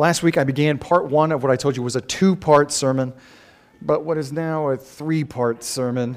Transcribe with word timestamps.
Last 0.00 0.22
week 0.22 0.38
I 0.38 0.44
began 0.44 0.78
part 0.78 1.10
one 1.10 1.30
of 1.30 1.42
what 1.42 1.52
I 1.52 1.56
told 1.56 1.76
you 1.76 1.82
was 1.82 1.94
a 1.94 2.00
two 2.00 2.34
part 2.34 2.72
sermon, 2.72 3.12
but 3.82 4.02
what 4.02 4.16
is 4.16 4.32
now 4.32 4.70
a 4.70 4.76
three 4.78 5.24
part 5.24 5.62
sermon. 5.62 6.16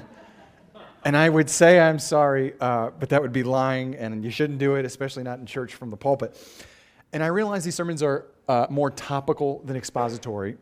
And 1.03 1.17
I 1.17 1.27
would 1.27 1.49
say 1.49 1.81
I'm 1.81 1.99
sorry, 1.99 2.53
uh, 2.61 2.91
but 2.97 3.09
that 3.09 3.21
would 3.21 3.33
be 3.33 3.43
lying, 3.43 3.95
and 3.95 4.23
you 4.23 4.31
shouldn't 4.31 4.59
do 4.59 4.75
it, 4.75 4.85
especially 4.85 5.23
not 5.23 5.39
in 5.39 5.45
church 5.45 5.75
from 5.75 5.89
the 5.89 5.97
pulpit. 5.97 6.33
And 7.11 7.21
I 7.21 7.27
realize 7.27 7.65
these 7.65 7.75
sermons 7.75 8.01
are 8.01 8.27
uh, 8.47 8.67
more 8.69 8.89
topical 8.89 9.61
than 9.65 9.75
expository, 9.75 10.55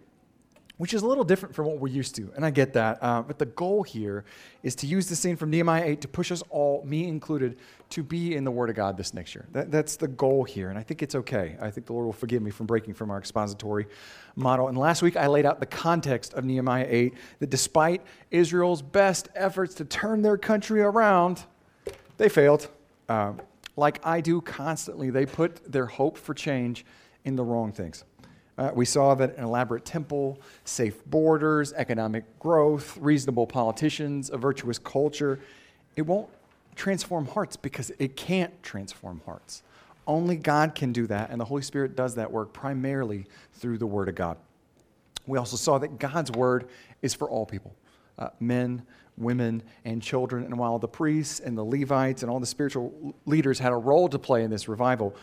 which 0.82 0.96
is 0.96 1.04
a 1.04 1.06
little 1.06 1.24
different 1.24 1.54
from 1.54 1.68
what 1.68 1.78
we're 1.78 1.94
used 1.94 2.16
to. 2.16 2.32
And 2.36 2.44
I 2.44 2.50
get 2.50 2.74
that. 2.74 2.98
Uh, 3.04 3.22
but 3.22 3.38
the 3.38 3.46
goal 3.46 3.84
here 3.84 4.26
is 4.64 4.74
to 4.78 4.88
use 4.88 5.08
the 5.08 5.16
scene 5.16 5.36
from 5.36 5.52
Nehemiah 5.52 5.84
8 5.86 6.02
to 6.02 6.08
push 6.08 6.32
us 6.32 6.42
all, 6.50 6.84
me 6.84 7.08
included, 7.08 7.60
to 7.92 8.02
be 8.02 8.36
in 8.36 8.44
the 8.44 8.50
Word 8.50 8.72
of 8.72 8.76
God 8.76 8.98
this 8.98 9.14
next 9.14 9.36
year. 9.36 9.46
That, 9.52 9.70
that's 9.70 9.96
the 9.96 10.08
goal 10.08 10.44
here. 10.44 10.72
And 10.72 10.80
I 10.80 10.82
think 10.82 11.04
it's 11.04 11.14
okay. 11.14 11.56
I 11.62 11.70
think 11.70 11.86
the 11.86 11.94
Lord 11.94 12.08
will 12.08 12.14
forgive 12.14 12.42
me 12.42 12.50
from 12.50 12.66
breaking 12.66 12.96
from 12.96 13.12
our 13.12 13.20
expository 13.20 13.86
model. 14.36 14.70
And 14.70 14.76
last 14.76 15.04
week 15.04 15.16
I 15.16 15.28
laid 15.28 15.46
out 15.46 15.60
the 15.60 15.68
context 15.68 16.34
of 16.34 16.46
Nehemiah 16.46 16.88
8 16.90 17.14
that 17.38 17.52
despite 17.52 18.02
Israel's 18.32 18.82
best 18.82 19.30
efforts 19.36 19.76
to 19.76 19.86
turn 19.86 20.24
their 20.24 20.36
country 20.40 20.82
around, 20.82 21.44
they 22.18 22.28
failed. 22.28 22.70
Uh, 23.08 23.34
like 23.78 24.04
I 24.04 24.20
do 24.20 24.42
constantly, 24.42 25.12
they 25.12 25.28
put 25.28 25.72
their 25.72 25.86
hope 25.86 26.18
for 26.18 26.34
change 26.34 26.86
in 27.24 27.36
the 27.36 27.44
wrong 27.44 27.72
things. 27.72 28.04
Uh, 28.62 28.70
we 28.76 28.86
saw 28.86 29.16
that 29.16 29.36
an 29.38 29.44
elaborate 29.44 29.84
temple, 29.84 30.40
safe 30.66 31.04
borders, 31.08 31.74
economic 31.74 32.38
growth, 32.38 32.96
reasonable 32.98 33.48
politicians, 33.48 34.30
a 34.30 34.38
virtuous 34.38 34.78
culture, 34.78 35.40
it 35.96 36.04
won't 36.04 36.30
transform 36.76 37.26
hearts 37.26 37.56
because 37.56 37.92
it 37.98 38.16
can't 38.16 38.62
transform 38.62 39.20
hearts. 39.26 39.64
Only 40.06 40.36
God 40.36 40.76
can 40.76 40.92
do 40.92 41.08
that, 41.08 41.32
and 41.32 41.42
the 41.42 41.46
Holy 41.46 41.64
Spirit 41.64 41.96
does 41.96 42.14
that 42.16 42.32
work 42.32 42.54
primarily 42.54 43.26
through 43.54 43.80
the 43.80 43.88
Word 43.88 44.10
of 44.10 44.14
God. 44.14 44.38
We 45.26 45.40
also 45.40 45.58
saw 45.58 45.80
that 45.80 45.98
God's 45.98 46.30
Word 46.30 46.70
is 47.02 47.16
for 47.16 47.28
all 47.28 47.48
people 47.48 47.74
uh, 48.20 48.30
men, 48.40 48.86
women, 49.18 49.64
and 49.86 50.04
children. 50.04 50.44
And 50.44 50.56
while 50.60 50.78
the 50.78 50.88
priests 50.88 51.40
and 51.40 51.58
the 51.58 51.66
Levites 51.66 52.22
and 52.22 52.30
all 52.30 52.40
the 52.40 52.46
spiritual 52.46 53.16
leaders 53.26 53.58
had 53.58 53.72
a 53.72 53.76
role 53.78 54.08
to 54.10 54.20
play 54.20 54.44
in 54.44 54.52
this 54.52 54.68
revival, 54.68 55.16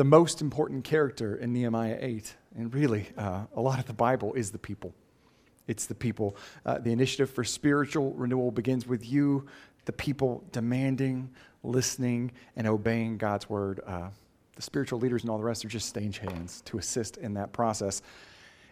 the 0.00 0.04
most 0.04 0.40
important 0.40 0.82
character 0.82 1.36
in 1.36 1.52
Nehemiah 1.52 1.98
8 2.00 2.34
and 2.56 2.72
really 2.72 3.10
uh, 3.18 3.44
a 3.54 3.60
lot 3.60 3.78
of 3.78 3.84
the 3.84 3.92
Bible 3.92 4.32
is 4.32 4.50
the 4.50 4.58
people. 4.58 4.94
It's 5.68 5.84
the 5.84 5.94
people. 5.94 6.38
Uh, 6.64 6.78
the 6.78 6.90
initiative 6.90 7.28
for 7.28 7.44
spiritual 7.44 8.14
renewal 8.14 8.50
begins 8.50 8.86
with 8.86 9.06
you, 9.06 9.46
the 9.84 9.92
people 9.92 10.42
demanding, 10.52 11.28
listening, 11.62 12.32
and 12.56 12.66
obeying 12.66 13.18
God's 13.18 13.50
word. 13.50 13.80
Uh, 13.86 14.08
the 14.56 14.62
spiritual 14.62 14.98
leaders 15.00 15.20
and 15.20 15.30
all 15.30 15.36
the 15.36 15.44
rest 15.44 15.66
are 15.66 15.68
just 15.68 15.94
stagehands 15.94 16.64
to 16.64 16.78
assist 16.78 17.18
in 17.18 17.34
that 17.34 17.52
process. 17.52 18.00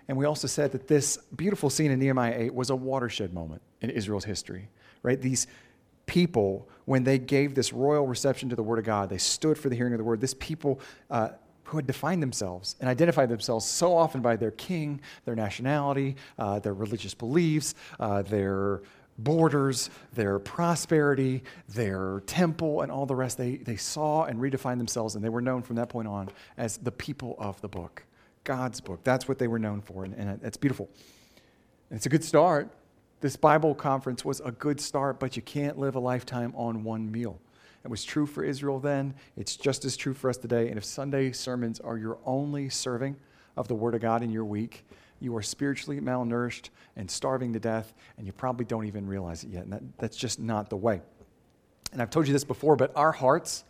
And 0.08 0.16
we 0.16 0.24
also 0.24 0.48
said 0.48 0.72
that 0.72 0.88
this 0.88 1.18
beautiful 1.36 1.68
scene 1.68 1.90
in 1.90 1.98
Nehemiah 1.98 2.36
8 2.38 2.54
was 2.54 2.70
a 2.70 2.76
watershed 2.76 3.34
moment 3.34 3.60
in 3.82 3.90
Israel's 3.90 4.24
history, 4.24 4.70
right? 5.02 5.20
These 5.20 5.46
people, 6.08 6.68
when 6.86 7.04
they 7.04 7.18
gave 7.18 7.54
this 7.54 7.72
royal 7.72 8.06
reception 8.06 8.48
to 8.48 8.56
the 8.56 8.62
Word 8.62 8.80
of 8.80 8.84
God, 8.84 9.08
they 9.08 9.18
stood 9.18 9.56
for 9.56 9.68
the 9.68 9.76
hearing 9.76 9.92
of 9.92 9.98
the 9.98 10.04
Word. 10.04 10.20
This 10.20 10.34
people 10.34 10.80
uh, 11.10 11.28
who 11.64 11.76
had 11.76 11.86
defined 11.86 12.22
themselves 12.22 12.74
and 12.80 12.88
identified 12.88 13.28
themselves 13.28 13.64
so 13.64 13.94
often 13.96 14.20
by 14.22 14.34
their 14.34 14.50
king, 14.50 15.00
their 15.24 15.36
nationality, 15.36 16.16
uh, 16.38 16.58
their 16.58 16.74
religious 16.74 17.14
beliefs, 17.14 17.74
uh, 18.00 18.22
their 18.22 18.80
borders, 19.18 19.90
their 20.14 20.38
prosperity, 20.38 21.42
their 21.68 22.22
temple, 22.26 22.80
and 22.80 22.90
all 22.90 23.04
the 23.04 23.14
rest. 23.14 23.36
They, 23.36 23.56
they 23.56 23.76
saw 23.76 24.24
and 24.24 24.40
redefined 24.40 24.78
themselves, 24.78 25.14
and 25.14 25.22
they 25.22 25.28
were 25.28 25.42
known 25.42 25.62
from 25.62 25.76
that 25.76 25.90
point 25.90 26.08
on 26.08 26.30
as 26.56 26.78
the 26.78 26.92
people 26.92 27.36
of 27.38 27.60
the 27.60 27.68
book, 27.68 28.04
God's 28.44 28.80
book. 28.80 29.00
That's 29.04 29.28
what 29.28 29.38
they 29.38 29.48
were 29.48 29.58
known 29.58 29.82
for, 29.82 30.04
and, 30.04 30.14
and 30.14 30.40
it's 30.42 30.56
beautiful. 30.56 30.88
It's 31.90 32.06
a 32.06 32.08
good 32.08 32.24
start. 32.24 32.70
This 33.20 33.34
Bible 33.34 33.74
conference 33.74 34.24
was 34.24 34.40
a 34.40 34.52
good 34.52 34.80
start, 34.80 35.18
but 35.18 35.34
you 35.34 35.42
can't 35.42 35.76
live 35.76 35.96
a 35.96 36.00
lifetime 36.00 36.52
on 36.56 36.84
one 36.84 37.10
meal. 37.10 37.40
It 37.84 37.88
was 37.88 38.04
true 38.04 38.26
for 38.26 38.44
Israel 38.44 38.78
then. 38.78 39.14
It's 39.36 39.56
just 39.56 39.84
as 39.84 39.96
true 39.96 40.14
for 40.14 40.30
us 40.30 40.36
today. 40.36 40.68
And 40.68 40.78
if 40.78 40.84
Sunday 40.84 41.32
sermons 41.32 41.80
are 41.80 41.98
your 41.98 42.18
only 42.24 42.68
serving 42.68 43.16
of 43.56 43.66
the 43.66 43.74
Word 43.74 43.96
of 43.96 44.00
God 44.02 44.22
in 44.22 44.30
your 44.30 44.44
week, 44.44 44.84
you 45.18 45.36
are 45.36 45.42
spiritually 45.42 46.00
malnourished 46.00 46.68
and 46.94 47.10
starving 47.10 47.52
to 47.54 47.58
death, 47.58 47.92
and 48.18 48.26
you 48.26 48.32
probably 48.32 48.64
don't 48.64 48.86
even 48.86 49.06
realize 49.06 49.42
it 49.42 49.50
yet. 49.50 49.64
And 49.64 49.72
that, 49.72 49.82
that's 49.98 50.16
just 50.16 50.38
not 50.38 50.70
the 50.70 50.76
way. 50.76 51.00
And 51.92 52.00
I've 52.00 52.10
told 52.10 52.28
you 52.28 52.32
this 52.32 52.44
before, 52.44 52.76
but 52.76 52.92
our 52.94 53.10
hearts 53.10 53.64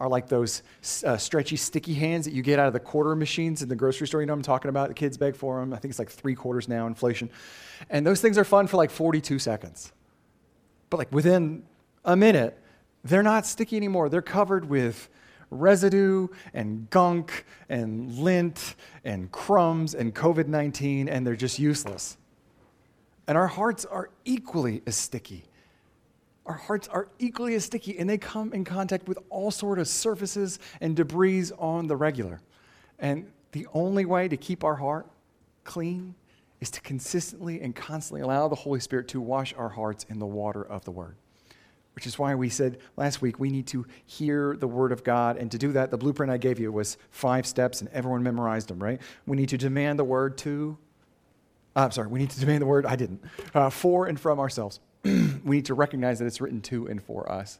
are 0.00 0.08
like 0.08 0.28
those 0.28 0.62
uh, 1.04 1.18
stretchy, 1.18 1.56
sticky 1.56 1.92
hands 1.92 2.24
that 2.24 2.32
you 2.32 2.42
get 2.42 2.58
out 2.58 2.66
of 2.66 2.72
the 2.72 2.80
quarter 2.80 3.14
machines 3.14 3.62
in 3.62 3.68
the 3.68 3.76
grocery 3.76 4.06
store. 4.06 4.22
You 4.22 4.26
know 4.26 4.32
I'm 4.32 4.40
talking 4.40 4.70
about? 4.70 4.88
The 4.88 4.94
kids 4.94 5.18
beg 5.18 5.36
for 5.36 5.60
them. 5.60 5.74
I 5.74 5.76
think 5.76 5.90
it's 5.90 5.98
like 5.98 6.10
three 6.10 6.34
quarters 6.34 6.68
now, 6.68 6.86
inflation. 6.86 7.30
And 7.90 8.06
those 8.06 8.22
things 8.22 8.38
are 8.38 8.44
fun 8.44 8.66
for 8.66 8.78
like 8.78 8.90
42 8.90 9.38
seconds. 9.38 9.92
But 10.88 10.96
like 10.96 11.12
within 11.12 11.64
a 12.04 12.16
minute, 12.16 12.58
they're 13.04 13.22
not 13.22 13.44
sticky 13.46 13.76
anymore. 13.76 14.08
They're 14.08 14.22
covered 14.22 14.68
with 14.68 15.10
residue 15.50 16.28
and 16.54 16.88
gunk 16.88 17.44
and 17.68 18.10
lint 18.18 18.76
and 19.04 19.30
crumbs 19.30 19.94
and 19.94 20.14
COVID 20.14 20.46
19, 20.48 21.08
and 21.10 21.26
they're 21.26 21.36
just 21.36 21.58
useless. 21.58 22.16
And 23.28 23.36
our 23.36 23.48
hearts 23.48 23.84
are 23.84 24.10
equally 24.24 24.82
as 24.86 24.96
sticky. 24.96 25.44
Our 26.46 26.54
hearts 26.54 26.88
are 26.88 27.08
equally 27.18 27.54
as 27.54 27.64
sticky, 27.64 27.98
and 27.98 28.08
they 28.08 28.18
come 28.18 28.52
in 28.52 28.64
contact 28.64 29.06
with 29.06 29.18
all 29.28 29.50
sort 29.50 29.78
of 29.78 29.86
surfaces 29.86 30.58
and 30.80 30.96
debris 30.96 31.50
on 31.58 31.86
the 31.86 31.96
regular. 31.96 32.40
And 32.98 33.30
the 33.52 33.66
only 33.72 34.04
way 34.04 34.28
to 34.28 34.36
keep 34.36 34.64
our 34.64 34.76
heart 34.76 35.06
clean 35.64 36.14
is 36.60 36.70
to 36.70 36.80
consistently 36.80 37.60
and 37.60 37.74
constantly 37.74 38.20
allow 38.20 38.48
the 38.48 38.56
Holy 38.56 38.80
Spirit 38.80 39.08
to 39.08 39.20
wash 39.20 39.54
our 39.54 39.68
hearts 39.68 40.04
in 40.08 40.18
the 40.18 40.26
water 40.26 40.62
of 40.62 40.84
the 40.84 40.90
Word 40.90 41.16
which 42.00 42.06
is 42.06 42.18
why 42.18 42.34
we 42.34 42.48
said 42.48 42.78
last 42.96 43.20
week 43.20 43.38
we 43.38 43.50
need 43.50 43.66
to 43.66 43.86
hear 44.06 44.56
the 44.56 44.66
word 44.66 44.90
of 44.90 45.04
God. 45.04 45.36
And 45.36 45.50
to 45.50 45.58
do 45.58 45.72
that, 45.72 45.90
the 45.90 45.98
blueprint 45.98 46.32
I 46.32 46.38
gave 46.38 46.58
you 46.58 46.72
was 46.72 46.96
five 47.10 47.46
steps, 47.46 47.80
and 47.80 47.90
everyone 47.90 48.22
memorized 48.22 48.68
them, 48.68 48.82
right? 48.82 49.00
We 49.26 49.36
need 49.36 49.50
to 49.50 49.58
demand 49.58 49.98
the 49.98 50.04
word 50.04 50.38
to, 50.38 50.78
uh, 51.76 51.80
I'm 51.80 51.90
sorry, 51.90 52.08
we 52.08 52.18
need 52.18 52.30
to 52.30 52.40
demand 52.40 52.62
the 52.62 52.66
word, 52.66 52.86
I 52.86 52.96
didn't, 52.96 53.22
uh, 53.54 53.68
for 53.68 54.06
and 54.06 54.18
from 54.18 54.40
ourselves. 54.40 54.80
we 55.44 55.56
need 55.56 55.66
to 55.66 55.74
recognize 55.74 56.18
that 56.18 56.26
it's 56.26 56.40
written 56.40 56.60
to 56.62 56.86
and 56.86 57.02
for 57.02 57.30
us. 57.30 57.58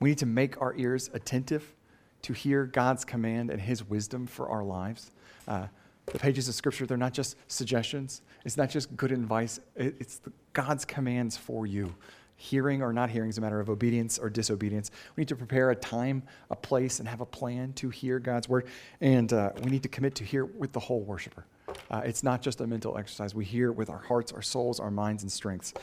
We 0.00 0.10
need 0.10 0.18
to 0.18 0.26
make 0.26 0.60
our 0.60 0.74
ears 0.76 1.10
attentive 1.12 1.74
to 2.22 2.32
hear 2.32 2.66
God's 2.66 3.04
command 3.04 3.50
and 3.50 3.60
his 3.60 3.88
wisdom 3.88 4.26
for 4.26 4.48
our 4.48 4.62
lives. 4.62 5.10
Uh, 5.46 5.66
the 6.06 6.18
pages 6.18 6.48
of 6.48 6.54
Scripture, 6.54 6.86
they're 6.86 6.96
not 6.96 7.12
just 7.12 7.36
suggestions. 7.48 8.22
It's 8.44 8.56
not 8.56 8.70
just 8.70 8.96
good 8.96 9.12
advice. 9.12 9.60
It's 9.76 10.18
the, 10.18 10.32
God's 10.52 10.84
commands 10.84 11.36
for 11.36 11.66
you. 11.66 11.94
Hearing 12.36 12.82
or 12.82 12.92
not 12.92 13.10
hearing 13.10 13.30
is 13.30 13.38
a 13.38 13.40
matter 13.40 13.58
of 13.58 13.68
obedience 13.68 14.16
or 14.18 14.30
disobedience. 14.30 14.90
We 15.16 15.22
need 15.22 15.28
to 15.28 15.36
prepare 15.36 15.70
a 15.70 15.76
time, 15.76 16.22
a 16.50 16.56
place, 16.56 17.00
and 17.00 17.08
have 17.08 17.20
a 17.20 17.26
plan 17.26 17.72
to 17.74 17.90
hear 17.90 18.20
God's 18.20 18.48
word. 18.48 18.66
And 19.00 19.32
uh, 19.32 19.50
we 19.62 19.70
need 19.70 19.82
to 19.82 19.88
commit 19.88 20.14
to 20.16 20.24
hear 20.24 20.44
with 20.44 20.72
the 20.72 20.80
whole 20.80 21.00
worshiper. 21.00 21.44
Uh, 21.90 22.02
it's 22.04 22.22
not 22.22 22.40
just 22.40 22.60
a 22.60 22.66
mental 22.66 22.96
exercise. 22.96 23.34
We 23.34 23.44
hear 23.44 23.72
with 23.72 23.90
our 23.90 23.98
hearts, 23.98 24.32
our 24.32 24.42
souls, 24.42 24.78
our 24.78 24.90
minds, 24.90 25.24
and 25.24 25.32
strengths. 25.32 25.74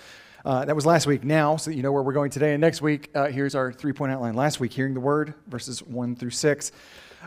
Uh, 0.45 0.63
that 0.63 0.75
was 0.75 0.85
last 0.85 1.07
week. 1.07 1.23
Now, 1.23 1.57
so 1.57 1.71
you 1.71 1.81
know 1.81 1.91
where 1.91 2.03
we're 2.03 2.13
going 2.13 2.29
today 2.29 2.53
and 2.53 2.61
next 2.61 2.79
week, 2.79 3.09
uh, 3.15 3.29
here's 3.29 3.55
our 3.55 3.73
three 3.73 3.93
point 3.93 4.11
outline. 4.11 4.35
Last 4.35 4.59
week, 4.59 4.71
hearing 4.71 4.93
the 4.93 4.99
word, 4.99 5.33
verses 5.47 5.81
1 5.81 6.15
through 6.15 6.29
6. 6.29 6.71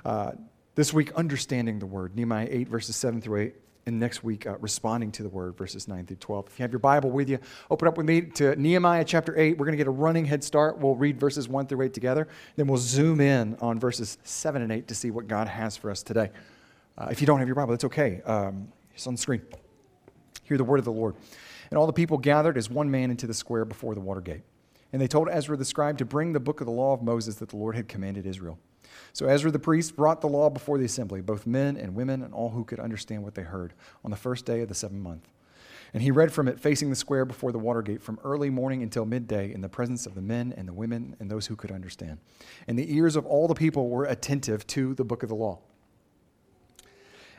Uh, 0.05 0.31
this 0.77 0.93
week, 0.93 1.13
understanding 1.15 1.81
the 1.81 1.87
word, 1.87 2.15
Nehemiah 2.15 2.47
8, 2.49 2.69
verses 2.69 2.95
7 2.95 3.21
through 3.21 3.41
8 3.41 3.55
and 3.87 3.99
next 3.99 4.23
week 4.23 4.47
uh, 4.47 4.57
responding 4.59 5.11
to 5.11 5.25
the 5.25 5.29
word, 5.29 5.57
verses 5.57 5.89
9 5.89 6.07
through 6.07 6.19
12. 6.19 6.47
If 6.47 6.59
you 6.61 6.63
have 6.63 6.71
your 6.71 6.79
Bible 6.79 7.11
with 7.11 7.29
you, 7.29 7.41
open 7.73 7.89
up 7.89 7.97
with 7.97 8.07
me 8.07 8.21
to 8.21 8.55
Nehemiah 8.55 9.05
chapter 9.05 9.37
8. 9.37 9.59
We're 9.59 9.67
going 9.67 9.77
to 9.77 9.79
get 9.79 9.89
a 9.89 9.91
running 9.91 10.25
head 10.25 10.45
start. 10.45 10.79
We'll 10.79 10.95
read 10.95 11.19
verses 11.19 11.49
1 11.49 11.67
through 11.67 11.87
8 11.87 11.93
together. 11.93 12.29
Then 12.55 12.69
we'll 12.69 12.79
zoom 12.79 13.21
in 13.21 13.57
on 13.61 13.81
verses 13.81 14.19
7 14.23 14.63
and 14.63 14.71
8 14.71 14.87
to 14.87 14.95
see 14.95 15.11
what 15.11 15.27
God 15.27 15.49
has 15.49 15.77
for 15.77 15.91
us 15.91 16.05
today. 16.05 16.31
Uh, 16.97 17.09
if 17.11 17.21
you 17.21 17.27
don't 17.27 17.41
have 17.41 17.49
your 17.49 17.57
Bible, 17.57 17.73
that's 17.73 17.85
okay. 17.85 18.23
Um, 18.25 18.69
it's 18.95 19.09
on 19.09 19.15
the 19.15 19.21
screen. 19.21 19.43
Hear 20.45 20.57
the 20.57 20.63
word 20.63 20.79
of 20.79 20.85
the 20.85 20.93
Lord. 20.93 21.17
And 21.71 21.79
all 21.79 21.87
the 21.87 21.93
people 21.93 22.19
gathered 22.19 22.57
as 22.57 22.71
one 22.71 22.91
man 22.91 23.11
into 23.11 23.27
the 23.27 23.35
square 23.35 23.65
before 23.65 23.95
the 23.95 24.01
water 24.01 24.21
gate. 24.21 24.43
And 24.93 25.03
they 25.03 25.09
told 25.09 25.29
Ezra 25.31 25.57
the 25.57 25.65
scribe 25.65 25.99
to 25.99 26.05
bring 26.05 26.33
the 26.33 26.41
book 26.41 26.61
of 26.61 26.67
the 26.67 26.73
law 26.73 26.95
of 26.95 27.03
Moses 27.03 27.37
that 27.37 27.51
the 27.51 27.57
Lord 27.57 27.77
had 27.77 27.89
commanded 27.89 28.27
Israel. 28.27 28.59
So 29.13 29.27
Ezra 29.27 29.51
the 29.51 29.59
priest 29.59 29.97
brought 29.97 30.21
the 30.21 30.29
law 30.29 30.49
before 30.49 30.79
the 30.79 30.85
assembly, 30.85 31.21
both 31.21 31.47
men 31.47 31.77
and 31.77 31.95
women 31.95 32.23
and 32.23 32.33
all 32.33 32.51
who 32.51 32.65
could 32.65 32.81
understand 32.81 33.23
what 33.23 33.35
they 33.35 33.43
heard, 33.43 33.75
on 34.05 34.11
the 34.11 34.17
first 34.17 34.47
day 34.47 34.61
of 34.61 34.69
the 34.69 34.75
seventh 34.75 35.03
month. 35.03 35.29
And 35.95 36.03
he 36.03 36.11
read 36.11 36.33
from 36.33 36.49
it 36.49 36.61
facing 36.61 36.91
the 36.91 36.97
square 36.97 37.25
before 37.25 37.53
the 37.53 37.59
water 37.59 37.83
gate 37.83 38.03
from 38.03 38.19
early 38.23 38.51
morning 38.51 38.83
until 38.83 39.07
midday 39.07 39.53
in 39.53 39.63
the 39.63 39.69
presence 39.69 40.07
of 40.07 40.15
the 40.15 40.23
men 40.23 40.53
and 40.57 40.69
the 40.69 40.73
women 40.73 41.17
and 41.19 41.31
those 41.31 41.47
who 41.47 41.57
could 41.57 41.71
understand. 41.71 42.19
And 42.67 42.79
the 42.79 42.95
ears 42.95 43.17
of 43.17 43.25
all 43.25 43.49
the 43.49 43.55
people 43.55 43.89
were 43.89 44.05
attentive 44.05 44.67
to 44.69 44.95
the 44.95 45.05
book 45.05 45.23
of 45.23 45.29
the 45.29 45.35
law. 45.35 45.61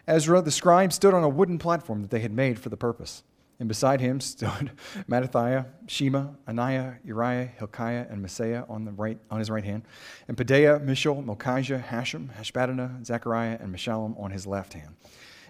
Ezra 0.08 0.42
the 0.42 0.52
scribe 0.52 0.92
stood 0.92 1.14
on 1.14 1.24
a 1.24 1.30
wooden 1.30 1.60
platform 1.60 2.02
that 2.02 2.10
they 2.10 2.22
had 2.22 2.34
made 2.34 2.60
for 2.60 2.70
the 2.70 2.78
purpose. 2.78 3.24
And 3.60 3.68
beside 3.68 4.00
him 4.00 4.22
stood 4.22 4.72
Mattithiah, 5.10 5.66
Shema, 5.88 6.28
Ananiah, 6.48 6.96
Uriah, 7.04 7.46
Hilkiah, 7.58 8.08
and 8.10 8.26
Maaseiah 8.26 8.70
on, 8.70 8.86
the 8.86 8.92
right, 8.92 9.18
on 9.30 9.40
his 9.40 9.50
right 9.50 9.64
hand, 9.64 9.84
and 10.28 10.38
Pedaiah, 10.38 10.82
Mishael, 10.82 11.22
Malchijah, 11.22 11.86
Hashum, 11.86 12.34
Hashbaddanah, 12.36 13.06
Zechariah, 13.06 13.58
and 13.60 13.76
Meshullam 13.76 14.20
on 14.20 14.32
his 14.32 14.48
left 14.48 14.74
hand. 14.74 14.96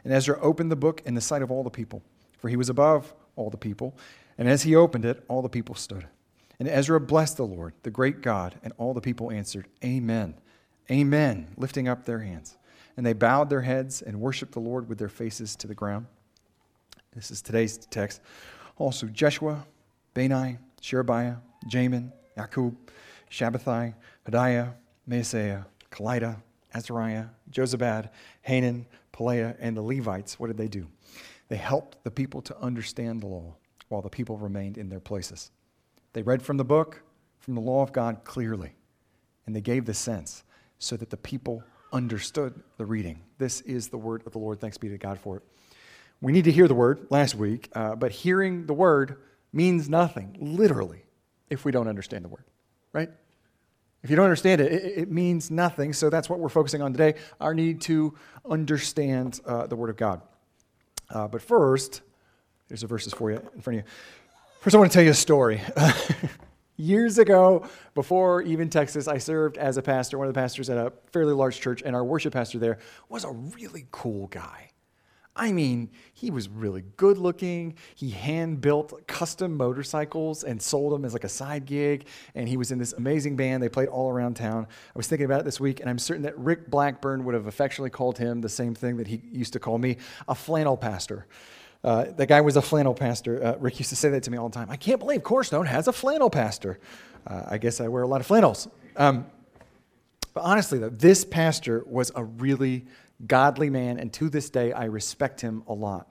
And 0.03 0.11
Ezra 0.11 0.39
opened 0.41 0.71
the 0.71 0.75
book 0.75 1.03
in 1.05 1.13
the 1.13 1.21
sight 1.21 1.41
of 1.41 1.51
all 1.51 1.63
the 1.63 1.69
people, 1.69 2.01
for 2.39 2.49
he 2.49 2.55
was 2.55 2.69
above 2.69 3.13
all 3.35 3.49
the 3.49 3.57
people. 3.57 3.95
And 4.37 4.49
as 4.49 4.63
he 4.63 4.75
opened 4.75 5.05
it, 5.05 5.23
all 5.27 5.41
the 5.41 5.49
people 5.49 5.75
stood. 5.75 6.07
And 6.57 6.67
Ezra 6.67 6.99
blessed 6.99 7.37
the 7.37 7.45
Lord, 7.45 7.73
the 7.83 7.91
great 7.91 8.21
God, 8.21 8.55
and 8.63 8.73
all 8.77 8.93
the 8.93 9.01
people 9.01 9.31
answered, 9.31 9.67
Amen, 9.83 10.35
Amen, 10.91 11.49
lifting 11.55 11.87
up 11.87 12.05
their 12.05 12.19
hands. 12.19 12.57
And 12.97 13.05
they 13.05 13.13
bowed 13.13 13.49
their 13.49 13.61
heads 13.61 14.01
and 14.01 14.19
worshiped 14.19 14.53
the 14.53 14.59
Lord 14.59 14.89
with 14.89 14.97
their 14.97 15.09
faces 15.09 15.55
to 15.57 15.67
the 15.67 15.75
ground. 15.75 16.07
This 17.13 17.31
is 17.31 17.41
today's 17.41 17.77
text. 17.77 18.21
Also, 18.77 19.07
Jeshua, 19.07 19.65
Bani, 20.13 20.57
Sherebiah, 20.79 21.37
Jamin, 21.67 22.11
Akkub, 22.37 22.75
Shabbethai, 23.31 23.95
Hodiah, 24.25 24.73
Maaseiah, 25.09 25.65
Kelita, 25.91 26.37
Azariah, 26.73 27.25
Jozabad, 27.51 28.09
Hanan, 28.43 28.85
Pelaiah, 29.11 29.55
and 29.59 29.75
the 29.75 29.81
Levites. 29.81 30.39
What 30.39 30.47
did 30.47 30.57
they 30.57 30.67
do? 30.67 30.87
They 31.47 31.57
helped 31.57 32.03
the 32.03 32.11
people 32.11 32.41
to 32.43 32.57
understand 32.59 33.21
the 33.21 33.27
law 33.27 33.55
while 33.87 34.03
the 34.03 34.09
people 34.09 34.37
remained 34.37 34.77
in 34.77 34.89
their 34.89 34.99
places. 34.99 35.51
They 36.13 36.21
read 36.21 36.43
from 36.43 36.57
the 36.57 36.63
book, 36.63 37.01
from 37.39 37.55
the 37.55 37.61
law 37.61 37.81
of 37.81 37.91
God 37.91 38.23
clearly, 38.23 38.75
and 39.47 39.55
they 39.55 39.61
gave 39.61 39.85
the 39.85 39.95
sense 39.95 40.43
so 40.77 40.95
that 40.95 41.09
the 41.09 41.17
people 41.17 41.63
understood 41.91 42.61
the 42.77 42.85
reading. 42.85 43.23
This 43.39 43.61
is 43.61 43.89
the 43.89 43.97
word 43.97 44.21
of 44.27 44.31
the 44.31 44.37
Lord. 44.37 44.59
Thanks 44.59 44.77
be 44.77 44.89
to 44.89 44.97
God 44.97 45.19
for 45.19 45.37
it. 45.37 45.43
We 46.21 46.31
need 46.31 46.45
to 46.45 46.51
hear 46.51 46.67
the 46.67 46.75
word 46.75 47.07
last 47.09 47.35
week, 47.35 47.69
uh, 47.73 47.95
but 47.95 48.11
hearing 48.11 48.65
the 48.65 48.73
word 48.73 49.17
means 49.53 49.89
nothing, 49.89 50.35
literally, 50.39 51.03
if 51.49 51.65
we 51.65 51.71
don't 51.71 51.87
understand 51.87 52.25
the 52.25 52.29
word, 52.29 52.43
right? 52.93 53.09
If 54.03 54.09
you 54.09 54.15
don't 54.15 54.25
understand 54.25 54.61
it, 54.61 54.71
it, 54.71 54.97
it 54.97 55.11
means 55.11 55.51
nothing. 55.51 55.93
So 55.93 56.09
that's 56.09 56.29
what 56.29 56.39
we're 56.39 56.49
focusing 56.49 56.81
on 56.81 56.91
today 56.93 57.15
our 57.39 57.53
need 57.53 57.81
to 57.81 58.15
understand 58.49 59.39
uh, 59.45 59.67
the 59.67 59.75
word 59.75 59.89
of 59.89 59.97
God. 59.97 60.21
Uh, 61.09 61.27
but 61.27 61.41
first, 61.41 62.01
here's 62.67 62.81
the 62.81 62.87
verses 62.87 63.13
for 63.13 63.31
you 63.31 63.37
in 63.55 63.61
front 63.61 63.79
of 63.79 63.85
you. 63.85 63.91
First, 64.61 64.75
I 64.75 64.79
want 64.79 64.91
to 64.91 64.93
tell 64.93 65.03
you 65.03 65.11
a 65.11 65.15
story. 65.15 65.61
Years 66.77 67.17
ago, 67.17 67.67
before 67.93 68.41
even 68.41 68.69
Texas, 68.69 69.07
I 69.07 69.17
served 69.17 69.57
as 69.57 69.75
a 69.77 69.81
pastor, 69.81 70.17
one 70.17 70.27
of 70.27 70.33
the 70.33 70.39
pastors 70.39 70.69
at 70.69 70.77
a 70.77 70.93
fairly 71.11 71.33
large 71.33 71.59
church, 71.59 71.81
and 71.85 71.93
our 71.95 72.05
worship 72.05 72.33
pastor 72.33 72.57
there 72.57 72.77
was 73.09 73.25
a 73.25 73.31
really 73.31 73.85
cool 73.91 74.27
guy. 74.27 74.69
I 75.39 75.53
mean, 75.53 75.89
he 76.13 76.31
was 76.31 76.49
really 76.49 76.83
good 76.97 77.17
looking. 77.17 77.75
He 77.95 78.09
hand 78.09 78.59
built 78.59 79.07
custom 79.07 79.55
motorcycles 79.55 80.43
and 80.43 80.61
sold 80.61 80.91
them 80.91 81.05
as 81.05 81.13
like 81.13 81.23
a 81.23 81.29
side 81.29 81.65
gig. 81.65 82.07
And 82.35 82.47
he 82.49 82.57
was 82.57 82.71
in 82.71 82.77
this 82.77 82.91
amazing 82.91 83.37
band. 83.37 83.63
They 83.63 83.69
played 83.69 83.87
all 83.87 84.09
around 84.09 84.35
town. 84.35 84.67
I 84.69 84.97
was 84.97 85.07
thinking 85.07 85.23
about 85.23 85.39
it 85.39 85.45
this 85.45 85.57
week, 85.57 85.79
and 85.79 85.89
I'm 85.89 85.97
certain 85.97 86.23
that 86.23 86.37
Rick 86.37 86.69
Blackburn 86.69 87.23
would 87.23 87.35
have 87.35 87.47
affectionately 87.47 87.89
called 87.89 88.17
him 88.17 88.41
the 88.41 88.49
same 88.49 88.75
thing 88.75 88.97
that 88.97 89.07
he 89.07 89.21
used 89.31 89.53
to 89.53 89.59
call 89.59 89.77
me 89.77 89.95
a 90.27 90.35
flannel 90.35 90.75
pastor. 90.75 91.25
Uh, 91.85 92.05
that 92.17 92.27
guy 92.27 92.41
was 92.41 92.57
a 92.57 92.61
flannel 92.61 92.93
pastor. 92.93 93.41
Uh, 93.41 93.55
Rick 93.57 93.79
used 93.79 93.91
to 93.91 93.95
say 93.95 94.09
that 94.09 94.23
to 94.23 94.31
me 94.31 94.37
all 94.37 94.49
the 94.49 94.55
time. 94.55 94.69
I 94.69 94.75
can't 94.75 94.99
believe 94.99 95.23
Cornerstone 95.23 95.67
has 95.67 95.87
a 95.87 95.93
flannel 95.93 96.29
pastor. 96.29 96.79
Uh, 97.25 97.43
I 97.47 97.57
guess 97.57 97.79
I 97.79 97.87
wear 97.87 98.03
a 98.03 98.07
lot 98.07 98.19
of 98.19 98.27
flannels. 98.27 98.67
Um, 98.97 99.25
but 100.33 100.41
honestly, 100.41 100.79
though, 100.79 100.89
this 100.89 101.23
pastor 101.23 101.85
was 101.87 102.11
a 102.13 102.25
really 102.25 102.85
godly 103.25 103.69
man, 103.69 103.99
and 103.99 104.11
to 104.13 104.29
this 104.29 104.49
day, 104.49 104.71
I 104.71 104.85
respect 104.85 105.41
him 105.41 105.63
a 105.67 105.73
lot. 105.73 106.09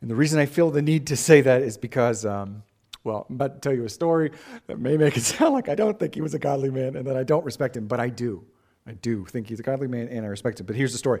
And 0.00 0.10
the 0.10 0.14
reason 0.14 0.38
I 0.38 0.46
feel 0.46 0.70
the 0.70 0.82
need 0.82 1.08
to 1.08 1.16
say 1.16 1.40
that 1.42 1.62
is 1.62 1.76
because, 1.76 2.24
um, 2.24 2.62
well, 3.04 3.26
I'm 3.28 3.34
about 3.34 3.54
to 3.54 3.60
tell 3.60 3.74
you 3.74 3.84
a 3.84 3.88
story 3.88 4.32
that 4.66 4.78
may 4.78 4.96
make 4.96 5.16
it 5.16 5.22
sound 5.24 5.54
like 5.54 5.68
I 5.68 5.74
don't 5.74 5.98
think 5.98 6.14
he 6.14 6.20
was 6.20 6.34
a 6.34 6.38
godly 6.38 6.70
man 6.70 6.96
and 6.96 7.06
that 7.06 7.16
I 7.16 7.22
don't 7.22 7.44
respect 7.44 7.76
him, 7.76 7.86
but 7.86 8.00
I 8.00 8.08
do. 8.08 8.44
I 8.86 8.92
do 8.92 9.24
think 9.26 9.48
he's 9.48 9.60
a 9.60 9.62
godly 9.62 9.88
man 9.88 10.08
and 10.08 10.24
I 10.24 10.28
respect 10.28 10.60
him. 10.60 10.66
But 10.66 10.76
here's 10.76 10.92
the 10.92 10.98
story. 10.98 11.20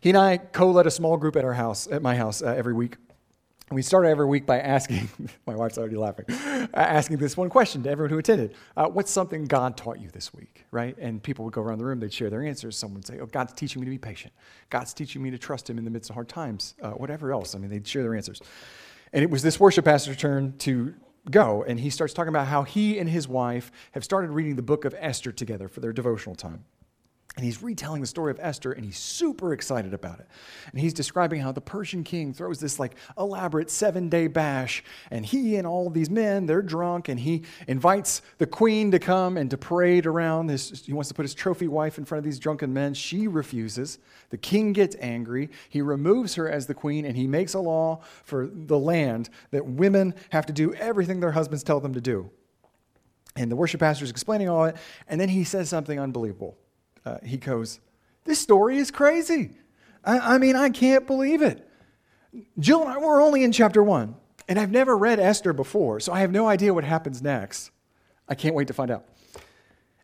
He 0.00 0.08
and 0.08 0.18
I 0.18 0.38
co 0.38 0.70
led 0.70 0.86
a 0.86 0.90
small 0.90 1.16
group 1.16 1.36
at 1.36 1.44
our 1.44 1.52
house, 1.52 1.86
at 1.86 2.02
my 2.02 2.16
house, 2.16 2.42
uh, 2.42 2.46
every 2.46 2.72
week 2.72 2.96
we 3.74 3.82
start 3.82 4.06
every 4.06 4.26
week 4.26 4.46
by 4.46 4.60
asking, 4.60 5.08
my 5.46 5.54
wife's 5.54 5.78
already 5.78 5.96
laughing, 5.96 6.26
asking 6.74 7.18
this 7.18 7.36
one 7.36 7.48
question 7.48 7.82
to 7.82 7.90
everyone 7.90 8.10
who 8.10 8.18
attended 8.18 8.54
uh, 8.76 8.88
What's 8.88 9.10
something 9.10 9.44
God 9.44 9.76
taught 9.76 10.00
you 10.00 10.08
this 10.10 10.32
week, 10.34 10.64
right? 10.70 10.96
And 10.98 11.22
people 11.22 11.44
would 11.44 11.54
go 11.54 11.62
around 11.62 11.78
the 11.78 11.84
room, 11.84 12.00
they'd 12.00 12.12
share 12.12 12.30
their 12.30 12.42
answers. 12.42 12.76
Someone 12.76 12.96
would 12.96 13.06
say, 13.06 13.18
Oh, 13.20 13.26
God's 13.26 13.52
teaching 13.52 13.80
me 13.80 13.86
to 13.86 13.90
be 13.90 13.98
patient. 13.98 14.32
God's 14.70 14.94
teaching 14.94 15.22
me 15.22 15.30
to 15.30 15.38
trust 15.38 15.68
Him 15.68 15.78
in 15.78 15.84
the 15.84 15.90
midst 15.90 16.10
of 16.10 16.14
hard 16.14 16.28
times, 16.28 16.74
uh, 16.82 16.90
whatever 16.90 17.32
else. 17.32 17.54
I 17.54 17.58
mean, 17.58 17.70
they'd 17.70 17.86
share 17.86 18.02
their 18.02 18.14
answers. 18.14 18.40
And 19.12 19.22
it 19.22 19.30
was 19.30 19.42
this 19.42 19.60
worship 19.60 19.84
pastor's 19.84 20.16
turn 20.16 20.56
to 20.58 20.94
go, 21.30 21.62
and 21.62 21.78
he 21.78 21.90
starts 21.90 22.14
talking 22.14 22.30
about 22.30 22.48
how 22.48 22.62
he 22.62 22.98
and 22.98 23.08
his 23.08 23.28
wife 23.28 23.70
have 23.92 24.04
started 24.04 24.30
reading 24.30 24.56
the 24.56 24.62
book 24.62 24.84
of 24.84 24.94
Esther 24.98 25.32
together 25.32 25.68
for 25.68 25.80
their 25.80 25.92
devotional 25.92 26.34
time. 26.34 26.64
And 27.34 27.46
he's 27.46 27.62
retelling 27.62 28.02
the 28.02 28.06
story 28.06 28.30
of 28.30 28.38
Esther, 28.42 28.72
and 28.72 28.84
he's 28.84 28.98
super 28.98 29.54
excited 29.54 29.94
about 29.94 30.20
it. 30.20 30.28
And 30.70 30.78
he's 30.78 30.92
describing 30.92 31.40
how 31.40 31.50
the 31.50 31.62
Persian 31.62 32.04
king 32.04 32.34
throws 32.34 32.60
this 32.60 32.78
like 32.78 32.94
elaborate 33.16 33.70
seven 33.70 34.10
day 34.10 34.26
bash, 34.26 34.84
and 35.10 35.24
he 35.24 35.56
and 35.56 35.66
all 35.66 35.88
these 35.88 36.10
men, 36.10 36.44
they're 36.44 36.60
drunk, 36.60 37.08
and 37.08 37.18
he 37.18 37.44
invites 37.66 38.20
the 38.36 38.46
queen 38.46 38.90
to 38.90 38.98
come 38.98 39.38
and 39.38 39.48
to 39.50 39.56
parade 39.56 40.04
around. 40.04 40.50
His, 40.50 40.84
he 40.84 40.92
wants 40.92 41.08
to 41.08 41.14
put 41.14 41.22
his 41.22 41.32
trophy 41.32 41.68
wife 41.68 41.96
in 41.96 42.04
front 42.04 42.18
of 42.18 42.24
these 42.24 42.38
drunken 42.38 42.74
men. 42.74 42.92
She 42.92 43.26
refuses. 43.28 43.98
The 44.28 44.36
king 44.36 44.74
gets 44.74 44.94
angry. 45.00 45.48
He 45.70 45.80
removes 45.80 46.34
her 46.34 46.50
as 46.50 46.66
the 46.66 46.74
queen, 46.74 47.06
and 47.06 47.16
he 47.16 47.26
makes 47.26 47.54
a 47.54 47.60
law 47.60 48.02
for 48.24 48.50
the 48.52 48.78
land 48.78 49.30
that 49.52 49.64
women 49.64 50.14
have 50.30 50.44
to 50.46 50.52
do 50.52 50.74
everything 50.74 51.20
their 51.20 51.32
husbands 51.32 51.64
tell 51.64 51.80
them 51.80 51.94
to 51.94 52.00
do. 52.02 52.30
And 53.36 53.50
the 53.50 53.56
worship 53.56 53.80
pastor 53.80 54.04
is 54.04 54.10
explaining 54.10 54.50
all 54.50 54.66
it, 54.66 54.76
and 55.08 55.18
then 55.18 55.30
he 55.30 55.44
says 55.44 55.70
something 55.70 55.98
unbelievable 55.98 56.58
uh, 57.04 57.18
he 57.24 57.36
goes, 57.36 57.80
This 58.24 58.38
story 58.38 58.78
is 58.78 58.90
crazy. 58.90 59.50
I, 60.04 60.34
I 60.34 60.38
mean, 60.38 60.56
I 60.56 60.70
can't 60.70 61.06
believe 61.06 61.42
it. 61.42 61.68
Jill 62.58 62.82
and 62.82 62.90
I, 62.90 62.98
we're 62.98 63.22
only 63.22 63.44
in 63.44 63.52
chapter 63.52 63.82
one, 63.82 64.16
and 64.48 64.58
I've 64.58 64.70
never 64.70 64.96
read 64.96 65.20
Esther 65.20 65.52
before, 65.52 66.00
so 66.00 66.12
I 66.12 66.20
have 66.20 66.30
no 66.30 66.48
idea 66.48 66.72
what 66.72 66.84
happens 66.84 67.22
next. 67.22 67.70
I 68.28 68.34
can't 68.34 68.54
wait 68.54 68.68
to 68.68 68.74
find 68.74 68.90
out. 68.90 69.04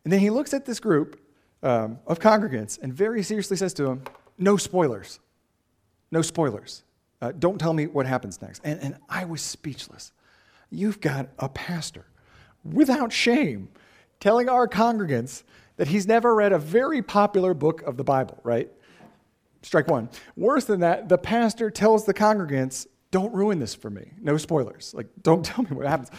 And 0.03 0.13
then 0.13 0.19
he 0.19 0.29
looks 0.29 0.53
at 0.53 0.65
this 0.65 0.79
group 0.79 1.19
um, 1.63 1.99
of 2.07 2.19
congregants 2.19 2.81
and 2.81 2.93
very 2.93 3.23
seriously 3.23 3.57
says 3.57 3.73
to 3.75 3.83
them, 3.83 4.03
No 4.37 4.57
spoilers. 4.57 5.19
No 6.11 6.21
spoilers. 6.21 6.83
Uh, 7.21 7.31
don't 7.37 7.59
tell 7.59 7.73
me 7.73 7.87
what 7.87 8.05
happens 8.05 8.41
next. 8.41 8.61
And, 8.63 8.79
and 8.81 8.97
I 9.09 9.25
was 9.25 9.41
speechless. 9.41 10.11
You've 10.71 11.01
got 11.01 11.29
a 11.37 11.49
pastor 11.49 12.05
without 12.63 13.11
shame 13.11 13.69
telling 14.19 14.49
our 14.49 14.67
congregants 14.67 15.43
that 15.79 15.87
he's 15.87 16.05
never 16.05 16.35
read 16.35 16.51
a 16.51 16.59
very 16.59 17.01
popular 17.01 17.53
book 17.53 17.81
of 17.83 17.95
the 17.95 18.03
Bible, 18.03 18.37
right? 18.43 18.69
Strike 19.61 19.87
one. 19.87 20.09
Worse 20.35 20.65
than 20.65 20.81
that, 20.81 21.07
the 21.07 21.17
pastor 21.17 21.71
tells 21.71 22.03
the 22.05 22.13
congregants, 22.13 22.85
don't 23.11 23.33
ruin 23.33 23.59
this 23.59 23.75
for 23.75 23.89
me. 23.89 24.11
No 24.21 24.35
spoilers. 24.35 24.93
Like, 24.93 25.07
don't 25.23 25.43
tell 25.45 25.63
me 25.63 25.71
what 25.71 25.87
happens. 25.87 26.11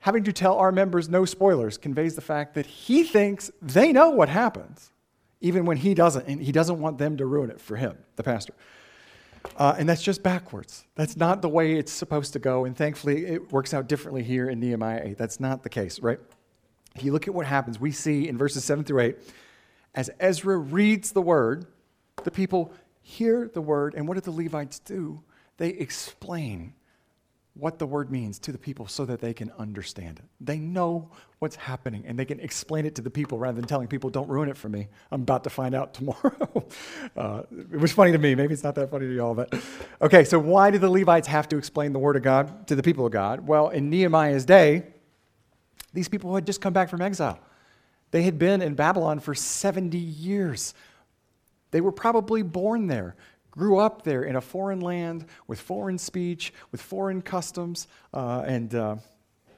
Having 0.00 0.24
to 0.24 0.32
tell 0.32 0.56
our 0.56 0.72
members 0.72 1.08
no 1.08 1.24
spoilers 1.24 1.78
conveys 1.78 2.16
the 2.16 2.20
fact 2.20 2.54
that 2.54 2.66
he 2.66 3.04
thinks 3.04 3.48
they 3.62 3.92
know 3.92 4.10
what 4.10 4.28
happens, 4.28 4.90
even 5.40 5.66
when 5.66 5.76
he 5.76 5.94
doesn't, 5.94 6.26
and 6.26 6.42
he 6.42 6.50
doesn't 6.50 6.80
want 6.80 6.98
them 6.98 7.16
to 7.16 7.26
ruin 7.26 7.48
it 7.48 7.60
for 7.60 7.76
him, 7.76 7.96
the 8.16 8.24
pastor. 8.24 8.54
Uh, 9.56 9.76
and 9.78 9.88
that's 9.88 10.02
just 10.02 10.24
backwards. 10.24 10.84
That's 10.96 11.16
not 11.16 11.42
the 11.42 11.48
way 11.48 11.76
it's 11.76 11.92
supposed 11.92 12.32
to 12.32 12.40
go. 12.40 12.64
And 12.64 12.76
thankfully, 12.76 13.24
it 13.24 13.52
works 13.52 13.72
out 13.72 13.86
differently 13.86 14.24
here 14.24 14.50
in 14.50 14.58
Nehemiah 14.58 15.02
8. 15.04 15.16
That's 15.16 15.38
not 15.38 15.62
the 15.62 15.68
case, 15.68 16.00
right? 16.00 16.18
If 16.96 17.04
you 17.04 17.12
look 17.12 17.28
at 17.28 17.34
what 17.34 17.46
happens, 17.46 17.78
we 17.78 17.92
see 17.92 18.26
in 18.26 18.38
verses 18.38 18.64
7 18.64 18.82
through 18.82 19.00
8, 19.00 19.16
as 19.94 20.10
Ezra 20.18 20.56
reads 20.56 21.12
the 21.12 21.20
word, 21.20 21.66
the 22.24 22.30
people 22.30 22.72
hear 23.02 23.50
the 23.52 23.60
word, 23.60 23.94
and 23.94 24.08
what 24.08 24.14
do 24.14 24.20
the 24.22 24.30
Levites 24.30 24.78
do? 24.78 25.22
They 25.58 25.68
explain 25.68 26.72
what 27.52 27.78
the 27.78 27.86
word 27.86 28.10
means 28.10 28.38
to 28.38 28.52
the 28.52 28.58
people 28.58 28.86
so 28.86 29.04
that 29.04 29.20
they 29.20 29.34
can 29.34 29.50
understand 29.58 30.18
it. 30.18 30.24
They 30.40 30.58
know 30.58 31.10
what's 31.38 31.56
happening 31.56 32.04
and 32.06 32.18
they 32.18 32.24
can 32.24 32.40
explain 32.40 32.84
it 32.84 32.94
to 32.96 33.02
the 33.02 33.10
people 33.10 33.38
rather 33.38 33.56
than 33.56 33.66
telling 33.66 33.88
people, 33.88 34.10
don't 34.10 34.28
ruin 34.28 34.48
it 34.48 34.56
for 34.56 34.68
me. 34.68 34.88
I'm 35.10 35.22
about 35.22 35.44
to 35.44 35.50
find 35.50 35.74
out 35.74 35.94
tomorrow. 35.94 36.66
uh, 37.16 37.42
it 37.50 37.78
was 37.78 37.92
funny 37.92 38.12
to 38.12 38.18
me. 38.18 38.34
Maybe 38.34 38.52
it's 38.52 38.64
not 38.64 38.74
that 38.74 38.90
funny 38.90 39.06
to 39.06 39.14
y'all, 39.14 39.34
but 39.34 39.54
okay, 40.02 40.24
so 40.24 40.38
why 40.38 40.70
do 40.70 40.78
the 40.78 40.90
Levites 40.90 41.28
have 41.28 41.48
to 41.50 41.56
explain 41.56 41.92
the 41.92 41.98
word 41.98 42.16
of 42.16 42.22
God 42.22 42.66
to 42.68 42.74
the 42.74 42.82
people 42.82 43.06
of 43.06 43.12
God? 43.12 43.46
Well, 43.46 43.68
in 43.68 43.88
Nehemiah's 43.88 44.44
day, 44.44 44.84
these 45.96 46.08
people 46.08 46.28
who 46.30 46.36
had 46.36 46.46
just 46.46 46.60
come 46.60 46.74
back 46.74 46.90
from 46.90 47.00
exile. 47.00 47.40
They 48.10 48.22
had 48.22 48.38
been 48.38 48.60
in 48.60 48.74
Babylon 48.74 49.18
for 49.18 49.34
70 49.34 49.96
years. 49.96 50.74
They 51.70 51.80
were 51.80 51.90
probably 51.90 52.42
born 52.42 52.86
there, 52.86 53.16
grew 53.50 53.78
up 53.78 54.02
there 54.02 54.22
in 54.22 54.36
a 54.36 54.40
foreign 54.40 54.80
land 54.80 55.24
with 55.46 55.58
foreign 55.58 55.98
speech, 55.98 56.52
with 56.70 56.82
foreign 56.82 57.22
customs, 57.22 57.88
uh, 58.12 58.44
and 58.46 58.74
uh, 58.74 58.96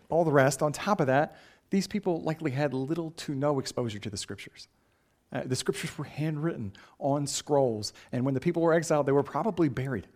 all 0.09 0.25
the 0.25 0.33
rest. 0.33 0.63
On 0.63 0.73
top 0.73 1.01
of 1.01 1.09
that, 1.09 1.37
these 1.71 1.89
people 1.89 2.23
likely 2.23 2.53
had 2.53 2.73
little 2.73 3.11
to 3.11 3.35
no 3.35 3.59
exposure 3.59 3.99
to 3.99 4.09
the 4.09 4.17
scriptures. 4.17 4.69
Uh, 5.33 5.43
the 5.45 5.57
scriptures 5.57 5.99
were 5.99 6.05
handwritten 6.05 6.73
on 7.01 7.27
scrolls, 7.27 7.93
and 8.13 8.25
when 8.25 8.33
the 8.33 8.41
people 8.41 8.63
were 8.63 8.73
exiled, 8.73 9.07
they 9.07 9.13
were 9.13 9.25
probably 9.25 9.69
buried. 9.69 10.07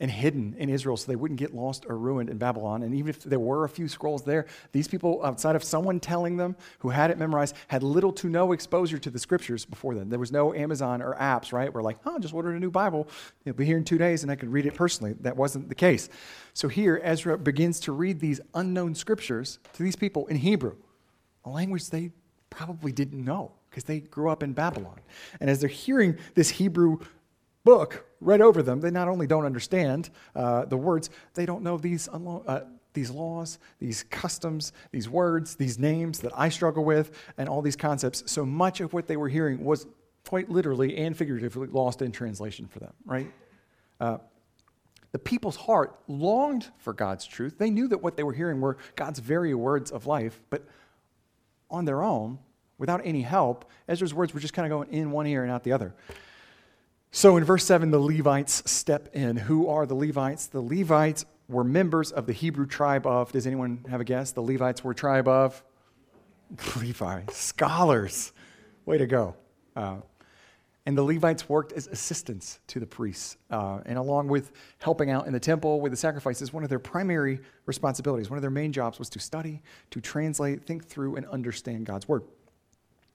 And 0.00 0.10
hidden 0.10 0.54
in 0.58 0.70
Israel 0.70 0.96
so 0.96 1.06
they 1.06 1.16
wouldn't 1.16 1.38
get 1.38 1.54
lost 1.54 1.84
or 1.88 1.96
ruined 1.98 2.30
in 2.30 2.38
Babylon. 2.38 2.82
And 2.82 2.94
even 2.94 3.10
if 3.10 3.22
there 3.22 3.38
were 3.38 3.64
a 3.64 3.68
few 3.68 3.86
scrolls 3.86 4.22
there, 4.22 4.46
these 4.72 4.88
people, 4.88 5.20
outside 5.22 5.54
of 5.54 5.62
someone 5.62 6.00
telling 6.00 6.38
them 6.38 6.56
who 6.78 6.88
had 6.88 7.10
it 7.10 7.18
memorized, 7.18 7.54
had 7.68 7.82
little 7.82 8.12
to 8.14 8.28
no 8.28 8.52
exposure 8.52 8.98
to 8.98 9.10
the 9.10 9.18
scriptures 9.18 9.66
before 9.66 9.94
then. 9.94 10.08
There 10.08 10.18
was 10.18 10.32
no 10.32 10.54
Amazon 10.54 11.02
or 11.02 11.14
apps, 11.16 11.52
right? 11.52 11.72
Where 11.72 11.82
like, 11.82 11.98
oh, 12.06 12.18
just 12.18 12.32
ordered 12.32 12.56
a 12.56 12.60
new 12.60 12.70
Bible. 12.70 13.06
It'll 13.44 13.56
be 13.56 13.66
here 13.66 13.76
in 13.76 13.84
two 13.84 13.98
days 13.98 14.22
and 14.22 14.32
I 14.32 14.36
could 14.36 14.50
read 14.50 14.64
it 14.64 14.74
personally. 14.74 15.14
That 15.20 15.36
wasn't 15.36 15.68
the 15.68 15.74
case. 15.74 16.08
So 16.54 16.66
here, 16.68 17.00
Ezra 17.04 17.36
begins 17.36 17.78
to 17.80 17.92
read 17.92 18.20
these 18.20 18.40
unknown 18.54 18.94
scriptures 18.94 19.58
to 19.74 19.82
these 19.82 19.96
people 19.96 20.26
in 20.28 20.36
Hebrew, 20.36 20.76
a 21.44 21.50
language 21.50 21.90
they 21.90 22.10
probably 22.48 22.90
didn't 22.90 23.22
know 23.24 23.52
because 23.68 23.84
they 23.84 24.00
grew 24.00 24.30
up 24.30 24.42
in 24.42 24.52
Babylon. 24.52 24.98
And 25.40 25.48
as 25.48 25.60
they're 25.60 25.68
hearing 25.68 26.18
this 26.34 26.50
Hebrew 26.50 26.98
book 27.64 28.06
read 28.20 28.40
over 28.40 28.62
them, 28.62 28.80
they 28.80 28.90
not 28.90 29.08
only 29.08 29.26
don't 29.26 29.44
understand 29.44 30.10
uh, 30.34 30.64
the 30.64 30.76
words, 30.76 31.10
they 31.34 31.46
don't 31.46 31.62
know 31.62 31.78
these, 31.78 32.08
unlo- 32.08 32.44
uh, 32.46 32.60
these 32.92 33.10
laws, 33.10 33.58
these 33.78 34.04
customs, 34.04 34.72
these 34.90 35.08
words, 35.08 35.56
these 35.56 35.78
names 35.78 36.20
that 36.20 36.32
I 36.36 36.48
struggle 36.48 36.84
with, 36.84 37.12
and 37.38 37.48
all 37.48 37.62
these 37.62 37.76
concepts. 37.76 38.24
So 38.26 38.44
much 38.44 38.80
of 38.80 38.92
what 38.92 39.06
they 39.06 39.16
were 39.16 39.28
hearing 39.28 39.64
was 39.64 39.86
quite 40.26 40.50
literally 40.50 40.96
and 40.96 41.16
figuratively 41.16 41.68
lost 41.68 42.02
in 42.02 42.12
translation 42.12 42.66
for 42.66 42.78
them, 42.78 42.92
right? 43.04 43.32
Uh, 44.00 44.18
the 45.12 45.18
people's 45.18 45.56
heart 45.56 45.98
longed 46.08 46.68
for 46.78 46.92
God's 46.92 47.26
truth. 47.26 47.58
They 47.58 47.70
knew 47.70 47.88
that 47.88 47.98
what 47.98 48.16
they 48.16 48.22
were 48.22 48.32
hearing 48.32 48.60
were 48.60 48.76
God's 48.94 49.18
very 49.18 49.54
words 49.54 49.90
of 49.90 50.06
life, 50.06 50.40
but 50.50 50.64
on 51.68 51.84
their 51.84 52.02
own, 52.02 52.38
without 52.78 53.00
any 53.04 53.22
help, 53.22 53.68
Ezra's 53.88 54.14
words 54.14 54.32
were 54.32 54.40
just 54.40 54.54
kind 54.54 54.66
of 54.66 54.70
going 54.70 54.92
in 54.92 55.10
one 55.10 55.26
ear 55.26 55.42
and 55.42 55.50
out 55.50 55.64
the 55.64 55.72
other. 55.72 55.94
So 57.12 57.36
in 57.36 57.44
verse 57.44 57.64
7, 57.64 57.90
the 57.90 57.98
Levites 57.98 58.62
step 58.70 59.14
in. 59.14 59.36
Who 59.36 59.68
are 59.68 59.84
the 59.84 59.94
Levites? 59.94 60.46
The 60.46 60.60
Levites 60.60 61.24
were 61.48 61.64
members 61.64 62.12
of 62.12 62.26
the 62.26 62.32
Hebrew 62.32 62.66
tribe 62.66 63.06
of, 63.06 63.32
does 63.32 63.46
anyone 63.46 63.84
have 63.90 64.00
a 64.00 64.04
guess? 64.04 64.30
The 64.30 64.42
Levites 64.42 64.84
were 64.84 64.94
tribe 64.94 65.26
of? 65.26 65.62
Levi. 66.80 67.22
Scholars. 67.30 68.32
Way 68.86 68.98
to 68.98 69.06
go. 69.06 69.34
Uh, 69.74 69.96
and 70.86 70.96
the 70.96 71.02
Levites 71.02 71.48
worked 71.48 71.72
as 71.72 71.88
assistants 71.88 72.60
to 72.68 72.80
the 72.80 72.86
priests. 72.86 73.36
Uh, 73.50 73.80
and 73.86 73.98
along 73.98 74.28
with 74.28 74.52
helping 74.78 75.10
out 75.10 75.26
in 75.26 75.32
the 75.32 75.40
temple 75.40 75.80
with 75.80 75.92
the 75.92 75.96
sacrifices, 75.96 76.52
one 76.52 76.62
of 76.62 76.70
their 76.70 76.78
primary 76.78 77.40
responsibilities, 77.66 78.30
one 78.30 78.38
of 78.38 78.42
their 78.42 78.50
main 78.50 78.72
jobs 78.72 78.98
was 78.98 79.08
to 79.10 79.18
study, 79.18 79.62
to 79.90 80.00
translate, 80.00 80.64
think 80.64 80.86
through, 80.86 81.16
and 81.16 81.26
understand 81.26 81.86
God's 81.86 82.08
word. 82.08 82.22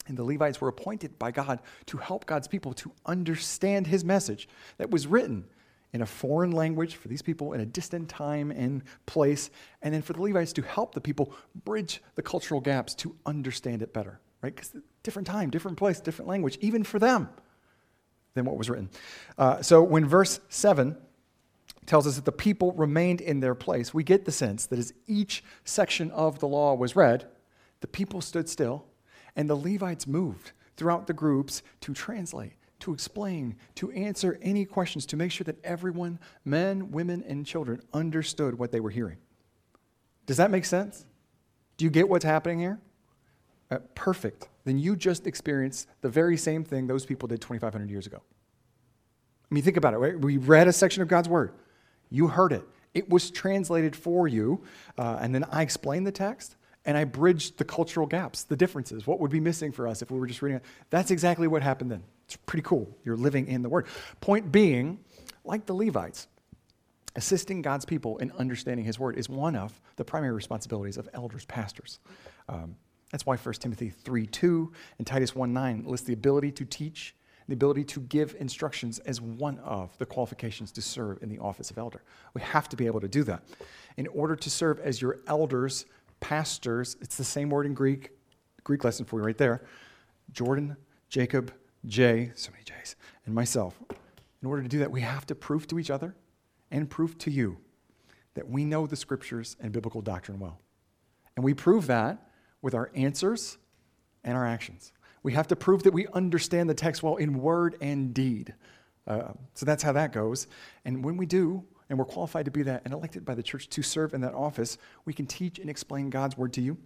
And 0.07 0.17
the 0.17 0.23
Levites 0.23 0.61
were 0.61 0.67
appointed 0.67 1.17
by 1.17 1.31
God 1.31 1.59
to 1.87 1.97
help 1.97 2.25
God's 2.25 2.47
people 2.47 2.73
to 2.73 2.91
understand 3.05 3.87
his 3.87 4.03
message 4.03 4.47
that 4.77 4.91
was 4.91 5.07
written 5.07 5.45
in 5.93 6.01
a 6.01 6.05
foreign 6.05 6.51
language 6.51 6.95
for 6.95 7.07
these 7.07 7.21
people 7.21 7.53
in 7.53 7.61
a 7.61 7.65
distant 7.65 8.09
time 8.09 8.51
and 8.51 8.83
place, 9.05 9.49
and 9.81 9.93
then 9.93 10.01
for 10.01 10.13
the 10.13 10.21
Levites 10.21 10.51
to 10.51 10.61
help 10.61 10.93
the 10.93 11.01
people 11.01 11.33
bridge 11.63 12.01
the 12.15 12.21
cultural 12.21 12.59
gaps 12.59 12.93
to 12.93 13.15
understand 13.25 13.81
it 13.81 13.93
better, 13.93 14.19
right? 14.41 14.53
Because 14.53 14.75
different 15.03 15.25
time, 15.25 15.49
different 15.49 15.77
place, 15.77 16.01
different 16.01 16.27
language, 16.27 16.57
even 16.59 16.83
for 16.83 16.99
them 16.99 17.29
than 18.33 18.43
what 18.43 18.57
was 18.57 18.69
written. 18.69 18.89
Uh, 19.37 19.61
so 19.61 19.81
when 19.81 20.05
verse 20.05 20.41
7 20.49 20.97
tells 21.85 22.05
us 22.05 22.15
that 22.15 22.25
the 22.25 22.31
people 22.31 22.73
remained 22.73 23.21
in 23.21 23.39
their 23.39 23.55
place, 23.55 23.93
we 23.93 24.03
get 24.03 24.25
the 24.25 24.31
sense 24.31 24.65
that 24.65 24.77
as 24.77 24.93
each 25.07 25.43
section 25.63 26.11
of 26.11 26.39
the 26.39 26.47
law 26.47 26.75
was 26.75 26.95
read, 26.95 27.25
the 27.79 27.87
people 27.87 28.19
stood 28.19 28.49
still 28.49 28.85
and 29.35 29.49
the 29.49 29.55
Levites 29.55 30.07
moved 30.07 30.51
throughout 30.77 31.07
the 31.07 31.13
groups 31.13 31.63
to 31.81 31.93
translate, 31.93 32.53
to 32.79 32.93
explain, 32.93 33.55
to 33.75 33.91
answer 33.91 34.39
any 34.41 34.65
questions, 34.65 35.05
to 35.07 35.17
make 35.17 35.31
sure 35.31 35.45
that 35.45 35.63
everyone, 35.63 36.19
men, 36.43 36.91
women, 36.91 37.23
and 37.27 37.45
children, 37.45 37.81
understood 37.93 38.57
what 38.57 38.71
they 38.71 38.79
were 38.79 38.89
hearing. 38.89 39.17
Does 40.25 40.37
that 40.37 40.51
make 40.51 40.65
sense? 40.65 41.05
Do 41.77 41.85
you 41.85 41.91
get 41.91 42.09
what's 42.09 42.25
happening 42.25 42.59
here? 42.59 42.79
Uh, 43.69 43.79
perfect. 43.95 44.49
Then 44.63 44.77
you 44.77 44.95
just 44.95 45.27
experienced 45.27 45.87
the 46.01 46.09
very 46.09 46.37
same 46.37 46.63
thing 46.63 46.87
those 46.87 47.05
people 47.05 47.27
did 47.27 47.41
2,500 47.41 47.89
years 47.89 48.07
ago. 48.07 48.21
I 49.51 49.53
mean, 49.53 49.63
think 49.63 49.77
about 49.77 49.93
it. 49.93 49.97
Right? 49.97 50.19
We 50.19 50.37
read 50.37 50.67
a 50.67 50.73
section 50.73 51.01
of 51.01 51.07
God's 51.07 51.29
Word, 51.29 51.53
you 52.09 52.27
heard 52.27 52.51
it, 52.51 52.63
it 52.93 53.09
was 53.09 53.29
translated 53.29 53.95
for 53.95 54.27
you, 54.27 54.63
uh, 54.97 55.17
and 55.19 55.33
then 55.33 55.43
I 55.51 55.61
explained 55.61 56.07
the 56.07 56.11
text 56.11 56.55
and 56.85 56.97
I 56.97 57.03
bridged 57.03 57.57
the 57.57 57.65
cultural 57.65 58.05
gaps, 58.05 58.43
the 58.43 58.55
differences, 58.55 59.07
what 59.07 59.19
would 59.19 59.31
be 59.31 59.39
missing 59.39 59.71
for 59.71 59.87
us 59.87 60.01
if 60.01 60.11
we 60.11 60.19
were 60.19 60.27
just 60.27 60.41
reading 60.41 60.57
it. 60.57 60.65
That's 60.89 61.11
exactly 61.11 61.47
what 61.47 61.63
happened 61.63 61.91
then. 61.91 62.03
It's 62.25 62.35
pretty 62.35 62.63
cool. 62.63 62.95
You're 63.03 63.17
living 63.17 63.47
in 63.47 63.61
the 63.61 63.69
Word. 63.69 63.87
Point 64.21 64.51
being, 64.51 64.99
like 65.43 65.65
the 65.65 65.73
Levites, 65.73 66.27
assisting 67.15 67.61
God's 67.61 67.85
people 67.85 68.17
in 68.17 68.31
understanding 68.31 68.85
His 68.85 68.99
Word 68.99 69.17
is 69.17 69.29
one 69.29 69.55
of 69.55 69.79
the 69.95 70.05
primary 70.05 70.33
responsibilities 70.33 70.97
of 70.97 71.09
elders, 71.13 71.45
pastors. 71.45 71.99
Um, 72.49 72.75
that's 73.11 73.25
why 73.25 73.37
1 73.37 73.53
Timothy 73.55 73.89
3 73.89 74.25
2 74.25 74.71
and 74.97 75.07
Titus 75.07 75.35
1 75.35 75.53
9 75.53 75.83
list 75.85 76.05
the 76.05 76.13
ability 76.13 76.51
to 76.53 76.65
teach, 76.65 77.15
the 77.47 77.53
ability 77.53 77.83
to 77.85 78.01
give 78.01 78.35
instructions 78.39 78.99
as 78.99 79.21
one 79.21 79.59
of 79.59 79.97
the 79.99 80.05
qualifications 80.05 80.71
to 80.73 80.81
serve 80.81 81.21
in 81.21 81.29
the 81.29 81.39
office 81.39 81.71
of 81.71 81.77
elder. 81.77 82.03
We 82.33 82.41
have 82.41 82.67
to 82.69 82.75
be 82.75 82.87
able 82.87 83.01
to 83.01 83.07
do 83.07 83.23
that. 83.23 83.43
In 83.97 84.07
order 84.07 84.35
to 84.35 84.49
serve 84.49 84.79
as 84.79 85.01
your 85.01 85.19
elders, 85.27 85.85
pastors, 86.25 86.97
it's 87.01 87.17
the 87.17 87.23
same 87.23 87.51
word 87.51 87.67
in 87.67 87.75
Greek, 87.75 88.09
Greek 88.63 88.83
lesson 88.83 89.05
for 89.05 89.19
you 89.19 89.25
right 89.25 89.37
there. 89.37 89.63
Jordan, 90.31 90.75
Jacob, 91.07 91.53
Jay, 91.85 92.31
so 92.33 92.49
many 92.49 92.63
J's, 92.63 92.95
and 93.27 93.35
myself. 93.35 93.79
In 94.41 94.47
order 94.47 94.63
to 94.63 94.67
do 94.67 94.79
that, 94.79 94.89
we 94.89 95.01
have 95.01 95.27
to 95.27 95.35
prove 95.35 95.67
to 95.67 95.77
each 95.77 95.91
other 95.91 96.15
and 96.71 96.89
prove 96.89 97.15
to 97.19 97.29
you 97.29 97.57
that 98.33 98.49
we 98.49 98.65
know 98.65 98.87
the 98.87 98.95
scriptures 98.95 99.55
and 99.59 99.71
biblical 99.71 100.01
doctrine 100.01 100.39
well. 100.39 100.57
And 101.35 101.45
we 101.45 101.53
prove 101.53 101.85
that 101.87 102.17
with 102.63 102.73
our 102.73 102.89
answers 102.95 103.59
and 104.23 104.35
our 104.35 104.47
actions. 104.47 104.93
We 105.21 105.33
have 105.33 105.45
to 105.49 105.55
prove 105.55 105.83
that 105.83 105.93
we 105.93 106.07
understand 106.07 106.67
the 106.67 106.73
text 106.73 107.03
well 107.03 107.17
in 107.17 107.39
word 107.39 107.77
and 107.81 108.15
deed. 108.15 108.55
Uh, 109.05 109.33
so 109.53 109.63
that's 109.63 109.83
how 109.83 109.91
that 109.91 110.11
goes. 110.11 110.47
And 110.85 111.05
when 111.05 111.17
we 111.17 111.27
do, 111.27 111.65
and 111.89 111.99
we're 111.99 112.05
qualified 112.05 112.45
to 112.45 112.51
be 112.51 112.63
that 112.63 112.81
and 112.85 112.93
elected 112.93 113.25
by 113.25 113.35
the 113.35 113.43
church 113.43 113.69
to 113.69 113.81
serve 113.81 114.13
in 114.13 114.21
that 114.21 114.33
office, 114.33 114.77
we 115.05 115.13
can 115.13 115.25
teach 115.25 115.59
and 115.59 115.69
explain 115.69 116.09
God's 116.09 116.37
word 116.37 116.53
to 116.53 116.61
you 116.61 116.77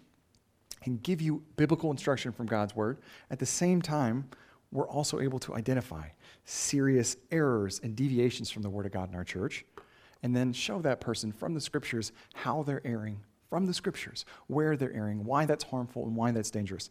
and 0.85 1.01
give 1.01 1.21
you 1.21 1.43
biblical 1.55 1.91
instruction 1.91 2.31
from 2.31 2.45
God's 2.45 2.75
word. 2.75 2.99
At 3.29 3.39
the 3.39 3.45
same 3.45 3.81
time, 3.81 4.29
we're 4.71 4.87
also 4.87 5.19
able 5.19 5.39
to 5.39 5.55
identify 5.55 6.09
serious 6.45 7.17
errors 7.31 7.79
and 7.83 7.95
deviations 7.95 8.51
from 8.51 8.61
the 8.61 8.69
word 8.69 8.85
of 8.85 8.91
God 8.91 9.09
in 9.09 9.15
our 9.15 9.23
church 9.23 9.65
and 10.21 10.35
then 10.35 10.53
show 10.53 10.81
that 10.81 10.99
person 10.99 11.31
from 11.31 11.53
the 11.53 11.61
scriptures 11.61 12.11
how 12.33 12.63
they're 12.63 12.85
erring 12.85 13.19
from 13.49 13.65
the 13.65 13.73
scriptures, 13.73 14.25
where 14.47 14.77
they're 14.77 14.93
erring, 14.93 15.25
why 15.25 15.45
that's 15.45 15.63
harmful, 15.63 16.05
and 16.05 16.15
why 16.15 16.31
that's 16.31 16.51
dangerous. 16.51 16.89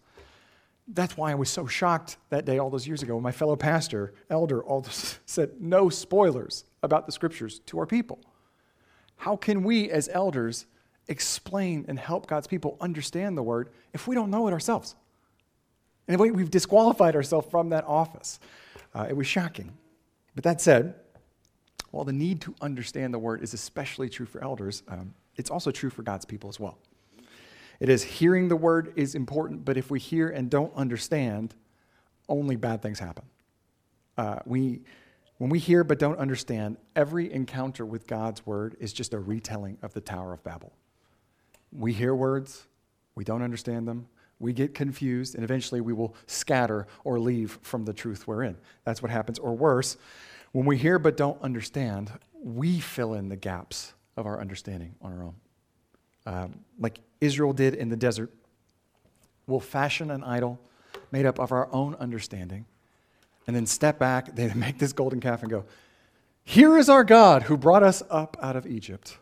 That's 0.89 1.17
why 1.17 1.31
I 1.31 1.35
was 1.35 1.51
so 1.51 1.67
shocked 1.67 2.17
that 2.31 2.45
day, 2.45 2.59
all 2.59 2.71
those 2.71 2.87
years 2.87 3.03
ago, 3.03 3.15
when 3.15 3.23
my 3.23 3.33
fellow 3.33 3.55
pastor, 3.55 4.15
elder, 4.29 4.63
all 4.63 4.85
said 5.27 5.61
no 5.61 5.89
spoilers 5.89 6.65
about 6.83 7.07
the 7.07 7.13
scriptures 7.13 7.61
to 7.67 7.79
our 7.79 7.87
people. 7.87 8.21
How 9.17 9.37
can 9.37 9.65
we, 9.65 9.91
as 9.91 10.09
elders, 10.13 10.67
explain 11.09 11.85
and 11.89 11.99
help 11.99 12.27
God's 12.27 12.47
people 12.47 12.77
understand 12.81 13.37
the 13.37 13.43
word 13.43 13.71
if 13.93 14.07
we 14.07 14.15
don't 14.15 14.31
know 14.31 14.47
it 14.47 14.53
ourselves? 14.53 14.95
And 16.07 16.19
we've 16.19 16.51
disqualified 16.51 17.15
ourselves 17.17 17.49
from 17.51 17.71
that 17.71 17.85
office. 17.85 18.41
Uh, 18.95 19.07
it 19.09 19.17
was 19.17 19.27
shocking. 19.27 19.73
But 20.35 20.45
that 20.45 20.61
said, 20.61 20.95
while 21.91 22.05
the 22.05 22.13
need 22.13 22.41
to 22.43 22.55
understand 22.61 23.13
the 23.13 23.19
word 23.19 23.43
is 23.43 23.55
especially 23.55 24.09
true 24.09 24.27
for 24.27 24.43
elders, 24.43 24.83
um, 24.89 25.15
it's 25.37 25.51
also 25.51 25.71
true 25.71 25.91
for 25.91 26.03
God's 26.03 26.25
people 26.25 26.49
as 26.49 26.59
well. 26.61 26.79
It 27.81 27.89
is 27.89 28.03
hearing 28.03 28.49
the 28.49 28.57
word 28.57 28.93
is 28.97 29.15
important, 29.15 29.65
but 29.65 29.77
if 29.77 29.91
we 29.91 30.01
hear 30.01 30.29
and 30.29 30.51
don't 30.51 30.75
understand, 30.75 31.55
only 32.29 32.57
bad 32.57 32.83
things 32.83 32.99
happen. 32.99 33.25
Uh, 34.17 34.41
we, 34.45 34.81
when 35.39 35.51
we 35.51 35.61
hear 35.61 35.85
but 35.85 35.99
don't 35.99 36.19
understand, 36.19 36.77
every 36.97 37.33
encounter 37.33 37.87
with 37.87 38.07
God's 38.07 38.45
word 38.45 38.77
is 38.81 38.93
just 38.93 39.15
a 39.15 39.19
retelling 39.19 39.79
of 39.83 39.95
the 39.95 40.01
Tower 40.01 40.33
of 40.33 40.43
Babel. 40.43 40.73
We 41.73 41.93
hear 41.93 42.15
words, 42.15 42.67
we 43.15 43.25
don't 43.25 43.43
understand 43.43 43.87
them, 43.87 44.09
we 44.41 44.53
get 44.53 44.75
confused, 44.75 45.35
and 45.35 45.45
eventually 45.45 45.81
we 45.81 45.93
will 45.93 46.15
scatter 46.27 46.87
or 47.05 47.21
leave 47.21 47.59
from 47.63 47.85
the 47.85 47.93
truth 47.93 48.27
we're 48.27 48.43
in. 48.43 48.57
That's 48.85 49.01
what 49.01 49.11
happens. 49.11 49.39
Or 49.39 49.57
worse, 49.57 49.97
when 50.53 50.67
we 50.67 50.77
hear 50.77 50.99
but 50.99 51.17
don't 51.17 51.41
understand, 51.41 52.11
we 52.43 52.81
fill 52.81 53.15
in 53.15 53.29
the 53.29 53.37
gaps 53.37 53.95
of 54.17 54.27
our 54.27 54.41
understanding 54.41 54.95
on 55.01 55.13
our 55.13 55.25
own. 55.25 55.35
Um, 56.27 56.61
like 56.79 57.01
Israel 57.21 57.53
did 57.53 57.75
in 57.75 57.89
the 57.89 57.97
desert, 57.97 58.33
we'll 59.47 59.61
fashion 59.61 60.11
an 60.11 60.25
idol 60.25 60.61
made 61.13 61.27
up 61.27 61.39
of 61.39 61.53
our 61.53 61.69
own 61.73 61.95
understanding 61.97 62.67
and 63.49 63.57
then 63.57 63.67
step 63.67 63.99
back, 63.99 64.33
they 64.37 64.53
make 64.55 64.79
this 64.79 64.93
golden 64.93 65.19
calf 65.19 65.43
and 65.43 65.51
go, 65.51 65.65
Here 66.45 66.79
is 66.79 66.89
our 66.89 67.03
God 67.03 67.43
who 67.43 67.57
brought 67.57 67.83
us 67.83 68.05
up 68.09 68.37
out 68.41 68.55
of 68.55 68.65
Egypt. 68.65 69.19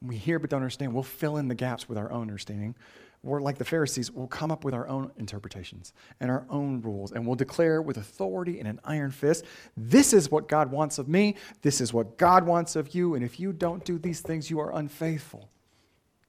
We 0.00 0.16
hear 0.16 0.38
but 0.38 0.50
don't 0.50 0.60
understand. 0.60 0.94
We'll 0.94 1.02
fill 1.02 1.38
in 1.38 1.48
the 1.48 1.54
gaps 1.54 1.88
with 1.88 1.98
our 1.98 2.12
own 2.12 2.20
understanding. 2.20 2.76
we're 3.22 3.40
like 3.40 3.56
the 3.56 3.64
Pharisees, 3.64 4.12
we'll 4.12 4.28
come 4.28 4.52
up 4.52 4.62
with 4.62 4.74
our 4.74 4.86
own 4.86 5.10
interpretations 5.16 5.94
and 6.20 6.30
our 6.30 6.46
own 6.50 6.82
rules, 6.82 7.10
and 7.10 7.26
we'll 7.26 7.34
declare 7.34 7.80
with 7.82 7.96
authority 7.96 8.60
and 8.60 8.68
an 8.68 8.78
iron 8.84 9.10
fist 9.10 9.44
this 9.76 10.12
is 10.12 10.30
what 10.30 10.46
God 10.46 10.70
wants 10.70 10.98
of 10.98 11.08
me, 11.08 11.34
this 11.62 11.80
is 11.80 11.92
what 11.92 12.18
God 12.18 12.44
wants 12.44 12.76
of 12.76 12.94
you, 12.94 13.14
and 13.14 13.24
if 13.24 13.40
you 13.40 13.52
don't 13.52 13.84
do 13.84 13.98
these 13.98 14.20
things, 14.20 14.50
you 14.50 14.60
are 14.60 14.76
unfaithful. 14.76 15.48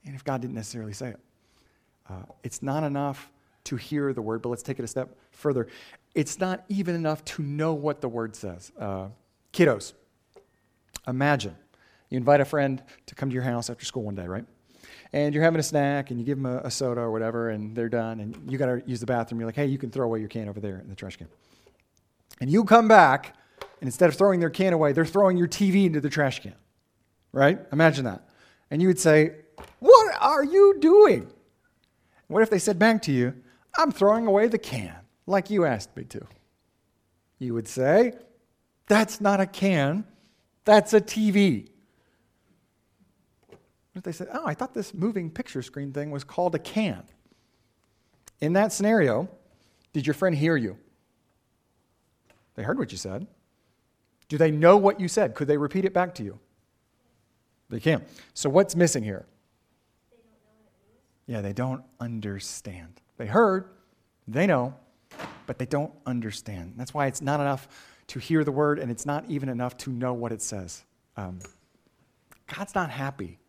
And 0.06 0.16
if 0.16 0.24
God 0.24 0.42
didn't 0.42 0.56
necessarily 0.56 0.94
say 0.94 1.10
it, 1.10 1.20
uh, 2.10 2.24
it's 2.42 2.64
not 2.64 2.84
enough 2.84 3.30
to 3.68 3.76
hear 3.78 4.14
the 4.14 4.22
word, 4.22 4.42
but 4.42 4.50
let's 4.50 4.64
take 4.64 4.80
it 4.80 4.84
a 4.84 4.88
step 4.88 5.16
further. 5.32 5.68
It's 6.14 6.40
not 6.40 6.64
even 6.70 6.96
enough 6.96 7.24
to 7.26 7.42
know 7.44 7.74
what 7.74 8.02
the 8.02 8.10
word 8.10 8.36
says. 8.36 8.72
Uh, 8.80 9.08
kiddos, 9.54 9.94
imagine 11.08 11.56
you 12.10 12.18
invite 12.18 12.42
a 12.42 12.46
friend 12.46 12.82
to 13.06 13.16
come 13.16 13.30
to 13.30 13.34
your 13.34 13.44
house 13.44 13.70
after 13.70 13.86
school 13.86 14.04
one 14.04 14.16
day, 14.16 14.28
right? 14.28 14.46
and 15.14 15.34
you're 15.34 15.44
having 15.44 15.60
a 15.60 15.64
snack 15.64 16.12
and 16.12 16.20
you 16.20 16.26
give 16.26 16.38
them 16.38 16.46
a, 16.46 16.60
a 16.60 16.72
soda 16.72 17.02
or 17.02 17.12
whatever 17.12 17.50
and 17.50 17.76
they're 17.76 17.90
done 17.90 18.20
and 18.20 18.52
you 18.52 18.58
got 18.58 18.68
to 18.68 18.82
use 18.86 19.00
the 19.00 19.06
bathroom, 19.06 19.40
you're 19.40 19.48
like, 19.48 19.56
hey, 19.56 19.66
you 19.66 19.78
can 19.78 19.90
throw 19.90 20.06
away 20.06 20.20
your 20.20 20.28
can 20.28 20.50
over 20.50 20.60
there 20.60 20.80
in 20.80 20.90
the 20.90 20.96
trash 20.96 21.18
can. 21.18 21.28
And 22.40 22.50
you 22.50 22.64
come 22.64 22.88
back 22.88 23.36
and 23.80 23.88
instead 23.88 24.10
of 24.10 24.16
throwing 24.16 24.40
their 24.40 24.50
can 24.50 24.74
away, 24.74 24.92
they're 24.92 25.06
throwing 25.06 25.38
your 25.38 25.48
TV 25.48 25.86
into 25.86 26.02
the 26.02 26.10
trash 26.10 26.42
can, 26.42 26.56
right? 27.32 27.60
Imagine 27.72 28.06
that. 28.06 28.28
And 28.70 28.82
you 28.82 28.88
would 28.88 29.00
say, 29.00 29.36
what 29.80 30.16
are 30.20 30.44
you 30.44 30.78
doing? 30.80 31.32
What 32.28 32.44
if 32.44 32.50
they 32.50 32.60
said 32.60 32.78
back 32.78 33.02
to 33.04 33.12
you, 33.12 33.34
I'm 33.78 33.92
throwing 33.92 34.28
away 34.28 34.48
the 34.48 34.58
can 34.58 34.96
like 35.26 35.50
you 35.50 35.66
asked 35.66 35.96
me 35.96 36.04
to? 36.06 36.26
You 37.40 37.54
would 37.54 37.68
say, 37.68 38.14
that's 38.88 39.22
not 39.22 39.40
a 39.40 39.46
can, 39.46 40.06
that's 40.66 40.94
a 40.94 41.02
TV. 41.02 41.70
They 44.04 44.12
said, 44.12 44.28
Oh, 44.32 44.46
I 44.46 44.54
thought 44.54 44.74
this 44.74 44.94
moving 44.94 45.30
picture 45.30 45.62
screen 45.62 45.92
thing 45.92 46.12
was 46.12 46.24
called 46.24 46.54
a 46.56 46.60
can. 46.60 47.04
In 48.40 48.54
that 48.54 48.72
scenario, 48.72 49.28
did 49.94 50.06
your 50.06 50.14
friend 50.14 50.36
hear 50.36 50.56
you? 50.56 50.78
They 52.56 52.64
heard 52.64 52.78
what 52.78 52.92
you 52.92 52.98
said. 52.98 53.28
Do 54.30 54.38
they 54.38 54.52
know 54.52 54.78
what 54.78 55.00
you 55.00 55.08
said? 55.08 55.36
Could 55.36 55.48
they 55.48 55.58
repeat 55.58 55.86
it 55.86 55.94
back 55.94 56.14
to 56.16 56.24
you? 56.24 56.40
They 57.70 57.80
can't. 57.80 58.04
So, 58.34 58.50
what's 58.50 58.76
missing 58.76 59.04
here? 59.04 59.26
They 60.12 61.34
yeah, 61.34 61.42
they 61.42 61.54
don't 61.54 61.84
understand. 62.00 63.02
They 63.18 63.26
heard, 63.26 63.66
they 64.28 64.48
know, 64.48 64.76
but 65.46 65.58
they 65.58 65.66
don't 65.66 65.92
understand. 66.06 66.74
That's 66.78 66.94
why 66.94 67.08
it's 67.08 67.22
not 67.22 67.40
enough 67.40 67.68
to 68.08 68.20
hear 68.20 68.44
the 68.44 68.52
word, 68.52 68.80
and 68.80 68.90
it's 68.92 69.06
not 69.06 69.26
even 69.28 69.50
enough 69.50 69.78
to 69.78 69.92
know 69.92 70.14
what 70.14 70.32
it 70.32 70.42
says. 70.42 70.84
Um, 71.16 71.40
God's 72.56 72.76
not 72.76 72.90
happy 72.90 73.40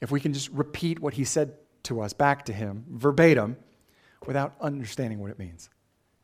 if 0.00 0.10
we 0.10 0.20
can 0.20 0.32
just 0.32 0.48
repeat 0.50 1.00
what 1.00 1.14
he 1.14 1.24
said 1.24 1.54
to 1.84 2.00
us 2.00 2.12
back 2.12 2.44
to 2.46 2.52
him 2.52 2.84
verbatim 2.88 3.56
without 4.26 4.54
understanding 4.60 5.20
what 5.20 5.30
it 5.30 5.38
means. 5.38 5.68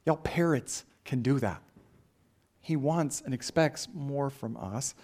Y'all, 0.06 0.16
parrots 0.16 0.84
can 1.04 1.22
do 1.22 1.38
that. 1.38 1.62
He 2.60 2.76
wants 2.76 3.22
and 3.24 3.34
expects 3.34 3.88
more 3.92 4.30
from 4.30 4.56
us. 4.56 4.94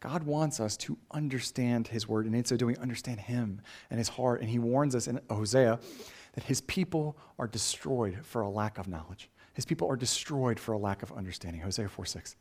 God 0.00 0.24
wants 0.24 0.60
us 0.60 0.76
to 0.78 0.98
understand 1.10 1.88
his 1.88 2.06
word, 2.06 2.26
and 2.26 2.34
in 2.34 2.44
so 2.44 2.56
doing, 2.56 2.78
understand 2.78 3.20
him 3.20 3.60
and 3.90 3.98
his 3.98 4.08
heart. 4.08 4.40
And 4.40 4.50
he 4.50 4.58
warns 4.58 4.94
us 4.94 5.08
in 5.08 5.20
Hosea 5.30 5.78
that 6.36 6.44
his 6.44 6.60
people 6.60 7.16
are 7.38 7.48
destroyed 7.48 8.18
for 8.22 8.42
a 8.42 8.48
lack 8.48 8.78
of 8.78 8.86
knowledge. 8.86 9.30
His 9.54 9.64
people 9.64 9.90
are 9.90 9.96
destroyed 9.96 10.60
for 10.60 10.72
a 10.72 10.78
lack 10.78 11.02
of 11.02 11.10
understanding. 11.12 11.62
Hosea 11.62 11.88
4 11.88 12.04
6. 12.04 12.36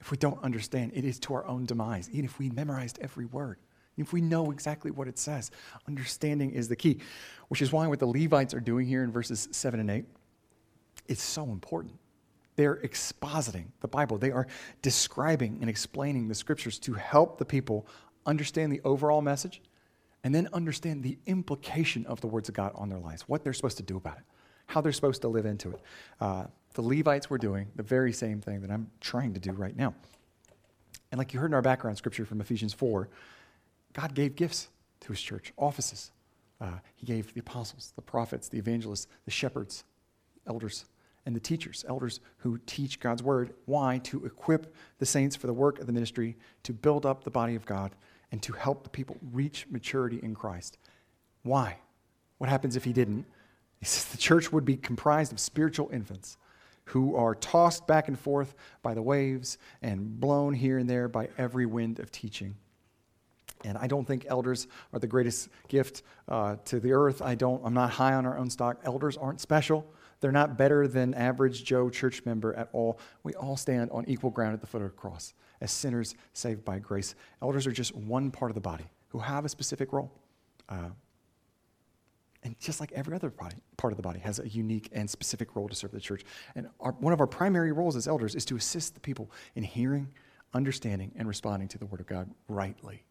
If 0.00 0.10
we 0.10 0.16
don't 0.16 0.42
understand, 0.42 0.92
it 0.94 1.04
is 1.04 1.20
to 1.20 1.34
our 1.34 1.46
own 1.46 1.66
demise, 1.66 2.08
even 2.10 2.24
if 2.24 2.38
we 2.38 2.50
memorized 2.50 2.98
every 3.00 3.26
word. 3.26 3.58
If 3.98 4.14
we 4.14 4.22
know 4.22 4.50
exactly 4.50 4.90
what 4.90 5.06
it 5.06 5.18
says, 5.18 5.50
understanding 5.86 6.52
is 6.52 6.68
the 6.68 6.74
key, 6.74 6.98
which 7.48 7.60
is 7.60 7.70
why 7.70 7.86
what 7.86 7.98
the 7.98 8.06
Levites 8.06 8.54
are 8.54 8.60
doing 8.60 8.86
here 8.86 9.04
in 9.04 9.12
verses 9.12 9.46
7 9.52 9.78
and 9.78 9.90
8 9.90 10.04
is 11.06 11.20
so 11.20 11.44
important. 11.44 11.92
They're 12.56 12.76
expositing 12.76 13.66
the 13.80 13.88
Bible, 13.88 14.16
they 14.16 14.30
are 14.30 14.46
describing 14.80 15.58
and 15.60 15.68
explaining 15.68 16.28
the 16.28 16.34
scriptures 16.34 16.78
to 16.80 16.94
help 16.94 17.38
the 17.38 17.44
people 17.44 17.86
understand 18.24 18.72
the 18.72 18.80
overall 18.84 19.20
message 19.20 19.60
and 20.24 20.34
then 20.34 20.48
understand 20.52 21.02
the 21.02 21.18
implication 21.26 22.06
of 22.06 22.20
the 22.20 22.26
words 22.26 22.48
of 22.48 22.54
God 22.54 22.72
on 22.74 22.88
their 22.88 22.98
lives, 22.98 23.22
what 23.28 23.42
they're 23.42 23.52
supposed 23.52 23.76
to 23.78 23.82
do 23.82 23.96
about 23.96 24.18
it, 24.18 24.24
how 24.66 24.80
they're 24.80 24.92
supposed 24.92 25.22
to 25.22 25.28
live 25.28 25.46
into 25.46 25.70
it. 25.70 25.80
Uh, 26.20 26.44
the 26.74 26.82
Levites 26.82 27.28
were 27.28 27.38
doing 27.38 27.68
the 27.76 27.82
very 27.82 28.12
same 28.12 28.40
thing 28.40 28.60
that 28.62 28.70
I'm 28.70 28.90
trying 29.00 29.34
to 29.34 29.40
do 29.40 29.52
right 29.52 29.76
now. 29.76 29.94
And 31.10 31.18
like 31.18 31.34
you 31.34 31.40
heard 31.40 31.50
in 31.50 31.54
our 31.54 31.62
background 31.62 31.98
scripture 31.98 32.24
from 32.24 32.40
Ephesians 32.40 32.72
4, 32.72 33.08
God 33.92 34.14
gave 34.14 34.36
gifts 34.36 34.68
to 35.00 35.08
his 35.08 35.20
church, 35.20 35.52
offices. 35.58 36.10
Uh, 36.60 36.78
he 36.94 37.06
gave 37.06 37.34
the 37.34 37.40
apostles, 37.40 37.92
the 37.96 38.02
prophets, 38.02 38.48
the 38.48 38.58
evangelists, 38.58 39.08
the 39.24 39.30
shepherds, 39.30 39.84
elders, 40.46 40.86
and 41.26 41.36
the 41.36 41.40
teachers, 41.40 41.84
elders 41.88 42.20
who 42.38 42.58
teach 42.66 42.98
God's 42.98 43.22
word. 43.22 43.52
Why? 43.66 43.98
To 44.04 44.24
equip 44.24 44.74
the 44.98 45.06
saints 45.06 45.36
for 45.36 45.46
the 45.46 45.52
work 45.52 45.78
of 45.78 45.86
the 45.86 45.92
ministry, 45.92 46.36
to 46.62 46.72
build 46.72 47.04
up 47.04 47.24
the 47.24 47.30
body 47.30 47.54
of 47.54 47.66
God, 47.66 47.94
and 48.32 48.42
to 48.42 48.52
help 48.54 48.82
the 48.82 48.90
people 48.90 49.16
reach 49.30 49.66
maturity 49.70 50.18
in 50.22 50.34
Christ. 50.34 50.78
Why? 51.42 51.76
What 52.38 52.50
happens 52.50 52.74
if 52.74 52.84
he 52.84 52.92
didn't? 52.92 53.26
He 53.78 53.86
says 53.86 54.06
the 54.06 54.18
church 54.18 54.50
would 54.50 54.64
be 54.64 54.76
comprised 54.76 55.32
of 55.32 55.38
spiritual 55.38 55.90
infants 55.92 56.38
who 56.86 57.14
are 57.14 57.34
tossed 57.34 57.86
back 57.86 58.08
and 58.08 58.18
forth 58.18 58.54
by 58.82 58.94
the 58.94 59.02
waves 59.02 59.58
and 59.82 60.18
blown 60.18 60.54
here 60.54 60.78
and 60.78 60.90
there 60.90 61.08
by 61.08 61.28
every 61.38 61.66
wind 61.66 62.00
of 62.00 62.10
teaching. 62.10 62.56
And 63.64 63.78
I 63.78 63.86
don't 63.86 64.04
think 64.04 64.26
elders 64.26 64.66
are 64.92 64.98
the 64.98 65.06
greatest 65.06 65.48
gift 65.68 66.02
uh, 66.26 66.56
to 66.64 66.80
the 66.80 66.92
earth. 66.92 67.22
I 67.22 67.36
don't, 67.36 67.62
I'm 67.64 67.74
not 67.74 67.90
high 67.90 68.14
on 68.14 68.26
our 68.26 68.36
own 68.36 68.50
stock. 68.50 68.80
Elders 68.82 69.16
aren't 69.16 69.40
special. 69.40 69.86
They're 70.20 70.32
not 70.32 70.56
better 70.56 70.88
than 70.88 71.14
average 71.14 71.62
Joe 71.62 71.90
church 71.90 72.24
member 72.24 72.54
at 72.54 72.68
all. 72.72 72.98
We 73.22 73.34
all 73.34 73.56
stand 73.56 73.90
on 73.92 74.04
equal 74.08 74.30
ground 74.30 74.54
at 74.54 74.60
the 74.60 74.66
foot 74.66 74.82
of 74.82 74.90
the 74.90 74.96
cross 74.96 75.34
as 75.62 75.72
sinners 75.72 76.14
saved 76.34 76.64
by 76.64 76.78
grace. 76.78 77.14
Elders 77.40 77.66
are 77.66 77.72
just 77.72 77.94
one 77.94 78.30
part 78.30 78.50
of 78.50 78.54
the 78.54 78.60
body 78.60 78.84
who 79.08 79.18
have 79.18 79.46
a 79.46 79.48
specific 79.48 79.92
role. 79.92 80.12
Uh, 80.68 80.90
and 82.44 82.58
just 82.58 82.80
like 82.80 82.92
every 82.92 83.14
other 83.14 83.30
body, 83.30 83.56
part 83.76 83.92
of 83.92 83.96
the 83.96 84.02
body 84.02 84.18
has 84.18 84.38
a 84.40 84.48
unique 84.48 84.90
and 84.92 85.08
specific 85.08 85.56
role 85.56 85.68
to 85.68 85.74
serve 85.74 85.92
the 85.92 86.00
church. 86.00 86.24
And 86.54 86.68
our, 86.80 86.92
one 86.92 87.14
of 87.14 87.20
our 87.20 87.26
primary 87.26 87.72
roles 87.72 87.96
as 87.96 88.06
elders 88.06 88.34
is 88.34 88.44
to 88.46 88.56
assist 88.56 88.94
the 88.94 89.00
people 89.00 89.30
in 89.54 89.62
hearing, 89.62 90.08
understanding, 90.52 91.12
and 91.16 91.26
responding 91.28 91.68
to 91.68 91.78
the 91.78 91.86
Word 91.86 92.00
of 92.00 92.06
God 92.06 92.28
rightly 92.48 93.04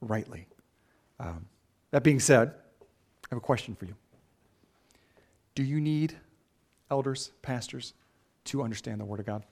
rightly. 0.00 0.46
Um, 1.18 1.46
that 1.90 2.02
being 2.02 2.20
said, 2.20 2.54
I 2.80 3.26
have 3.30 3.38
a 3.38 3.42
question 3.42 3.74
for 3.74 3.84
you. 3.84 3.94
Do 5.54 5.62
you 5.62 5.80
need 5.80 6.16
elders, 6.90 7.32
pastors, 7.42 7.94
to 8.44 8.62
understand 8.62 9.00
the 9.00 9.04
Word 9.04 9.20
of 9.20 9.26
God? 9.26 9.44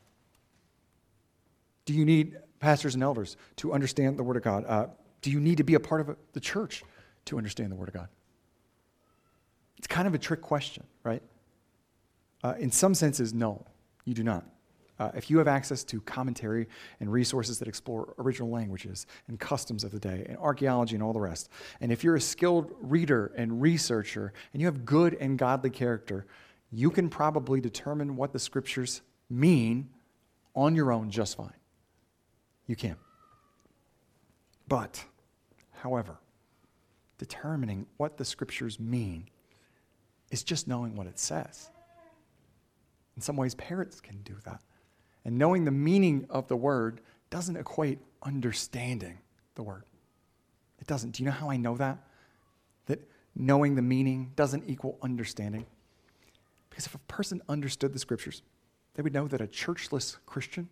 Do 1.88 1.94
you 1.94 2.05
need 2.05 2.37
pastors 2.61 2.92
and 2.92 3.03
elders 3.03 3.38
to 3.57 3.72
understand 3.72 4.18
the 4.18 4.22
Word 4.22 4.37
of 4.37 4.42
God? 4.42 4.66
Uh, 4.68 4.87
do 5.22 5.31
you 5.31 5.40
need 5.40 5.57
to 5.57 5.64
be 5.64 5.72
a 5.72 5.81
part 5.81 6.03
of 6.03 6.14
the 6.35 6.38
church 6.38 6.85
to 7.24 7.38
understand 7.38 7.72
the 7.72 7.77
Word 7.77 7.88
of 7.88 7.94
God? 7.94 8.09
It's 9.79 9.87
kind 9.87 10.07
of 10.07 10.12
a 10.12 10.18
trick 10.18 10.42
question, 10.42 10.85
right? 11.03 11.22
Uh, 12.44 12.57
in 12.59 12.70
some 12.70 12.92
senses, 12.92 13.33
no, 13.33 13.64
you 14.05 14.12
do 14.12 14.22
not. 14.22 14.44
Uh, 14.98 15.12
if 15.14 15.31
you 15.31 15.38
have 15.38 15.48
access 15.48 15.83
to 15.85 16.03
commentary 16.03 16.68
and 17.01 17.11
resources 17.11 17.59
that 17.59 17.68
explore 17.68 18.12
original 18.18 18.51
languages 18.51 19.07
and 19.27 19.40
customs 19.40 19.83
of 19.83 19.90
the 19.90 19.98
day 19.98 20.27
and 20.29 20.37
archaeology 20.37 20.94
and 20.94 21.03
all 21.03 21.14
the 21.14 21.20
rest, 21.20 21.48
and 21.81 21.90
if 21.90 22.05
you're 22.05 22.16
a 22.16 22.20
skilled 22.20 22.70
reader 22.83 23.33
and 23.35 23.62
researcher 23.62 24.35
and 24.53 24.61
you 24.61 24.66
have 24.66 24.85
good 24.85 25.16
and 25.18 25.38
godly 25.38 25.70
character, 25.70 26.27
you 26.70 26.90
can 26.90 27.09
probably 27.09 27.62
determine 27.62 28.14
what 28.14 28.35
the 28.35 28.38
scriptures 28.38 29.01
mean 29.31 29.88
on 30.55 30.74
your 30.74 30.92
own 30.92 31.09
just 31.09 31.35
fine. 31.35 31.55
You 32.68 32.76
can. 32.76 32.96
But, 34.68 35.04
however, 35.72 36.18
determining 37.16 37.87
what 37.96 38.18
the 38.18 38.24
scriptures 38.24 38.78
mean 38.78 39.28
is 40.31 40.44
just 40.44 40.68
knowing 40.68 40.94
what 40.94 41.07
it 41.07 41.18
says. 41.18 41.70
In 43.16 43.22
some 43.22 43.37
ways, 43.37 43.54
parents 43.57 44.00
can 44.00 44.22
do 44.22 44.37
that. 44.44 44.61
And 45.24 45.38
knowing 45.38 45.64
the 45.64 45.72
meaning 45.72 46.26
of 46.31 46.46
the 46.46 46.57
word 46.57 47.00
doesn't 47.31 47.57
equate 47.57 47.98
understanding 48.22 49.18
the 49.54 49.62
word. 49.62 49.85
It 50.78 50.87
doesn't. 50.87 51.12
Do 51.12 51.22
you 51.22 51.28
know 51.28 51.35
how 51.35 51.50
I 51.50 51.57
know 51.57 51.76
that? 51.78 51.98
That 52.87 53.00
knowing 53.35 53.74
the 53.74 53.83
meaning 53.83 54.33
doesn't 54.37 54.68
equal 54.68 54.98
understanding? 55.02 55.66
Because 56.70 56.87
if 56.87 56.94
a 56.94 56.98
person 57.00 57.40
understood 57.48 57.92
the 57.92 57.98
scriptures, 57.98 58.42
they 58.94 59.02
would 59.02 59.12
know 59.12 59.26
that 59.26 59.40
a 59.40 59.46
churchless 59.46 60.18
Christian, 60.26 60.68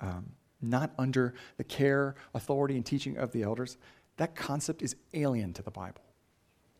um, 0.00 0.32
not 0.60 0.92
under 0.98 1.34
the 1.56 1.64
care, 1.64 2.14
authority, 2.34 2.76
and 2.76 2.84
teaching 2.84 3.16
of 3.16 3.32
the 3.32 3.42
elders, 3.42 3.76
that 4.16 4.34
concept 4.34 4.82
is 4.82 4.96
alien 5.14 5.52
to 5.54 5.62
the 5.62 5.70
Bible. 5.70 6.02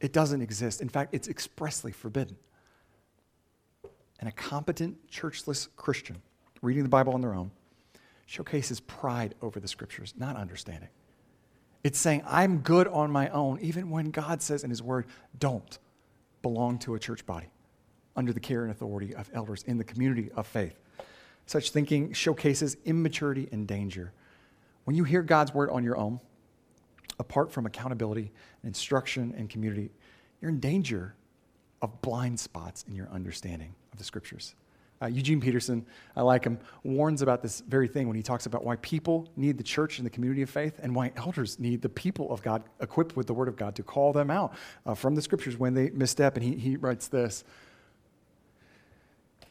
It 0.00 0.12
doesn't 0.12 0.42
exist. 0.42 0.80
In 0.80 0.88
fact, 0.88 1.14
it's 1.14 1.28
expressly 1.28 1.92
forbidden. 1.92 2.36
And 4.20 4.28
a 4.28 4.32
competent, 4.32 5.10
churchless 5.10 5.68
Christian 5.76 6.20
reading 6.62 6.82
the 6.82 6.88
Bible 6.88 7.14
on 7.14 7.20
their 7.20 7.34
own, 7.34 7.50
showcases 8.26 8.80
pride 8.80 9.34
over 9.42 9.60
the 9.60 9.68
scriptures, 9.68 10.14
not 10.18 10.36
understanding. 10.36 10.88
It's 11.84 11.98
saying, 11.98 12.22
I'm 12.26 12.58
good 12.58 12.88
on 12.88 13.10
my 13.10 13.28
own, 13.28 13.58
even 13.60 13.90
when 13.90 14.10
God 14.10 14.42
says 14.42 14.64
in 14.64 14.70
His 14.70 14.82
Word, 14.82 15.06
don't 15.38 15.78
belong 16.42 16.78
to 16.80 16.94
a 16.94 16.98
church 16.98 17.24
body 17.24 17.46
under 18.16 18.32
the 18.32 18.40
care 18.40 18.62
and 18.62 18.70
authority 18.70 19.14
of 19.14 19.30
elders 19.32 19.62
in 19.62 19.78
the 19.78 19.84
community 19.84 20.30
of 20.34 20.46
faith. 20.46 20.78
Such 21.48 21.70
thinking 21.70 22.12
showcases 22.12 22.76
immaturity 22.84 23.48
and 23.50 23.66
danger. 23.66 24.12
When 24.84 24.94
you 24.94 25.04
hear 25.04 25.22
God's 25.22 25.54
word 25.54 25.70
on 25.70 25.82
your 25.82 25.96
own, 25.96 26.20
apart 27.18 27.50
from 27.50 27.64
accountability, 27.64 28.30
instruction, 28.64 29.34
and 29.34 29.48
community, 29.48 29.90
you're 30.42 30.50
in 30.50 30.61
danger 30.61 31.14
of 31.80 32.02
blind 32.02 32.38
spots 32.38 32.84
in 32.87 32.94
your 32.94 33.08
understanding 33.08 33.74
of 33.92 33.98
the 33.98 34.04
scriptures. 34.04 34.54
Uh, 35.00 35.06
Eugene 35.06 35.40
Peterson, 35.40 35.87
I 36.14 36.20
like 36.20 36.44
him, 36.44 36.58
warns 36.82 37.22
about 37.22 37.40
this 37.40 37.61
very 37.61 37.88
thing 37.88 38.08
when 38.08 38.16
he 38.16 38.22
talks 38.22 38.44
about 38.44 38.62
why 38.62 38.76
people 38.76 39.26
need 39.34 39.56
the 39.56 39.64
church 39.64 39.98
and 39.98 40.04
the 40.04 40.11
community 40.11 40.42
of 40.42 40.50
faith 40.50 40.78
and 40.82 40.94
why 40.94 41.12
elders 41.16 41.58
need 41.58 41.80
the 41.80 41.88
people 41.88 42.30
of 42.30 42.42
God 42.42 42.62
equipped 42.80 43.16
with 43.16 43.26
the 43.26 43.32
word 43.32 43.48
of 43.48 43.56
God 43.56 43.74
to 43.76 43.82
call 43.82 44.12
them 44.12 44.30
out 44.30 44.52
uh, 44.84 44.94
from 44.94 45.14
the 45.14 45.22
scriptures 45.22 45.56
when 45.56 45.72
they 45.72 45.88
misstep. 45.88 46.37
And 46.37 46.44
he, 46.44 46.56
he 46.56 46.76
writes 46.76 47.08
this 47.08 47.44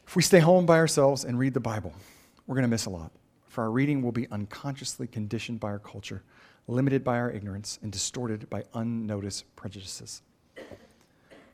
If 0.07 0.15
we 0.15 0.21
stay 0.21 0.39
home 0.39 0.65
by 0.65 0.77
ourselves 0.77 1.25
and 1.25 1.37
read 1.37 1.53
the 1.53 1.59
Bible, 1.59 1.93
we're 2.47 2.55
going 2.55 2.63
to 2.63 2.69
miss 2.69 2.85
a 2.85 2.89
lot. 2.89 3.11
For 3.49 3.65
our 3.65 3.71
reading 3.71 4.01
will 4.01 4.13
be 4.13 4.25
unconsciously 4.31 5.05
conditioned 5.05 5.59
by 5.59 5.67
our 5.67 5.79
culture, 5.79 6.23
limited 6.69 7.03
by 7.03 7.17
our 7.17 7.29
ignorance, 7.29 7.77
and 7.83 7.91
distorted 7.91 8.49
by 8.49 8.63
unnoticed 8.73 9.43
prejudices. 9.57 10.21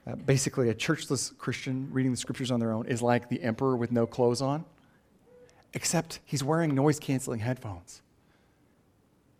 Uh, 0.05 0.15
basically, 0.27 0.69
a 0.69 0.75
churchless 0.75 1.35
Christian 1.39 1.89
reading 1.91 2.11
the 2.11 2.17
scriptures 2.17 2.51
on 2.51 2.59
their 2.59 2.73
own 2.73 2.85
is 2.85 3.01
like 3.01 3.27
the 3.27 3.41
emperor 3.41 3.75
with 3.75 3.91
no 3.91 4.05
clothes 4.05 4.41
on, 4.41 4.65
except 5.73 6.19
he's 6.23 6.43
wearing 6.43 6.75
noise 6.75 6.99
canceling 6.99 7.39
headphones. 7.39 8.03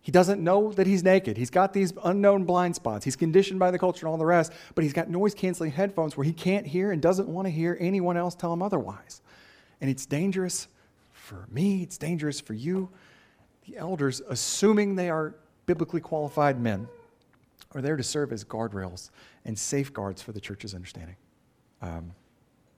He 0.04 0.12
doesn't 0.12 0.44
know 0.44 0.70
that 0.72 0.86
he's 0.86 1.02
naked. 1.02 1.38
He's 1.38 1.48
got 1.48 1.72
these 1.72 1.94
unknown 2.04 2.44
blind 2.44 2.74
spots. 2.76 3.06
He's 3.06 3.16
conditioned 3.16 3.58
by 3.58 3.70
the 3.70 3.78
culture 3.78 4.04
and 4.04 4.12
all 4.12 4.18
the 4.18 4.26
rest, 4.26 4.52
but 4.74 4.84
he's 4.84 4.92
got 4.92 5.08
noise 5.08 5.32
canceling 5.32 5.72
headphones 5.72 6.14
where 6.14 6.24
he 6.24 6.32
can't 6.34 6.66
hear 6.66 6.92
and 6.92 7.00
doesn't 7.00 7.26
want 7.26 7.46
to 7.46 7.50
hear 7.50 7.78
anyone 7.80 8.18
else 8.18 8.34
tell 8.34 8.52
him 8.52 8.60
otherwise. 8.60 9.22
And 9.80 9.88
it's 9.88 10.04
dangerous 10.04 10.68
for 11.14 11.48
me, 11.50 11.82
it's 11.82 11.96
dangerous 11.96 12.38
for 12.38 12.52
you. 12.52 12.90
The 13.66 13.78
elders, 13.78 14.20
assuming 14.28 14.94
they 14.94 15.08
are 15.08 15.34
biblically 15.64 16.02
qualified 16.02 16.60
men, 16.60 16.86
are 17.74 17.80
there 17.80 17.96
to 17.96 18.02
serve 18.02 18.30
as 18.30 18.44
guardrails 18.44 19.08
and 19.46 19.58
safeguards 19.58 20.20
for 20.20 20.32
the 20.32 20.40
church's 20.40 20.74
understanding. 20.74 21.16
Um, 21.80 22.12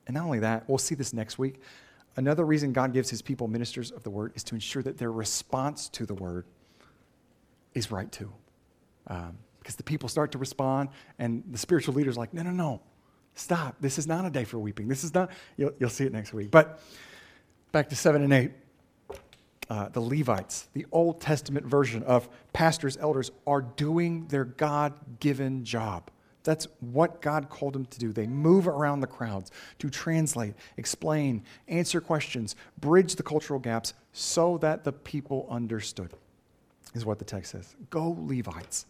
and 0.07 0.15
not 0.15 0.27
only 0.27 0.39
that, 0.39 0.69
we'll 0.69 0.79
see 0.79 0.95
this 0.95 1.13
next 1.13 1.41
week. 1.41 1.61
Another 2.15 2.47
reason 2.47 2.73
God 2.73 2.93
gives 2.93 3.11
his 3.11 3.21
people 3.21 3.49
ministers 3.49 3.91
of 3.91 4.05
the 4.05 4.11
word 4.11 4.31
is 4.37 4.45
to 4.45 4.55
ensure 4.55 4.85
that 4.85 4.97
their 4.97 5.11
response 5.11 5.89
to 5.89 6.07
the 6.07 6.15
word 6.15 6.45
is 7.77 7.91
right 7.93 8.11
too. 8.11 8.33
Um, 9.07 9.39
because 9.61 9.77
the 9.77 9.83
people 9.83 10.09
start 10.09 10.33
to 10.33 10.39
respond, 10.39 10.91
and 11.19 11.43
the 11.51 11.59
spiritual 11.59 11.95
leader's 11.95 12.17
like, 12.17 12.33
no, 12.33 12.43
no, 12.43 12.53
no, 12.53 12.81
stop. 13.35 13.75
This 13.81 13.99
is 13.99 14.07
not 14.07 14.25
a 14.25 14.31
day 14.31 14.45
for 14.45 14.61
weeping. 14.61 14.87
This 14.87 15.03
is 15.03 15.13
not, 15.13 15.31
you'll, 15.57 15.73
you'll 15.81 15.91
see 15.91 16.05
it 16.05 16.13
next 16.13 16.33
week. 16.33 16.53
But 16.53 16.81
back 17.73 17.89
to 17.89 17.97
7 17.97 18.23
and 18.23 18.33
8 18.33 18.53
uh, 19.69 19.89
the 19.89 20.01
Levites, 20.01 20.69
the 20.73 20.87
Old 20.93 21.21
Testament 21.21 21.67
version 21.67 22.05
of 22.05 22.29
pastors, 22.53 22.97
elders, 22.97 23.31
are 23.47 23.63
doing 23.63 24.27
their 24.29 24.45
God 24.45 24.95
given 25.19 25.65
job. 25.65 26.11
That's 26.45 26.69
what 26.79 27.21
God 27.21 27.51
called 27.51 27.73
them 27.73 27.87
to 27.87 27.99
do. 27.99 28.13
They 28.13 28.29
move 28.29 28.69
around 28.69 29.01
the 29.01 29.09
crowds 29.09 29.51
to 29.81 29.91
translate, 29.91 30.55
explain, 30.77 31.43
answer 31.67 32.01
questions, 32.01 32.55
bridge 32.79 33.17
the 33.17 33.25
cultural 33.25 33.59
gaps 33.59 33.95
so 34.13 34.57
that 34.59 34.85
the 34.85 34.93
people 34.93 35.49
understood, 35.51 36.13
is 36.97 37.05
what 37.05 37.19
the 37.19 37.25
text 37.25 37.53
says. 37.53 37.77
Go, 37.91 38.17
Levites. 38.19 38.87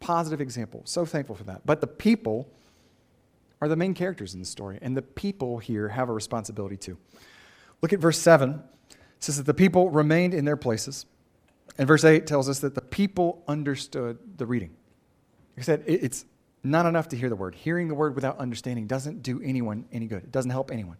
Positive 0.00 0.40
example. 0.40 0.82
So 0.84 1.04
thankful 1.04 1.34
for 1.34 1.44
that. 1.44 1.66
But 1.66 1.80
the 1.80 1.86
people 1.86 2.48
are 3.60 3.68
the 3.68 3.76
main 3.76 3.94
characters 3.94 4.34
in 4.34 4.40
the 4.40 4.46
story, 4.46 4.78
and 4.80 4.96
the 4.96 5.02
people 5.02 5.58
here 5.58 5.88
have 5.88 6.08
a 6.08 6.12
responsibility 6.12 6.76
too. 6.76 6.96
Look 7.82 7.92
at 7.92 7.98
verse 7.98 8.18
7 8.18 8.62
it 9.18 9.24
says 9.24 9.36
that 9.36 9.46
the 9.46 9.54
people 9.54 9.90
remained 9.90 10.32
in 10.32 10.44
their 10.44 10.56
places. 10.56 11.04
And 11.76 11.88
verse 11.88 12.04
8 12.04 12.26
tells 12.26 12.48
us 12.48 12.60
that 12.60 12.76
the 12.76 12.80
people 12.80 13.42
understood 13.48 14.18
the 14.36 14.46
reading. 14.46 14.70
Like 15.56 15.62
I 15.62 15.62
said, 15.62 15.84
it's 15.86 16.24
not 16.62 16.86
enough 16.86 17.08
to 17.08 17.16
hear 17.16 17.28
the 17.28 17.36
word. 17.36 17.56
Hearing 17.56 17.88
the 17.88 17.96
word 17.96 18.14
without 18.14 18.38
understanding 18.38 18.86
doesn't 18.86 19.22
do 19.22 19.40
anyone 19.42 19.86
any 19.90 20.06
good, 20.06 20.22
it 20.22 20.32
doesn't 20.32 20.52
help 20.52 20.70
anyone. 20.70 20.98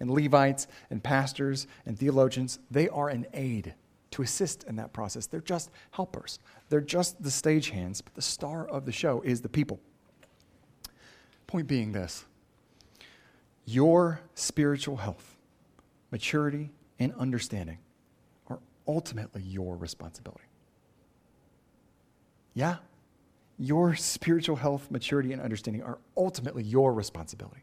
And 0.00 0.10
Levites 0.10 0.66
and 0.88 1.02
pastors 1.02 1.68
and 1.86 1.96
theologians, 1.96 2.58
they 2.70 2.88
are 2.88 3.08
an 3.08 3.26
aid 3.34 3.74
to 4.12 4.22
assist 4.22 4.64
in 4.64 4.76
that 4.76 4.92
process. 4.92 5.26
They're 5.26 5.40
just 5.40 5.70
helpers, 5.92 6.38
they're 6.68 6.80
just 6.80 7.22
the 7.22 7.30
stagehands, 7.30 8.02
but 8.04 8.14
the 8.14 8.22
star 8.22 8.66
of 8.66 8.84
the 8.86 8.92
show 8.92 9.20
is 9.22 9.40
the 9.40 9.48
people. 9.48 9.80
Point 11.46 11.66
being 11.66 11.92
this 11.92 12.24
your 13.64 14.20
spiritual 14.34 14.96
health, 14.96 15.36
maturity, 16.10 16.70
and 16.98 17.14
understanding 17.14 17.78
are 18.48 18.58
ultimately 18.86 19.42
your 19.42 19.76
responsibility. 19.76 20.44
Yeah, 22.54 22.76
your 23.58 23.94
spiritual 23.94 24.56
health, 24.56 24.90
maturity, 24.90 25.32
and 25.32 25.40
understanding 25.40 25.82
are 25.82 25.98
ultimately 26.16 26.62
your 26.62 26.92
responsibility. 26.92 27.62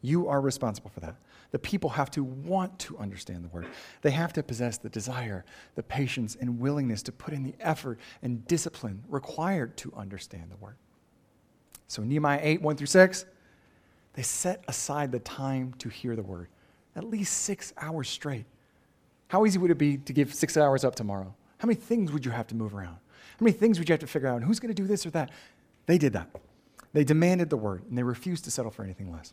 You 0.00 0.26
are 0.28 0.40
responsible 0.40 0.90
for 0.90 1.00
that. 1.00 1.16
The 1.52 1.58
people 1.58 1.90
have 1.90 2.10
to 2.12 2.24
want 2.24 2.78
to 2.80 2.98
understand 2.98 3.44
the 3.44 3.48
word. 3.48 3.66
They 4.00 4.10
have 4.10 4.32
to 4.34 4.42
possess 4.42 4.78
the 4.78 4.88
desire, 4.88 5.44
the 5.74 5.82
patience, 5.82 6.36
and 6.40 6.58
willingness 6.58 7.02
to 7.04 7.12
put 7.12 7.34
in 7.34 7.44
the 7.44 7.54
effort 7.60 7.98
and 8.22 8.46
discipline 8.46 9.04
required 9.08 9.76
to 9.78 9.92
understand 9.96 10.50
the 10.50 10.56
word. 10.56 10.76
So, 11.88 12.02
Nehemiah 12.02 12.40
8, 12.42 12.62
1 12.62 12.76
through 12.76 12.86
6, 12.86 13.26
they 14.14 14.22
set 14.22 14.64
aside 14.66 15.12
the 15.12 15.20
time 15.20 15.74
to 15.78 15.88
hear 15.88 16.16
the 16.16 16.22
word 16.22 16.48
at 16.96 17.04
least 17.04 17.38
six 17.38 17.72
hours 17.78 18.08
straight. 18.08 18.44
How 19.28 19.46
easy 19.46 19.58
would 19.58 19.70
it 19.70 19.78
be 19.78 19.96
to 19.96 20.12
give 20.12 20.34
six 20.34 20.56
hours 20.56 20.84
up 20.84 20.94
tomorrow? 20.94 21.34
How 21.58 21.66
many 21.66 21.78
things 21.78 22.12
would 22.12 22.24
you 22.24 22.32
have 22.32 22.46
to 22.48 22.54
move 22.54 22.74
around? 22.74 22.96
How 23.38 23.44
many 23.44 23.52
things 23.52 23.78
would 23.78 23.88
you 23.88 23.92
have 23.92 24.00
to 24.00 24.06
figure 24.06 24.28
out? 24.28 24.36
And 24.36 24.44
who's 24.44 24.60
going 24.60 24.74
to 24.74 24.82
do 24.82 24.86
this 24.86 25.06
or 25.06 25.10
that? 25.10 25.30
They 25.86 25.96
did 25.96 26.12
that. 26.12 26.28
They 26.92 27.04
demanded 27.04 27.48
the 27.48 27.56
word, 27.56 27.82
and 27.88 27.96
they 27.96 28.02
refused 28.02 28.44
to 28.44 28.50
settle 28.50 28.70
for 28.70 28.84
anything 28.84 29.10
less. 29.10 29.32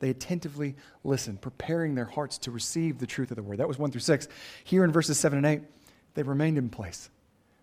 They 0.00 0.10
attentively 0.10 0.76
listened, 1.02 1.40
preparing 1.40 1.94
their 1.94 2.04
hearts 2.04 2.38
to 2.38 2.50
receive 2.50 2.98
the 2.98 3.06
truth 3.06 3.30
of 3.30 3.36
the 3.36 3.42
word. 3.42 3.58
That 3.58 3.68
was 3.68 3.78
1 3.78 3.90
through 3.90 4.00
6. 4.00 4.28
Here 4.64 4.84
in 4.84 4.92
verses 4.92 5.18
7 5.18 5.36
and 5.38 5.46
8, 5.46 5.62
they 6.14 6.22
remained 6.22 6.58
in 6.58 6.68
place. 6.68 7.10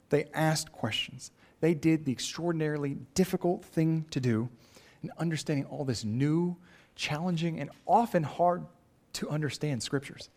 They 0.09 0.25
asked 0.33 0.71
questions. 0.71 1.31
They 1.59 1.73
did 1.73 2.05
the 2.05 2.11
extraordinarily 2.11 2.97
difficult 3.13 3.63
thing 3.63 4.05
to 4.11 4.19
do 4.19 4.49
in 5.03 5.11
understanding 5.17 5.65
all 5.65 5.85
this 5.85 6.03
new, 6.03 6.57
challenging, 6.95 7.59
and 7.59 7.69
often 7.85 8.23
hard 8.23 8.65
to 9.13 9.29
understand 9.29 9.83
scriptures. 9.83 10.29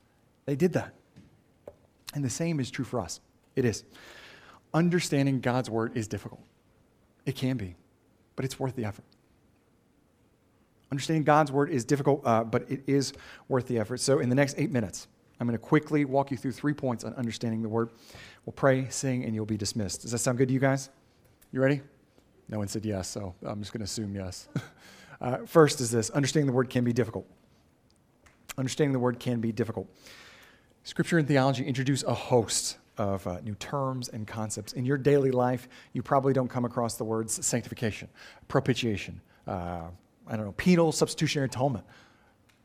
They 0.47 0.57
did 0.57 0.73
that. 0.75 0.93
And 2.15 2.25
the 2.25 2.31
same 2.31 2.61
is 2.61 2.71
true 2.71 2.85
for 2.85 3.01
us. 3.01 3.21
It 3.57 3.65
is. 3.65 3.85
Understanding 4.73 5.41
God's 5.41 5.71
word 5.71 5.97
is 5.97 6.09
difficult. 6.09 6.41
It 7.27 7.37
can 7.37 7.57
be, 7.57 7.77
but 8.37 8.45
it's 8.45 8.59
worth 8.59 8.77
the 8.77 8.85
effort. 8.85 9.05
Understanding 10.91 11.25
God's 11.25 11.51
word 11.51 11.71
is 11.71 11.85
difficult, 11.85 12.23
uh, 12.25 12.45
but 12.45 12.71
it 12.71 12.83
is 12.87 13.13
worth 13.49 13.67
the 13.67 13.79
effort. 13.79 13.99
So, 13.99 14.19
in 14.19 14.29
the 14.29 14.35
next 14.35 14.55
eight 14.59 14.71
minutes, 14.71 15.09
I'm 15.41 15.47
going 15.47 15.59
to 15.59 15.65
quickly 15.65 16.05
walk 16.05 16.31
you 16.31 16.37
through 16.37 16.53
three 16.53 16.75
points 16.75 17.05
on 17.05 17.15
understanding 17.15 17.63
the 17.63 17.69
word. 17.69 17.91
We'll 18.45 18.53
pray, 18.53 18.89
sing, 18.91 19.25
and 19.25 19.35
you'll 19.35 19.47
be 19.47 19.57
dismissed. 19.57 20.03
Does 20.03 20.13
that 20.13 20.19
sound 20.19 20.39
good 20.39 20.49
to 20.49 20.55
you 20.55 20.61
guys? 20.61 20.91
You 21.53 21.61
ready? 21.61 21.81
No 22.49 22.59
one 22.59 22.69
said 22.69 22.85
yes, 22.85 23.09
so 23.09 23.35
I'm 23.43 23.61
just 23.61 23.73
going 23.73 23.81
to 23.81 23.85
assume 23.85 24.15
yes. 24.15 24.49
uh, 25.21 25.39
first 25.47 25.81
is 25.81 25.91
this 25.91 26.11
understanding 26.11 26.47
the 26.47 26.53
word 26.53 26.71
can 26.71 26.85
be 26.85 26.93
difficult. 26.93 27.27
Understanding 28.57 28.93
the 28.93 28.99
word 28.99 29.19
can 29.19 29.41
be 29.41 29.51
difficult. 29.51 29.89
Scripture 30.85 31.19
and 31.19 31.27
theology 31.27 31.65
introduce 31.65 32.03
a 32.03 32.15
host 32.15 32.77
of 32.99 33.27
uh, 33.27 33.41
new 33.41 33.55
terms 33.57 34.09
and 34.09 34.27
concepts. 34.27 34.75
In 34.75 34.85
your 34.85 34.99
daily 34.99 35.31
life, 35.31 35.69
you 35.93 36.03
probably 36.03 36.33
don't 36.33 36.49
come 36.49 36.65
across 36.65 36.97
the 36.97 37.05
words 37.05 37.45
sanctification, 37.45 38.09
propitiation, 38.47 39.21
uh, 39.47 39.89
I 40.27 40.37
don't 40.37 40.47
know, 40.47 40.53
penal 40.53 40.93
substitutionary 40.93 41.47
atonement, 41.47 41.85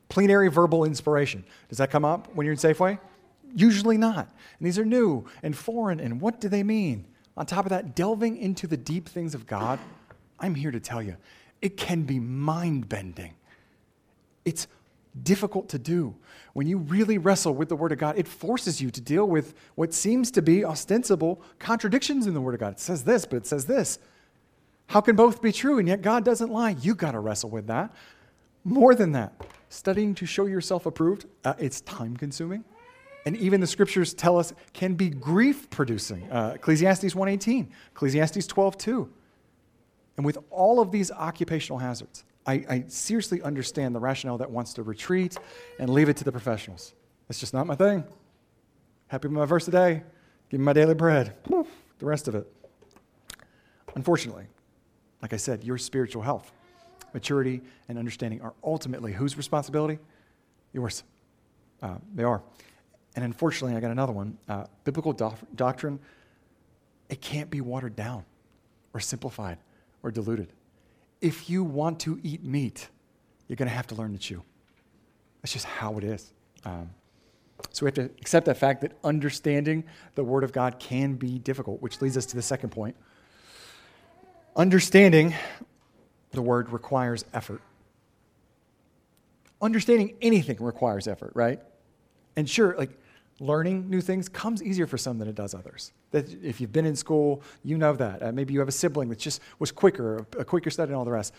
plenary 0.07 0.49
verbal 0.49 0.85
inspiration. 0.85 1.43
Does 1.67 1.77
that 1.77 1.91
come 1.91 2.05
up 2.05 2.33
when 2.35 2.45
you're 2.45 2.53
in 2.53 2.59
Safeway? 2.59 2.99
Usually 3.55 3.97
not. 3.97 4.29
And 4.59 4.67
these 4.67 4.79
are 4.79 4.85
new 4.85 5.25
and 5.43 5.55
foreign, 5.57 5.99
and 5.99 6.21
what 6.21 6.39
do 6.39 6.49
they 6.49 6.63
mean? 6.63 7.05
On 7.35 7.45
top 7.45 7.65
of 7.65 7.69
that, 7.69 7.95
delving 7.95 8.37
into 8.37 8.67
the 8.67 8.77
deep 8.77 9.07
things 9.07 9.33
of 9.33 9.47
God, 9.47 9.79
I'm 10.39 10.55
here 10.55 10.71
to 10.71 10.79
tell 10.79 11.01
you, 11.01 11.17
it 11.61 11.77
can 11.77 12.03
be 12.03 12.19
mind 12.19 12.87
bending. 12.87 13.33
It's 14.45 14.67
difficult 15.23 15.69
to 15.69 15.79
do. 15.79 16.15
When 16.53 16.67
you 16.67 16.77
really 16.77 17.17
wrestle 17.17 17.53
with 17.53 17.69
the 17.69 17.75
Word 17.75 17.91
of 17.91 17.97
God, 17.97 18.17
it 18.17 18.27
forces 18.27 18.81
you 18.81 18.89
to 18.91 19.01
deal 19.01 19.27
with 19.27 19.53
what 19.75 19.93
seems 19.93 20.31
to 20.31 20.41
be 20.41 20.63
ostensible 20.63 21.41
contradictions 21.57 22.27
in 22.27 22.33
the 22.33 22.41
Word 22.41 22.53
of 22.53 22.59
God. 22.59 22.73
It 22.73 22.79
says 22.79 23.03
this, 23.03 23.25
but 23.25 23.37
it 23.37 23.47
says 23.47 23.65
this. 23.65 23.99
How 24.89 25.01
can 25.01 25.15
both 25.15 25.39
be 25.39 25.51
true 25.51 25.77
and 25.77 25.87
yet 25.87 26.01
God 26.01 26.25
doesn't 26.25 26.51
lie? 26.51 26.71
You 26.81 26.95
got 26.95 27.11
to 27.11 27.19
wrestle 27.19 27.51
with 27.51 27.67
that. 27.67 27.93
More 28.63 28.95
than 28.95 29.11
that, 29.11 29.33
studying 29.69 30.15
to 30.15 30.25
show 30.25 30.47
yourself 30.47 30.87
approved, 30.87 31.27
uh, 31.45 31.53
it's 31.59 31.81
time 31.81 32.17
consuming. 32.17 32.65
And 33.27 33.37
even 33.37 33.61
the 33.61 33.67
scriptures 33.67 34.15
tell 34.15 34.39
us 34.39 34.51
can 34.73 34.95
be 34.95 35.09
grief 35.09 35.69
producing. 35.69 36.29
Uh, 36.31 36.53
Ecclesiastes 36.55 37.13
1:18, 37.13 37.69
Ecclesiastes 37.91 38.47
12:2. 38.47 39.07
And 40.17 40.25
with 40.25 40.39
all 40.49 40.79
of 40.79 40.91
these 40.91 41.11
occupational 41.11 41.77
hazards, 41.77 42.23
I, 42.47 42.53
I 42.67 42.85
seriously 42.87 43.43
understand 43.43 43.93
the 43.93 43.99
rationale 43.99 44.39
that 44.39 44.49
wants 44.49 44.73
to 44.73 44.83
retreat 44.83 45.37
and 45.77 45.91
leave 45.91 46.09
it 46.09 46.17
to 46.17 46.23
the 46.23 46.31
professionals. 46.31 46.95
It's 47.29 47.39
just 47.39 47.53
not 47.53 47.67
my 47.67 47.75
thing. 47.75 48.03
Happy 49.07 49.27
with 49.27 49.37
my 49.37 49.45
verse 49.45 49.65
today. 49.65 50.01
Give 50.49 50.59
me 50.59 50.65
my 50.65 50.73
daily 50.73 50.95
bread. 50.95 51.35
The 51.45 52.05
rest 52.05 52.27
of 52.27 52.33
it. 52.33 52.51
Unfortunately, 53.95 54.47
like 55.21 55.33
I 55.33 55.37
said, 55.37 55.63
your 55.63 55.77
spiritual 55.77 56.21
health, 56.21 56.51
maturity, 57.13 57.61
and 57.87 57.97
understanding 57.97 58.41
are 58.41 58.53
ultimately 58.63 59.13
whose 59.13 59.37
responsibility? 59.37 59.99
Yours. 60.73 61.03
Uh, 61.81 61.95
they 62.13 62.23
are. 62.23 62.41
And 63.15 63.25
unfortunately, 63.25 63.75
I 63.75 63.79
got 63.79 63.91
another 63.91 64.13
one. 64.13 64.37
Uh, 64.47 64.65
biblical 64.83 65.13
do- 65.13 65.33
doctrine, 65.55 65.99
it 67.09 67.21
can't 67.21 67.49
be 67.49 67.61
watered 67.61 67.95
down 67.95 68.23
or 68.93 68.99
simplified 68.99 69.57
or 70.03 70.11
diluted. 70.11 70.53
If 71.21 71.49
you 71.49 71.63
want 71.63 71.99
to 72.01 72.19
eat 72.23 72.43
meat, 72.43 72.87
you're 73.47 73.55
going 73.55 73.67
to 73.67 73.75
have 73.75 73.87
to 73.87 73.95
learn 73.95 74.13
to 74.13 74.19
chew. 74.19 74.41
That's 75.41 75.53
just 75.53 75.65
how 75.65 75.97
it 75.97 76.03
is. 76.03 76.33
Um, 76.65 76.89
so 77.71 77.85
we 77.85 77.87
have 77.87 77.95
to 77.95 78.05
accept 78.21 78.45
that 78.45 78.57
fact 78.57 78.81
that 78.81 78.93
understanding 79.03 79.83
the 80.15 80.23
Word 80.23 80.43
of 80.43 80.53
God 80.53 80.79
can 80.79 81.15
be 81.15 81.39
difficult, 81.39 81.81
which 81.81 82.01
leads 82.01 82.15
us 82.15 82.25
to 82.27 82.35
the 82.35 82.41
second 82.41 82.69
point. 82.69 82.95
Understanding 84.59 85.33
the 86.31 86.41
Word 86.41 86.69
requires 86.69 87.23
effort. 87.33 87.61
Understanding 89.61 90.15
anything 90.21 90.57
requires 90.59 91.07
effort, 91.07 91.31
right? 91.33 91.61
And 92.35 92.47
sure, 92.49 92.75
like 92.77 92.89
learning 93.39 93.89
new 93.89 94.01
things 94.01 94.27
comes 94.27 94.61
easier 94.61 94.85
for 94.85 94.97
some 94.97 95.17
than 95.17 95.29
it 95.29 95.35
does 95.35 95.55
others. 95.55 95.93
That 96.11 96.29
if 96.43 96.59
you've 96.59 96.73
been 96.73 96.85
in 96.85 96.97
school, 96.97 97.41
you 97.63 97.77
know 97.77 97.93
that. 97.93 98.21
Uh, 98.21 98.31
maybe 98.33 98.53
you 98.53 98.59
have 98.59 98.67
a 98.67 98.73
sibling 98.73 99.07
that 99.07 99.19
just 99.19 99.41
was 99.59 99.71
quicker, 99.71 100.25
a 100.37 100.43
quicker 100.43 100.69
study, 100.69 100.89
and 100.89 100.97
all 100.97 101.05
the 101.05 101.11
rest. 101.11 101.33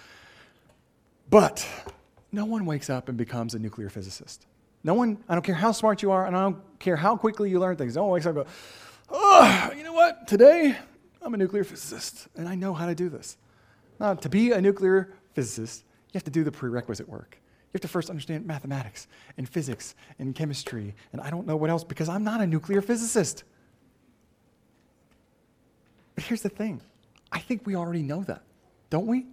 But 1.28 1.68
no 2.33 2.46
one 2.46 2.64
wakes 2.64 2.88
up 2.88 3.11
and 3.11 3.18
becomes 3.18 3.54
a 3.54 3.59
nuclear 3.59 3.90
physicist. 3.90 4.46
No 4.83 4.94
one, 4.94 5.18
I 5.28 5.35
don't 5.35 5.44
care 5.44 5.54
how 5.54 5.72
smart 5.72 6.00
you 6.00 6.11
are, 6.11 6.24
and 6.24 6.35
I 6.35 6.40
don't 6.40 6.78
care 6.78 6.96
how 6.96 7.18
quickly 7.18 7.50
you 7.50 7.61
learn 7.61 7.76
things. 7.76 7.96
No 7.96 8.04
one 8.04 8.12
wakes 8.12 8.24
up 8.24 8.35
and 8.35 8.46
go, 8.46 8.50
oh, 9.11 9.72
you 9.76 9.85
know 9.85 9.92
what? 9.92 10.26
Today, 10.26 10.74
I'm 11.22 11.35
a 11.35 11.37
nuclear 11.37 11.64
physicist, 11.64 12.28
and 12.37 12.48
I 12.48 12.54
know 12.54 12.72
how 12.72 12.87
to 12.87 12.94
do 12.94 13.09
this. 13.09 13.37
Now, 13.98 14.14
to 14.14 14.28
be 14.28 14.52
a 14.52 14.61
nuclear 14.61 15.12
physicist, 15.35 15.85
you 16.12 16.18
have 16.18 16.24
to 16.24 16.30
do 16.30 16.44
the 16.44 16.52
prerequisite 16.52 17.09
work. 17.09 17.38
You 17.40 17.74
have 17.74 17.83
to 17.83 17.88
first 17.88 18.11
understand 18.11 18.46
mathematics 18.46 19.06
and 19.37 19.48
physics 19.48 19.94
and 20.18 20.35
chemistry, 20.35 20.94
and 21.12 21.20
I 21.20 21.30
don't 21.30 21.46
know 21.46 21.56
what 21.56 21.70
else 21.70 21.85
because 21.85 22.09
I'm 22.09 22.24
not 22.24 22.40
a 22.40 22.46
nuclear 22.46 22.83
physicist. 22.83 23.44
But 26.14 26.24
here's 26.24 26.42
the 26.42 26.48
thing 26.48 26.80
I 27.30 27.38
think 27.38 27.66
we 27.66 27.76
already 27.76 28.02
know 28.02 28.24
that, 28.24 28.42
don't 28.88 29.06
we? 29.06 29.26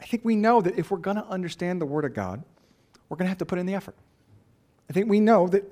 I 0.00 0.06
think 0.06 0.24
we 0.24 0.36
know 0.36 0.62
that 0.62 0.78
if 0.78 0.90
we're 0.90 0.98
going 0.98 1.16
to 1.16 1.26
understand 1.26 1.80
the 1.80 1.86
Word 1.86 2.04
of 2.04 2.14
God, 2.14 2.42
we're 3.08 3.16
going 3.16 3.26
to 3.26 3.30
have 3.30 3.38
to 3.38 3.46
put 3.46 3.58
in 3.58 3.66
the 3.66 3.74
effort. 3.74 3.96
I 4.88 4.92
think 4.92 5.10
we 5.10 5.20
know 5.20 5.48
that 5.48 5.70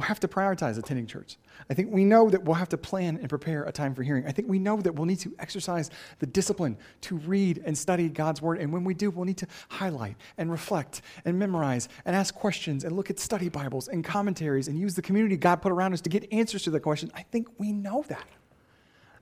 we'll 0.00 0.06
have 0.06 0.20
to 0.20 0.28
prioritize 0.28 0.78
attending 0.78 1.06
church. 1.06 1.36
I 1.68 1.74
think 1.74 1.92
we 1.92 2.06
know 2.06 2.30
that 2.30 2.42
we'll 2.42 2.54
have 2.54 2.70
to 2.70 2.78
plan 2.78 3.18
and 3.18 3.28
prepare 3.28 3.64
a 3.64 3.72
time 3.72 3.94
for 3.94 4.02
hearing. 4.02 4.26
I 4.26 4.32
think 4.32 4.48
we 4.48 4.58
know 4.58 4.80
that 4.80 4.94
we'll 4.94 5.04
need 5.04 5.18
to 5.18 5.34
exercise 5.38 5.90
the 6.20 6.26
discipline 6.26 6.78
to 7.02 7.18
read 7.18 7.60
and 7.66 7.76
study 7.76 8.08
God's 8.08 8.40
word. 8.40 8.60
And 8.60 8.72
when 8.72 8.82
we 8.82 8.94
do, 8.94 9.10
we'll 9.10 9.26
need 9.26 9.36
to 9.36 9.46
highlight 9.68 10.16
and 10.38 10.50
reflect 10.50 11.02
and 11.26 11.38
memorize 11.38 11.90
and 12.06 12.16
ask 12.16 12.34
questions 12.34 12.84
and 12.84 12.96
look 12.96 13.10
at 13.10 13.20
study 13.20 13.50
Bibles 13.50 13.88
and 13.88 14.02
commentaries 14.02 14.68
and 14.68 14.78
use 14.78 14.94
the 14.94 15.02
community 15.02 15.36
God 15.36 15.56
put 15.56 15.70
around 15.70 15.92
us 15.92 16.00
to 16.00 16.08
get 16.08 16.32
answers 16.32 16.62
to 16.62 16.70
the 16.70 16.80
questions. 16.80 17.12
I 17.14 17.24
think 17.24 17.48
we 17.58 17.70
know 17.70 18.02
that. 18.08 18.26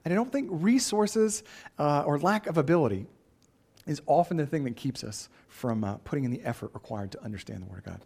And 0.05 0.15
I 0.15 0.15
don't 0.15 0.31
think 0.31 0.47
resources 0.53 1.43
uh, 1.81 2.05
or 2.07 2.21
lack 2.21 2.47
of 2.47 2.57
ability 2.57 3.09
is 3.89 4.01
often 4.07 4.37
the 4.37 4.47
thing 4.47 4.63
that 4.63 4.77
keeps 4.77 5.03
us 5.03 5.29
from 5.49 5.83
uh, 5.83 5.97
putting 6.05 6.23
in 6.23 6.31
the 6.31 6.43
effort 6.45 6.71
required 6.73 7.11
to 7.11 7.25
understand 7.25 7.63
the 7.63 7.67
Word 7.67 7.79
of 7.79 7.85
God. 7.85 8.01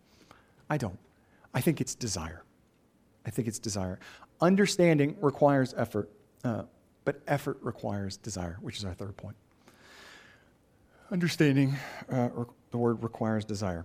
I 0.70 0.78
don't. 0.78 0.98
I 1.52 1.60
think 1.60 1.82
it's 1.82 1.94
desire. 1.94 2.44
I 3.26 3.30
think 3.30 3.48
it's 3.48 3.58
desire. 3.58 3.98
Understanding 4.40 5.16
requires 5.20 5.74
effort, 5.76 6.10
uh, 6.44 6.62
but 7.04 7.20
effort 7.26 7.58
requires 7.62 8.16
desire, 8.16 8.58
which 8.60 8.78
is 8.78 8.84
our 8.84 8.94
third 8.94 9.16
point. 9.16 9.36
Understanding 11.10 11.76
uh, 12.10 12.30
re- 12.34 12.46
the 12.70 12.78
word 12.78 13.02
requires 13.02 13.44
desire. 13.44 13.84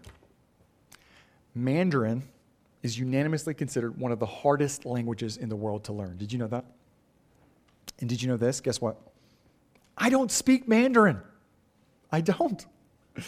Mandarin 1.54 2.23
is 2.84 2.97
unanimously 2.97 3.54
considered 3.54 4.00
one 4.00 4.12
of 4.12 4.19
the 4.19 4.26
hardest 4.26 4.86
languages 4.86 5.38
in 5.38 5.50
the 5.50 5.56
world 5.56 5.84
to 5.86 5.93
learn. 5.93 6.17
Did 6.17 6.32
you 6.32 6.39
know 6.39 6.47
that? 6.47 6.65
And 8.00 8.10
did 8.10 8.21
you 8.21 8.28
know 8.28 8.38
this? 8.38 8.62
Guess 8.62 8.80
what? 8.80 8.97
I 9.97 10.10
don't 10.10 10.32
speak 10.32 10.67
Mandarin. 10.67 11.21
I 12.12 12.21
don't. 12.21 12.65
But 13.15 13.23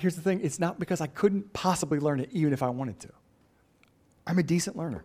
here's 0.00 0.14
the 0.14 0.22
thing 0.22 0.40
it's 0.42 0.58
not 0.58 0.78
because 0.78 1.00
I 1.00 1.06
couldn't 1.06 1.52
possibly 1.52 1.98
learn 1.98 2.20
it 2.20 2.30
even 2.32 2.52
if 2.52 2.62
I 2.62 2.68
wanted 2.68 3.00
to. 3.00 3.08
I'm 4.26 4.38
a 4.38 4.42
decent 4.42 4.76
learner. 4.76 5.04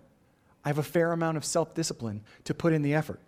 I 0.63 0.69
have 0.69 0.77
a 0.77 0.83
fair 0.83 1.11
amount 1.11 1.37
of 1.37 1.45
self 1.45 1.73
discipline 1.73 2.21
to 2.45 2.53
put 2.53 2.73
in 2.73 2.81
the 2.81 2.93
effort. 2.93 3.19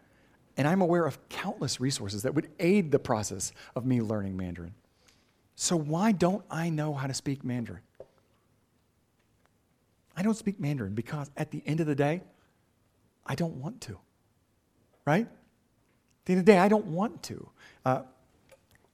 And 0.55 0.67
I'm 0.67 0.81
aware 0.81 1.05
of 1.05 1.17
countless 1.29 1.79
resources 1.79 2.23
that 2.23 2.35
would 2.35 2.49
aid 2.59 2.91
the 2.91 2.99
process 2.99 3.51
of 3.75 3.85
me 3.85 4.01
learning 4.01 4.37
Mandarin. 4.37 4.75
So, 5.55 5.75
why 5.75 6.11
don't 6.11 6.43
I 6.49 6.69
know 6.69 6.93
how 6.93 7.07
to 7.07 7.13
speak 7.13 7.43
Mandarin? 7.43 7.81
I 10.15 10.21
don't 10.21 10.37
speak 10.37 10.59
Mandarin 10.59 10.93
because 10.93 11.31
at 11.35 11.51
the 11.51 11.63
end 11.65 11.79
of 11.79 11.87
the 11.87 11.95
day, 11.95 12.21
I 13.25 13.35
don't 13.35 13.55
want 13.55 13.81
to. 13.81 13.97
Right? 15.05 15.25
At 15.25 16.25
the 16.25 16.33
end 16.33 16.39
of 16.41 16.45
the 16.45 16.51
day, 16.51 16.59
I 16.59 16.67
don't 16.67 16.85
want 16.85 17.23
to. 17.23 17.49
Uh, 17.83 18.01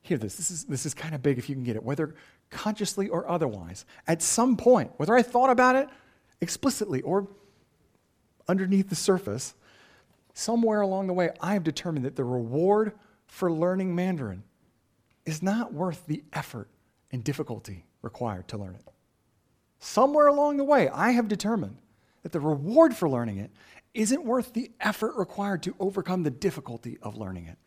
hear 0.01 0.17
this. 0.17 0.35
This 0.35 0.49
is, 0.49 0.63
this 0.65 0.85
is 0.85 0.93
kind 0.93 1.13
of 1.13 1.21
big 1.21 1.37
if 1.37 1.49
you 1.49 1.55
can 1.55 1.63
get 1.63 1.75
it. 1.75 1.83
Whether 1.83 2.15
consciously 2.49 3.09
or 3.09 3.29
otherwise, 3.29 3.85
at 4.07 4.21
some 4.21 4.57
point, 4.57 4.91
whether 4.97 5.15
I 5.15 5.21
thought 5.21 5.49
about 5.49 5.75
it 5.75 5.87
explicitly 6.41 7.01
or 7.01 7.27
underneath 8.49 8.89
the 8.89 8.95
surface, 8.95 9.53
somewhere 10.33 10.81
along 10.81 11.07
the 11.07 11.13
way, 11.13 11.29
I 11.39 11.53
have 11.53 11.63
determined 11.63 12.05
that 12.05 12.15
the 12.15 12.23
reward 12.23 12.93
for 13.27 13.51
learning 13.51 13.95
Mandarin 13.95 14.43
is 15.25 15.43
not 15.43 15.71
worth 15.71 16.05
the 16.07 16.23
effort 16.33 16.67
and 17.11 17.23
difficulty 17.23 17.85
required 18.01 18.47
to 18.49 18.57
learn 18.57 18.75
it. 18.75 18.87
Somewhere 19.79 20.27
along 20.27 20.57
the 20.57 20.63
way, 20.63 20.89
I 20.89 21.11
have 21.11 21.27
determined 21.27 21.77
that 22.23 22.31
the 22.31 22.39
reward 22.39 22.95
for 22.95 23.07
learning 23.07 23.37
it 23.37 23.51
isn't 23.93 24.25
worth 24.25 24.53
the 24.53 24.71
effort 24.81 25.15
required 25.15 25.63
to 25.63 25.75
overcome 25.79 26.23
the 26.23 26.31
difficulty 26.31 26.97
of 27.01 27.17
learning 27.17 27.45
it. 27.45 27.57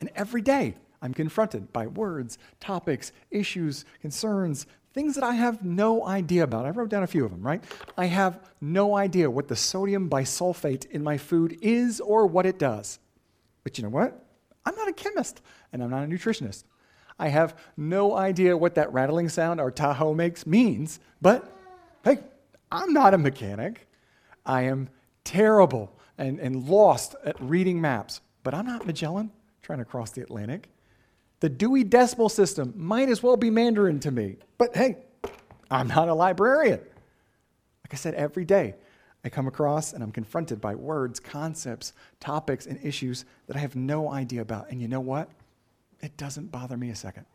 And 0.00 0.10
every 0.14 0.42
day, 0.42 0.74
I'm 1.00 1.14
confronted 1.14 1.72
by 1.72 1.86
words, 1.86 2.38
topics, 2.60 3.12
issues, 3.30 3.84
concerns, 4.00 4.66
things 4.94 5.16
that 5.16 5.24
I 5.24 5.34
have 5.34 5.64
no 5.64 6.06
idea 6.06 6.44
about. 6.44 6.64
I 6.64 6.70
wrote 6.70 6.88
down 6.88 7.02
a 7.02 7.08
few 7.08 7.24
of 7.24 7.32
them, 7.32 7.42
right? 7.42 7.62
I 7.98 8.06
have 8.06 8.38
no 8.60 8.96
idea 8.96 9.28
what 9.28 9.48
the 9.48 9.56
sodium 9.56 10.08
bisulfate 10.08 10.88
in 10.90 11.02
my 11.02 11.18
food 11.18 11.58
is 11.60 12.00
or 12.00 12.26
what 12.26 12.46
it 12.46 12.58
does. 12.60 13.00
But 13.64 13.76
you 13.76 13.82
know 13.82 13.90
what? 13.90 14.24
I'm 14.64 14.76
not 14.76 14.88
a 14.88 14.92
chemist 14.92 15.42
and 15.72 15.82
I'm 15.82 15.90
not 15.90 16.04
a 16.04 16.06
nutritionist. 16.06 16.64
I 17.18 17.28
have 17.28 17.56
no 17.76 18.16
idea 18.16 18.56
what 18.56 18.76
that 18.76 18.92
rattling 18.92 19.28
sound 19.28 19.60
our 19.60 19.70
Tahoe 19.70 20.14
makes 20.14 20.46
means, 20.46 21.00
but 21.20 21.52
hey, 22.04 22.18
I'm 22.70 22.92
not 22.92 23.14
a 23.14 23.18
mechanic. 23.18 23.88
I 24.46 24.62
am 24.62 24.88
terrible 25.24 25.92
and, 26.18 26.38
and 26.38 26.68
lost 26.68 27.16
at 27.24 27.40
reading 27.40 27.80
maps, 27.80 28.20
but 28.44 28.54
I'm 28.54 28.66
not 28.66 28.86
Magellan 28.86 29.30
trying 29.62 29.78
to 29.80 29.84
cross 29.84 30.10
the 30.10 30.22
Atlantic. 30.22 30.68
The 31.40 31.48
Dewey 31.48 31.84
Decimal 31.84 32.28
System 32.28 32.72
might 32.76 33.08
as 33.08 33.22
well 33.22 33.36
be 33.36 33.50
Mandarin 33.50 34.00
to 34.00 34.10
me. 34.10 34.36
But 34.58 34.76
hey, 34.76 34.98
I'm 35.70 35.88
not 35.88 36.08
a 36.08 36.14
librarian. 36.14 36.80
Like 36.80 37.92
I 37.92 37.96
said, 37.96 38.14
every 38.14 38.44
day 38.44 38.74
I 39.24 39.28
come 39.28 39.46
across 39.46 39.92
and 39.92 40.02
I'm 40.02 40.12
confronted 40.12 40.60
by 40.60 40.74
words, 40.74 41.20
concepts, 41.20 41.92
topics, 42.20 42.66
and 42.66 42.78
issues 42.82 43.24
that 43.46 43.56
I 43.56 43.60
have 43.60 43.76
no 43.76 44.10
idea 44.10 44.42
about. 44.42 44.70
And 44.70 44.80
you 44.80 44.88
know 44.88 45.00
what? 45.00 45.30
It 46.00 46.16
doesn't 46.16 46.52
bother 46.52 46.76
me 46.76 46.90
a 46.90 46.94
second. 46.94 47.26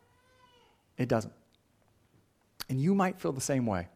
It 0.96 1.08
doesn't. 1.08 1.32
And 2.68 2.80
you 2.80 2.94
might 2.94 3.18
feel 3.18 3.32
the 3.32 3.40
same 3.40 3.66
way 3.66 3.88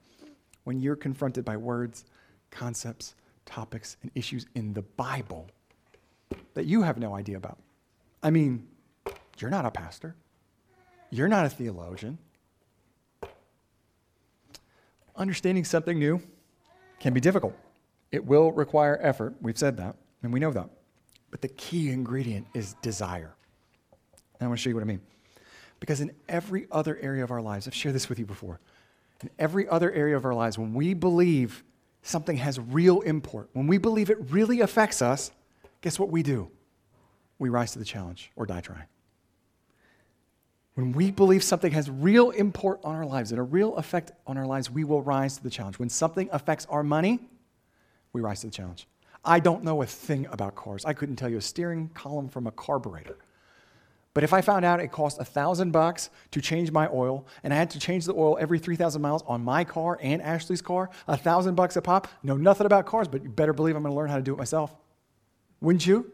when 0.65 0.81
you're 0.81 0.97
confronted 0.97 1.45
by 1.45 1.57
words, 1.57 2.05
concepts, 2.51 3.15
topics, 3.47 3.97
and 4.03 4.11
issues 4.15 4.47
in 4.55 4.73
the 4.73 4.83
Bible 4.83 5.49
that 6.55 6.67
you 6.67 6.83
have 6.83 6.99
no 6.99 7.15
idea 7.15 7.37
about. 7.37 7.59
I 8.23 8.31
mean, 8.31 8.67
you're 9.39 9.51
not 9.51 9.67
a 9.67 9.71
pastor. 9.71 10.15
You're 11.11 11.29
not 11.29 11.47
a 11.47 11.49
theologian. 11.49 12.19
Understanding 15.17 15.65
something 15.65 15.99
new 15.99 16.21
can 16.99 17.13
be 17.13 17.21
difficult. 17.21 17.55
It 18.11 18.25
will 18.25 18.53
require 18.53 18.99
effort. 19.01 19.35
We've 19.41 19.59
said 19.59 19.77
that, 19.77 19.97
and 20.23 20.33
we 20.33 20.41
know 20.41 20.51
that. 20.53 20.71
But 21.31 21.41
the 21.41 21.49
key 21.49 21.91
ingredient 21.91 22.47
is 22.55 22.75
desire. 22.83 23.35
And 24.39 24.47
I 24.47 24.49
want 24.49 24.59
to 24.59 24.63
show 24.63 24.71
you 24.71 24.77
what 24.77 24.83
I 24.83 24.87
mean. 24.87 25.01
Because 25.81 26.01
in 26.01 26.13
every 26.29 26.67
other 26.71 26.99
area 27.01 27.25
of 27.25 27.31
our 27.31 27.43
lives, 27.43 27.67
I've 27.67 27.75
shared 27.75 27.95
this 27.95 28.09
with 28.09 28.19
you 28.19 28.27
before, 28.27 28.61
in 29.23 29.31
every 29.39 29.69
other 29.69 29.93
area 29.93 30.17
of 30.17 30.25
our 30.25 30.35
lives, 30.35 30.59
when 30.59 30.75
we 30.75 30.95
believe 30.95 31.63
something 32.03 32.37
has 32.37 32.59
real 32.59 33.01
import, 33.01 33.49
when 33.53 33.67
we 33.67 33.79
believe 33.79 34.11
it 34.11 34.19
really 34.31 34.61
affects 34.61 35.03
us, 35.03 35.31
guess 35.81 35.99
what 35.99 36.11
we 36.11 36.23
do? 36.23 36.51
We 37.39 37.49
rise 37.49 37.73
to 37.73 37.79
the 37.79 37.85
challenge 37.85 38.31
or 38.37 38.47
die 38.47 38.61
trying. 38.61 38.85
When 40.75 40.93
we 40.93 41.13
believe 41.13 41.45
something 41.45 41.73
has 41.73 41.89
real 41.89 42.31
import 42.31 42.81
on 42.83 42.97
our 42.97 43.07
lives 43.07 43.31
and 43.31 43.39
a 43.39 43.45
real 43.45 43.77
effect 43.77 44.11
on 44.27 44.37
our 44.37 44.47
lives, 44.47 44.71
we 44.71 44.83
will 44.83 45.03
rise 45.03 45.37
to 45.37 45.43
the 45.43 45.51
challenge. 45.51 45.79
When 45.79 45.89
something 45.89 46.29
affects 46.33 46.67
our 46.67 46.83
money, 46.83 47.21
we 48.13 48.21
rise 48.21 48.41
to 48.41 48.49
the 48.49 48.53
challenge. 48.53 48.89
I 49.25 49.39
don't 49.41 49.63
know 49.63 49.83
a 49.83 49.87
thing 49.87 50.27
about 50.31 50.57
cars. 50.57 50.85
I 50.85 50.93
couldn't 50.93 51.17
tell 51.17 51.31
you 51.31 51.39
a 51.39 51.43
steering 51.43 51.89
column 51.95 52.29
from 52.29 52.47
a 52.47 52.51
carburetor. 52.51 53.17
But 54.15 54.23
if 54.23 54.33
I 54.33 54.41
found 54.43 54.65
out 54.65 54.81
it 54.81 54.93
cost 54.93 55.21
a 55.21 55.25
thousand 55.25 55.73
bucks 55.73 56.11
to 56.33 56.41
change 56.41 56.71
my 56.71 56.89
oil, 56.93 57.27
and 57.43 57.53
I 57.53 57.57
had 57.57 57.71
to 57.71 57.81
change 57.81 58.05
the 58.05 58.15
oil 58.15 58.37
every 58.41 58.59
3,000 58.59 59.01
miles 59.01 59.23
on 59.27 59.43
my 59.43 59.65
car 59.65 59.99
and 60.03 60.21
Ashley's 60.23 60.63
car, 60.63 60.91
a 61.09 61.17
thousand 61.17 61.55
bucks 61.55 61.77
a 61.77 61.83
pop, 61.83 62.09
know 62.23 62.37
nothing 62.37 62.67
about 62.67 62.87
cars, 62.87 63.09
but 63.09 63.23
you 63.23 63.29
better 63.29 63.53
believe 63.53 63.75
I'm 63.77 63.83
to 63.85 63.93
learn 63.93 64.11
how 64.11 64.17
to 64.17 64.23
do 64.23 64.33
it 64.33 64.39
myself. 64.39 64.75
Wouldn't 65.61 65.87
you? 65.87 66.13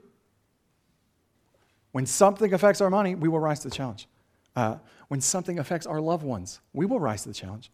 When 1.93 2.07
something 2.07 2.55
affects 2.55 2.81
our 2.81 2.91
money, 2.91 3.15
we 3.15 3.29
will 3.29 3.41
rise 3.41 3.61
to 3.61 3.69
the 3.69 3.75
challenge. 3.75 4.07
Uh, 4.57 4.77
when 5.09 5.21
something 5.21 5.59
affects 5.59 5.87
our 5.87 6.01
loved 6.01 6.25
ones, 6.25 6.61
we 6.73 6.87
will 6.87 7.01
rise 7.01 7.23
to 7.23 7.29
the 7.29 7.35
challenge. 7.35 7.71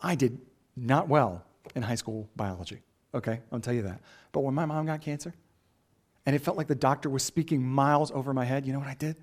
I 0.00 0.14
did 0.14 0.38
not 0.76 1.08
well 1.08 1.44
in 1.74 1.82
high 1.82 1.94
school 1.94 2.28
biology, 2.36 2.82
okay? 3.14 3.40
I'll 3.52 3.60
tell 3.60 3.74
you 3.74 3.82
that. 3.82 4.00
But 4.32 4.40
when 4.40 4.54
my 4.54 4.64
mom 4.64 4.86
got 4.86 5.00
cancer, 5.00 5.34
and 6.26 6.36
it 6.36 6.40
felt 6.40 6.56
like 6.56 6.68
the 6.68 6.74
doctor 6.74 7.08
was 7.08 7.22
speaking 7.22 7.62
miles 7.62 8.10
over 8.10 8.32
my 8.32 8.44
head, 8.44 8.66
you 8.66 8.72
know 8.72 8.78
what 8.78 8.88
I 8.88 8.94
did? 8.94 9.16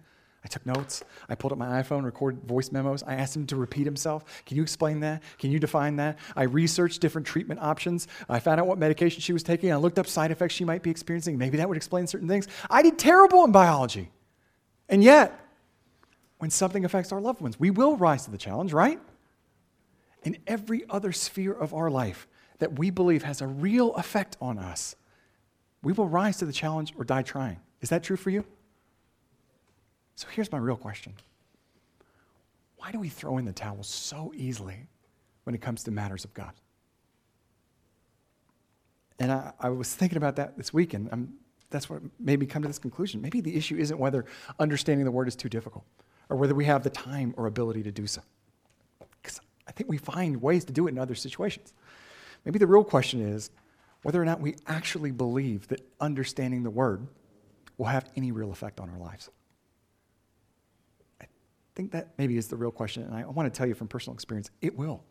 I 0.44 0.48
took 0.48 0.66
notes. 0.66 1.04
I 1.28 1.36
pulled 1.36 1.52
up 1.52 1.58
my 1.58 1.82
iPhone, 1.82 2.06
recorded 2.06 2.44
voice 2.44 2.72
memos. 2.72 3.04
I 3.04 3.16
asked 3.16 3.36
him 3.36 3.46
to 3.48 3.56
repeat 3.56 3.86
himself. 3.86 4.24
Can 4.46 4.56
you 4.56 4.64
explain 4.64 5.00
that? 5.02 5.22
Can 5.40 5.52
you 5.52 5.60
define 5.60 5.98
that? 5.98 6.20
I 6.36 6.44
researched 6.44 7.02
different 7.02 7.28
treatment 7.28 7.60
options. 7.60 8.08
I 8.30 8.40
found 8.40 8.60
out 8.60 8.68
what 8.68 8.78
medication 8.78 9.20
she 9.20 9.34
was 9.34 9.44
taking. 9.44 9.74
I 9.74 9.76
looked 9.76 10.00
up 10.00 10.08
side 10.08 10.32
effects 10.32 10.54
she 10.54 10.64
might 10.64 10.84
be 10.84 10.90
experiencing. 10.90 11.38
Maybe 11.38 11.58
that 11.58 11.68
would 11.68 11.76
explain 11.76 12.08
certain 12.08 12.28
things. 12.28 12.48
I 12.70 12.82
did 12.82 12.98
terrible 12.98 13.44
in 13.44 13.52
biology. 13.52 14.10
And 14.90 15.04
yet, 15.04 15.38
when 16.40 16.50
something 16.50 16.86
affects 16.86 17.12
our 17.12 17.22
loved 17.22 17.42
ones, 17.42 17.60
we 17.60 17.70
will 17.70 17.98
rise 17.98 18.26
to 18.26 18.32
the 18.32 18.38
challenge, 18.38 18.74
right? 18.74 19.00
In 20.24 20.38
every 20.46 20.84
other 20.90 21.12
sphere 21.12 21.54
of 21.54 21.74
our 21.74 21.90
life 21.90 22.28
that 22.60 22.78
we 22.78 22.90
believe 22.90 23.24
has 23.24 23.42
a 23.42 23.48
real 23.48 23.94
effect 23.96 24.38
on 24.42 24.58
us, 24.58 24.96
we 25.84 25.94
will 25.94 26.08
rise 26.08 26.38
to 26.38 26.46
the 26.46 26.54
challenge 26.54 26.94
or 26.98 27.04
die 27.04 27.22
trying. 27.22 27.60
Is 27.82 27.90
that 27.90 28.04
true 28.04 28.18
for 28.18 28.30
you? 28.30 28.44
So 30.16 30.28
here's 30.32 30.52
my 30.52 30.58
real 30.58 30.76
question 30.76 31.14
Why 32.78 32.92
do 32.92 33.00
we 33.00 33.10
throw 33.10 33.38
in 33.38 33.46
the 33.46 33.54
towel 33.54 33.84
so 33.84 34.32
easily 34.36 34.88
when 35.44 35.56
it 35.56 35.62
comes 35.62 35.84
to 35.84 35.92
matters 35.92 36.24
of 36.24 36.34
God? 36.34 36.54
And 39.20 39.32
I, 39.32 39.54
I 39.60 39.70
was 39.70 39.94
thinking 39.94 40.18
about 40.18 40.36
that 40.36 40.58
this 40.58 40.72
week, 40.72 40.94
and 40.94 41.10
I'm, 41.12 41.34
that's 41.72 41.90
what 41.90 42.02
made 42.20 42.40
me 42.40 42.46
come 42.46 42.62
to 42.62 42.68
this 42.68 42.78
conclusion. 42.78 43.22
Maybe 43.22 43.42
the 43.42 43.56
issue 43.56 43.76
isn't 43.78 43.98
whether 43.98 44.26
understanding 44.60 45.06
the 45.06 45.12
word 45.12 45.28
is 45.28 45.36
too 45.36 45.50
difficult 45.50 45.86
or 46.30 46.38
whether 46.38 46.56
we 46.56 46.66
have 46.66 46.84
the 46.84 46.90
time 46.90 47.34
or 47.38 47.48
ability 47.48 47.84
to 47.84 47.92
do 47.92 48.08
so. 48.08 48.22
Because 49.22 49.40
I 49.68 49.72
think 49.72 49.90
we 49.90 49.98
find 49.98 50.42
ways 50.42 50.66
to 50.66 50.74
do 50.74 50.88
it 50.88 50.92
in 50.92 51.00
other 51.00 51.16
situations. 51.16 51.74
Maybe 52.46 52.60
the 52.60 52.68
real 52.68 52.84
question 52.84 53.22
is 53.22 53.50
whether 54.04 54.22
or 54.22 54.26
not 54.26 54.40
we 54.40 54.56
actually 54.68 55.12
believe 55.12 55.68
that 55.70 55.82
understanding 56.00 56.64
the 56.64 56.70
word 56.70 57.08
will 57.78 57.88
have 57.88 58.10
any 58.16 58.32
real 58.32 58.52
effect 58.52 58.80
on 58.80 58.90
our 58.90 58.98
lives 58.98 59.30
I 61.22 61.26
think 61.76 61.92
that 61.92 62.08
maybe 62.18 62.38
is 62.38 62.48
the 62.48 62.56
real 62.56 62.72
question. 62.72 63.04
And 63.04 63.14
I 63.14 63.26
want 63.26 63.54
to 63.54 63.56
tell 63.56 63.68
you 63.68 63.76
from 63.76 63.88
personal 63.88 64.16
experience 64.16 64.50
it 64.62 64.76
will. 64.76 65.04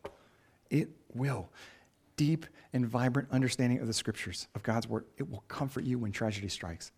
It 0.69 0.89
will. 1.15 1.49
Deep 2.17 2.47
and 2.73 2.87
vibrant 2.87 3.29
understanding 3.31 3.79
of 3.79 3.87
the 3.87 3.93
scriptures, 3.93 4.49
of 4.55 4.63
God's 4.63 4.89
word, 4.89 5.05
it 5.17 5.31
will 5.31 5.45
comfort 5.49 5.85
you 5.85 5.99
when 5.99 6.11
tragedy 6.11 6.49
strikes. 6.49 6.91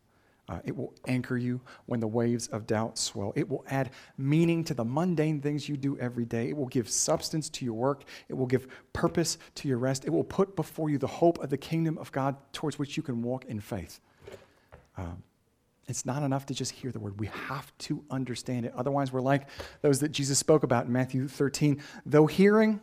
Uh, 0.48 0.61
it 0.64 0.74
will 0.74 0.94
anchor 1.06 1.37
you 1.37 1.61
when 1.87 2.00
the 2.00 2.08
waves 2.08 2.46
of 2.48 2.66
doubt 2.66 2.96
swell. 2.96 3.32
It 3.37 3.48
will 3.48 3.64
add 3.68 3.90
meaning 4.16 4.64
to 4.64 4.74
the 4.74 4.84
mundane 4.84 5.42
things 5.42 5.68
you 5.68 5.76
do 5.76 5.98
every 5.98 6.24
day. 6.24 6.48
It 6.48 6.56
will 6.56 6.68
give 6.68 6.88
substance 6.88 7.50
to 7.50 7.66
your 7.66 7.74
work. 7.74 8.04
It 8.28 8.34
will 8.34 8.46
give 8.46 8.66
purpose 8.94 9.37
to 9.56 9.68
your 9.68 9.76
rest. 9.76 10.06
It 10.06 10.11
will 10.11 10.24
put 10.24 10.56
before 10.56 10.88
you 10.88 10.96
the 10.96 11.06
hope 11.06 11.38
of 11.42 11.50
the 11.50 11.58
kingdom 11.58 11.98
of 11.98 12.11
God 12.12 12.37
towards 12.52 12.78
which 12.78 12.96
you 12.96 13.02
can 13.02 13.20
walk 13.22 13.44
in 13.44 13.61
faith. 13.61 14.00
Um, 14.96 15.22
it's 15.87 16.06
not 16.06 16.22
enough 16.22 16.46
to 16.46 16.54
just 16.54 16.72
hear 16.72 16.92
the 16.92 17.00
word. 17.00 17.20
We 17.20 17.28
have 17.28 17.76
to 17.78 18.04
understand 18.11 18.66
it. 18.66 18.72
Otherwise, 18.74 19.12
we're 19.12 19.20
like 19.20 19.48
those 19.82 20.00
that 20.00 20.11
Jesus 20.11 20.38
spoke 20.38 20.62
about 20.62 20.87
in 20.87 20.92
Matthew 20.92 21.28
13. 21.28 21.82
Though 22.06 22.26
hearing, 22.26 22.80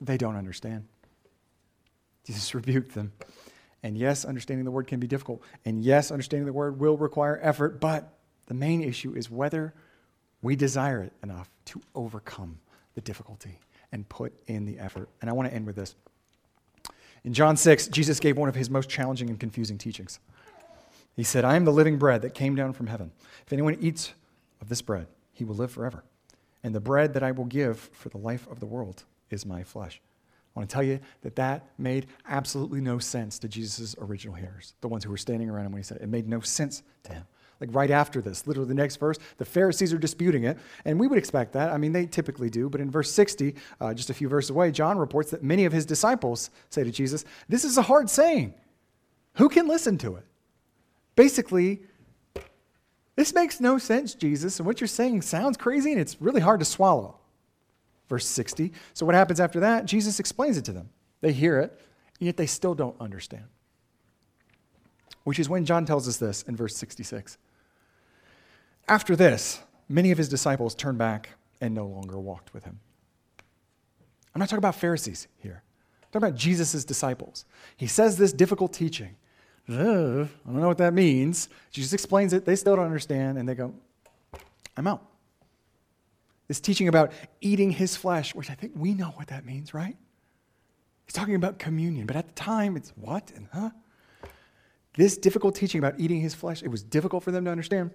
they 0.00 0.16
don't 0.16 0.36
understand. 0.36 0.86
Jesus 2.24 2.54
rebuked 2.54 2.94
them. 2.94 3.12
And 3.82 3.96
yes, 3.96 4.24
understanding 4.24 4.64
the 4.64 4.70
word 4.70 4.86
can 4.86 5.00
be 5.00 5.06
difficult. 5.06 5.42
And 5.64 5.82
yes, 5.82 6.10
understanding 6.10 6.46
the 6.46 6.52
word 6.52 6.80
will 6.80 6.96
require 6.96 7.38
effort. 7.42 7.80
But 7.80 8.12
the 8.46 8.54
main 8.54 8.82
issue 8.82 9.14
is 9.14 9.30
whether 9.30 9.74
we 10.42 10.56
desire 10.56 11.02
it 11.02 11.12
enough 11.22 11.50
to 11.66 11.80
overcome 11.94 12.58
the 12.94 13.00
difficulty 13.00 13.58
and 13.92 14.08
put 14.08 14.32
in 14.46 14.64
the 14.64 14.78
effort. 14.78 15.08
And 15.20 15.30
I 15.30 15.32
want 15.32 15.48
to 15.48 15.54
end 15.54 15.66
with 15.66 15.76
this. 15.76 15.94
In 17.24 17.32
John 17.32 17.56
6, 17.56 17.88
Jesus 17.88 18.20
gave 18.20 18.36
one 18.36 18.48
of 18.48 18.54
his 18.54 18.70
most 18.70 18.88
challenging 18.88 19.28
and 19.30 19.38
confusing 19.38 19.78
teachings. 19.78 20.18
He 21.16 21.24
said, 21.24 21.44
I 21.44 21.56
am 21.56 21.64
the 21.64 21.72
living 21.72 21.98
bread 21.98 22.22
that 22.22 22.34
came 22.34 22.54
down 22.54 22.72
from 22.72 22.86
heaven. 22.86 23.10
If 23.44 23.52
anyone 23.52 23.76
eats 23.80 24.12
of 24.60 24.68
this 24.68 24.82
bread, 24.82 25.08
he 25.32 25.44
will 25.44 25.56
live 25.56 25.72
forever. 25.72 26.04
And 26.62 26.74
the 26.74 26.80
bread 26.80 27.14
that 27.14 27.22
I 27.22 27.32
will 27.32 27.44
give 27.44 27.78
for 27.78 28.08
the 28.08 28.18
life 28.18 28.46
of 28.50 28.60
the 28.60 28.66
world 28.66 29.04
is 29.30 29.44
my 29.44 29.62
flesh. 29.62 30.00
I 30.58 30.60
want 30.62 30.70
to 30.70 30.74
tell 30.74 30.82
you 30.82 30.98
that 31.22 31.36
that 31.36 31.70
made 31.78 32.08
absolutely 32.28 32.80
no 32.80 32.98
sense 32.98 33.38
to 33.38 33.48
Jesus' 33.48 33.94
original 34.00 34.34
hearers, 34.34 34.74
the 34.80 34.88
ones 34.88 35.04
who 35.04 35.10
were 35.10 35.16
standing 35.16 35.48
around 35.48 35.66
him 35.66 35.72
when 35.72 35.78
he 35.78 35.84
said 35.84 35.98
it. 35.98 36.02
It 36.02 36.08
made 36.08 36.28
no 36.28 36.40
sense 36.40 36.82
to 37.04 37.12
him. 37.12 37.24
Like 37.60 37.72
right 37.72 37.92
after 37.92 38.20
this, 38.20 38.44
literally 38.44 38.66
the 38.66 38.74
next 38.74 38.96
verse, 38.96 39.18
the 39.36 39.44
Pharisees 39.44 39.92
are 39.92 39.98
disputing 39.98 40.42
it. 40.42 40.58
And 40.84 40.98
we 40.98 41.06
would 41.06 41.16
expect 41.16 41.52
that. 41.52 41.70
I 41.70 41.78
mean, 41.78 41.92
they 41.92 42.06
typically 42.06 42.50
do. 42.50 42.68
But 42.68 42.80
in 42.80 42.90
verse 42.90 43.08
60, 43.12 43.54
uh, 43.80 43.94
just 43.94 44.10
a 44.10 44.14
few 44.14 44.28
verses 44.28 44.50
away, 44.50 44.72
John 44.72 44.98
reports 44.98 45.30
that 45.30 45.44
many 45.44 45.64
of 45.64 45.72
his 45.72 45.86
disciples 45.86 46.50
say 46.70 46.82
to 46.82 46.90
Jesus, 46.90 47.24
This 47.48 47.62
is 47.62 47.78
a 47.78 47.82
hard 47.82 48.10
saying. 48.10 48.52
Who 49.34 49.48
can 49.48 49.68
listen 49.68 49.96
to 49.98 50.16
it? 50.16 50.24
Basically, 51.14 51.82
this 53.14 53.32
makes 53.32 53.60
no 53.60 53.78
sense, 53.78 54.12
Jesus, 54.12 54.58
and 54.58 54.66
what 54.66 54.80
you're 54.80 54.88
saying 54.88 55.22
sounds 55.22 55.56
crazy 55.56 55.92
and 55.92 56.00
it's 56.00 56.20
really 56.20 56.40
hard 56.40 56.58
to 56.58 56.66
swallow. 56.66 57.20
Verse 58.08 58.26
60. 58.26 58.72
So, 58.94 59.04
what 59.06 59.14
happens 59.14 59.40
after 59.40 59.60
that? 59.60 59.84
Jesus 59.84 60.18
explains 60.18 60.56
it 60.56 60.64
to 60.66 60.72
them. 60.72 60.88
They 61.20 61.32
hear 61.32 61.60
it, 61.60 61.78
yet 62.18 62.36
they 62.36 62.46
still 62.46 62.74
don't 62.74 62.98
understand. 63.00 63.44
Which 65.24 65.38
is 65.38 65.48
when 65.48 65.64
John 65.64 65.84
tells 65.84 66.08
us 66.08 66.16
this 66.16 66.42
in 66.42 66.56
verse 66.56 66.76
66. 66.76 67.36
After 68.88 69.14
this, 69.14 69.60
many 69.88 70.10
of 70.10 70.18
his 70.18 70.28
disciples 70.28 70.74
turned 70.74 70.98
back 70.98 71.30
and 71.60 71.74
no 71.74 71.86
longer 71.86 72.18
walked 72.18 72.54
with 72.54 72.64
him. 72.64 72.80
I'm 74.34 74.38
not 74.38 74.48
talking 74.48 74.58
about 74.58 74.76
Pharisees 74.76 75.28
here. 75.38 75.62
I'm 76.02 76.08
talking 76.12 76.28
about 76.28 76.38
Jesus' 76.38 76.84
disciples. 76.84 77.44
He 77.76 77.86
says 77.86 78.16
this 78.16 78.32
difficult 78.32 78.72
teaching. 78.72 79.16
I 79.68 79.72
don't 79.74 80.30
know 80.46 80.68
what 80.68 80.78
that 80.78 80.94
means. 80.94 81.50
Jesus 81.70 81.92
explains 81.92 82.32
it. 82.32 82.46
They 82.46 82.56
still 82.56 82.76
don't 82.76 82.86
understand, 82.86 83.36
and 83.36 83.46
they 83.46 83.54
go, 83.54 83.74
I'm 84.76 84.86
out. 84.86 85.04
This 86.48 86.60
teaching 86.60 86.88
about 86.88 87.12
eating 87.40 87.70
his 87.70 87.96
flesh, 87.96 88.34
which 88.34 88.50
I 88.50 88.54
think 88.54 88.72
we 88.74 88.94
know 88.94 89.12
what 89.16 89.28
that 89.28 89.44
means, 89.44 89.74
right? 89.74 89.96
He's 91.04 91.12
talking 91.14 91.34
about 91.34 91.58
communion, 91.58 92.06
but 92.06 92.16
at 92.16 92.26
the 92.26 92.34
time, 92.34 92.76
it's 92.76 92.90
what 92.96 93.30
and 93.36 93.48
huh? 93.52 93.70
This 94.94 95.16
difficult 95.16 95.54
teaching 95.54 95.78
about 95.78 96.00
eating 96.00 96.20
his 96.20 96.34
flesh, 96.34 96.62
it 96.62 96.68
was 96.68 96.82
difficult 96.82 97.22
for 97.22 97.30
them 97.30 97.44
to 97.44 97.50
understand. 97.50 97.90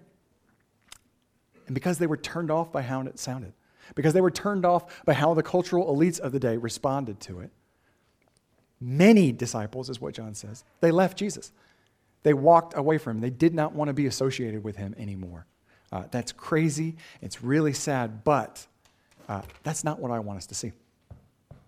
And 1.66 1.74
because 1.74 1.98
they 1.98 2.08
were 2.08 2.18
turned 2.18 2.52
off 2.52 2.72
by 2.72 2.82
how 2.82 3.02
it 3.02 3.20
sounded, 3.20 3.54
because 3.96 4.13
they 4.13 4.22
were 4.22 4.32
turned 4.32 4.66
off 4.66 5.04
by 5.04 5.13
how 5.13 5.34
the 5.34 5.44
cultural 5.44 5.94
elites 5.94 6.20
of 6.20 6.32
the 6.32 6.39
day 6.39 6.58
responded 6.58 7.20
to 7.22 7.42
it, 7.42 7.52
Many 8.86 9.32
disciples, 9.32 9.89
is 9.89 10.02
what 10.02 10.13
John 10.13 10.34
says, 10.34 10.66
they 10.82 10.92
left 10.92 11.18
Jesus. 11.18 11.54
They 12.24 12.34
walked 12.34 12.78
away 12.78 12.98
from 12.98 13.18
him. 13.18 13.22
They 13.22 13.30
did 13.30 13.54
not 13.54 13.74
want 13.74 13.88
to 13.88 13.94
be 13.94 14.08
associated 14.08 14.63
with 14.63 14.76
him 14.76 14.94
anymore. 14.98 15.46
Uh, 15.93 16.06
that's 16.10 16.32
crazy. 16.32 16.95
It's 17.21 17.43
really 17.43 17.71
sad, 17.71 18.23
but 18.23 18.65
uh, 19.29 19.43
that's 19.62 19.84
not 19.84 19.99
what 19.99 20.10
I 20.10 20.17
want 20.17 20.38
us 20.38 20.47
to 20.47 20.56
see. 20.56 20.71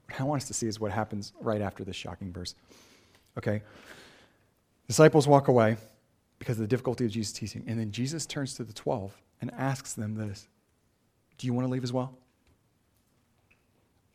What 0.10 0.20
I 0.20 0.24
want 0.24 0.42
us 0.42 0.48
to 0.48 0.54
see 0.56 0.66
is 0.66 0.80
what 0.80 0.92
happens 0.92 1.32
right 1.40 1.62
after 1.62 1.84
this 1.84 1.96
shocking 1.96 2.34
verse. 2.34 2.56
Okay? 3.38 3.62
Disciples 4.88 5.28
walk 5.28 5.48
away 5.48 5.78
because 6.40 6.58
of 6.58 6.62
the 6.62 6.68
difficulty 6.68 7.06
of 7.06 7.12
Jesus' 7.12 7.34
teaching. 7.34 7.64
And 7.68 7.80
then 7.80 7.92
Jesus 7.92 8.26
turns 8.26 8.56
to 8.56 8.64
the 8.64 8.74
12 8.74 9.16
and 9.42 9.52
asks 9.54 9.94
them 9.94 10.16
this 10.16 10.48
Do 11.38 11.46
you 11.46 11.54
want 11.54 11.68
to 11.68 11.72
leave 11.72 11.84
as 11.84 11.94
well? 11.94 12.18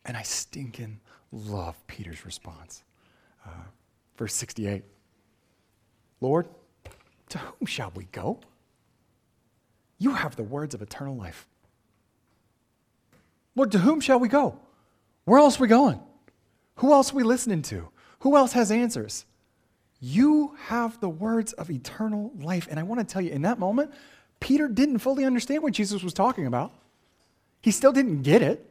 And 0.03 0.17
I 0.17 0.23
stinking 0.23 0.99
love 1.31 1.75
Peter's 1.87 2.25
response. 2.25 2.83
Uh, 3.45 3.63
verse 4.17 4.33
68 4.33 4.83
Lord, 6.19 6.49
to 7.29 7.37
whom 7.37 7.65
shall 7.65 7.93
we 7.95 8.03
go? 8.11 8.41
You 10.01 10.15
have 10.15 10.35
the 10.35 10.41
words 10.41 10.73
of 10.73 10.81
eternal 10.81 11.15
life. 11.15 11.45
Lord, 13.55 13.71
to 13.73 13.77
whom 13.77 14.01
shall 14.01 14.19
we 14.19 14.29
go? 14.29 14.57
Where 15.25 15.37
else 15.37 15.59
are 15.59 15.61
we 15.61 15.67
going? 15.67 15.99
Who 16.77 16.91
else 16.91 17.13
are 17.13 17.15
we 17.15 17.21
listening 17.21 17.61
to? 17.63 17.87
Who 18.21 18.35
else 18.35 18.53
has 18.53 18.71
answers? 18.71 19.25
You 19.99 20.55
have 20.65 20.99
the 21.01 21.09
words 21.09 21.53
of 21.53 21.69
eternal 21.69 22.31
life. 22.39 22.67
And 22.67 22.79
I 22.79 22.83
want 22.83 22.99
to 22.99 23.13
tell 23.13 23.21
you, 23.21 23.29
in 23.29 23.43
that 23.43 23.59
moment, 23.59 23.93
Peter 24.39 24.67
didn't 24.67 24.97
fully 24.97 25.23
understand 25.23 25.61
what 25.61 25.73
Jesus 25.73 26.01
was 26.01 26.15
talking 26.15 26.47
about. 26.47 26.73
He 27.61 27.69
still 27.69 27.91
didn't 27.91 28.23
get 28.23 28.41
it, 28.41 28.67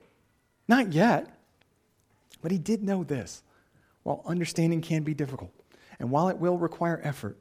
not 0.66 0.92
yet. 0.92 1.32
But 2.42 2.50
he 2.50 2.58
did 2.58 2.82
know 2.82 3.04
this. 3.04 3.44
While 4.02 4.24
understanding 4.26 4.80
can 4.80 5.04
be 5.04 5.14
difficult, 5.14 5.52
and 6.00 6.10
while 6.10 6.28
it 6.28 6.38
will 6.38 6.58
require 6.58 7.00
effort, 7.04 7.38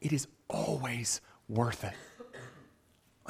it 0.00 0.12
is 0.12 0.26
always 0.48 1.20
worth 1.48 1.84
it. 1.84 1.94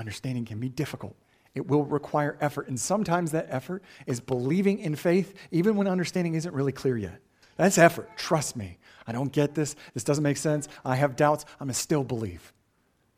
Understanding 0.00 0.46
can 0.46 0.58
be 0.58 0.70
difficult. 0.70 1.14
It 1.54 1.68
will 1.68 1.84
require 1.84 2.38
effort. 2.40 2.68
And 2.68 2.80
sometimes 2.80 3.32
that 3.32 3.46
effort 3.50 3.82
is 4.06 4.18
believing 4.18 4.78
in 4.78 4.96
faith, 4.96 5.34
even 5.50 5.76
when 5.76 5.86
understanding 5.86 6.34
isn't 6.34 6.54
really 6.54 6.72
clear 6.72 6.96
yet. 6.96 7.20
That's 7.58 7.76
effort. 7.76 8.08
Trust 8.16 8.56
me. 8.56 8.78
I 9.06 9.12
don't 9.12 9.30
get 9.30 9.54
this. 9.54 9.76
This 9.92 10.02
doesn't 10.02 10.24
make 10.24 10.38
sense. 10.38 10.68
I 10.86 10.96
have 10.96 11.16
doubts. 11.16 11.44
I'm 11.60 11.66
going 11.66 11.74
to 11.74 11.78
still 11.78 12.02
believe. 12.02 12.54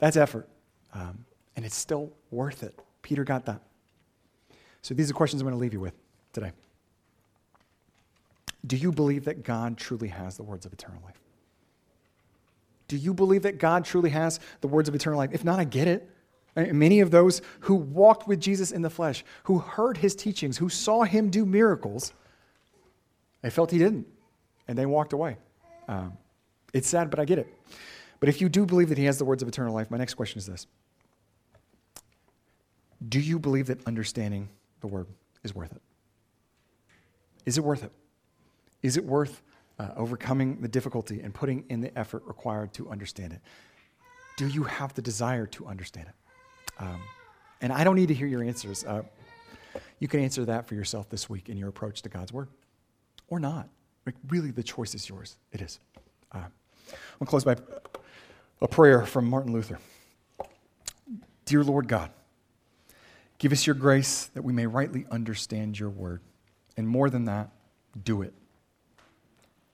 That's 0.01 0.17
effort. 0.17 0.49
Um, 0.93 1.25
and 1.55 1.65
it's 1.65 1.77
still 1.77 2.11
worth 2.33 2.65
it. 2.65 2.77
Peter 3.03 3.23
got 3.23 3.47
that. 3.47 3.61
So 4.81 4.95
these 4.95 5.09
are 5.09 5.15
questions 5.15 5.41
I'm 5.41 5.47
going 5.47 5.57
to 5.57 5.61
leave 5.61 5.73
you 5.73 5.81
with 5.81 5.95
today. 6.33 6.51
Do 8.67 8.77
you 8.77 8.91
believe 8.91 9.27
that 9.27 9.45
God 9.45 9.79
truly 9.79 10.09
has 10.09 10.37
the 10.37 10.43
words 10.43 10.67
of 10.67 10.73
eternal 10.73 11.01
life? 11.05 11.21
Do 12.89 12.97
you 12.97 13.15
believe 13.15 13.43
that 13.43 13.59
God 13.59 13.85
truly 13.85 14.11
has 14.11 14.41
the 14.61 14.69
words 14.69 14.89
of 14.89 14.95
eternal 14.95 15.19
life? 15.19 15.31
If 15.33 15.45
not, 15.45 15.61
I 15.61 15.65
get 15.65 15.87
it. 15.87 16.11
Many 16.55 17.01
of 17.01 17.11
those 17.11 17.41
who 17.61 17.75
walked 17.75 18.29
with 18.29 18.41
Jesus 18.41 18.73
in 18.73 18.83
the 18.83 18.91
flesh, 18.91 19.25
who 19.45 19.59
heard 19.59 19.97
his 19.97 20.15
teachings, 20.15 20.59
who 20.59 20.69
saw 20.69 21.03
him 21.03 21.31
do 21.31 21.47
miracles, 21.47 22.13
they 23.41 23.51
felt 23.51 23.71
he 23.71 23.79
didn't, 23.79 24.07
and 24.69 24.77
they 24.77 24.87
walked 24.87 25.13
away. 25.13 25.39
Um, 25.89 26.13
it's 26.75 26.89
sad, 26.89 27.11
but 27.11 27.19
I 27.19 27.25
get 27.25 27.39
it. 27.39 27.53
But 28.21 28.29
if 28.29 28.41
you 28.41 28.49
do 28.49 28.67
believe 28.67 28.89
that 28.91 28.99
he 28.99 29.05
has 29.05 29.19
the 29.19 29.25
words 29.25 29.43
of 29.43 29.49
eternal 29.49 29.75
life, 29.75 29.91
my 29.91 29.99
next 29.99 30.15
question 30.15 30.39
is 30.39 30.47
this 30.47 30.67
Do 33.09 33.19
you 33.19 33.39
believe 33.39 33.67
that 33.67 33.85
understanding 33.87 34.49
the 34.81 34.87
word 34.87 35.07
is 35.43 35.55
worth 35.55 35.73
it? 35.73 35.83
Is 37.47 37.59
it 37.59 37.65
worth 37.65 37.83
it? 37.83 37.93
Is 38.83 38.97
it 38.97 39.05
worth 39.05 39.43
uh, 39.79 39.89
overcoming 39.97 40.61
the 40.61 40.69
difficulty 40.69 41.21
and 41.21 41.35
putting 41.35 41.65
in 41.69 41.81
the 41.81 41.97
effort 41.99 42.23
required 42.27 42.73
to 42.75 42.91
understand 42.91 43.33
it? 43.33 43.41
Do 44.37 44.47
you 44.47 44.65
have 44.65 44.95
the 44.95 45.03
desire 45.03 45.47
to 45.47 45.67
understand 45.67 46.09
it? 46.09 46.15
Um, 46.79 47.01
and 47.61 47.73
I 47.73 47.85
don't 47.85 47.97
need 47.97 48.09
to 48.09 48.15
hear 48.15 48.27
your 48.27 48.43
answers. 48.43 48.85
Uh, 48.85 49.03
you 49.99 50.09
can 50.09 50.21
answer 50.21 50.45
that 50.47 50.67
for 50.67 50.75
yourself 50.75 51.09
this 51.09 51.31
week 51.31 51.49
in 51.49 51.57
your 51.57 51.69
approach 51.69 52.03
to 52.03 52.09
God's 52.09 52.33
Word 52.33 52.49
or 53.29 53.39
not. 53.39 53.69
Like, 54.05 54.17
really, 54.29 54.51
the 54.51 54.63
choice 54.63 54.95
is 54.95 55.09
yours. 55.09 55.37
It 55.53 55.61
is. 55.61 55.79
Uh, 56.33 56.45
I'll 57.21 57.27
close 57.27 57.45
by 57.45 57.57
a 58.61 58.69
prayer 58.69 59.07
from 59.07 59.29
Martin 59.29 59.53
Luther. 59.53 59.79
Dear 61.45 61.63
Lord 61.65 61.89
God, 61.89 62.11
give 63.39 63.53
us 63.53 63.67
your 63.67 63.75
grace 63.75 64.27
that 64.35 64.43
we 64.43 64.53
may 64.53 64.67
rightly 64.67 65.07
understand 65.11 65.79
your 65.79 65.91
word. 65.91 66.21
And 66.77 66.89
more 66.89 67.11
than 67.11 67.27
that, 67.27 67.51
do 68.05 68.23
it. 68.23 68.33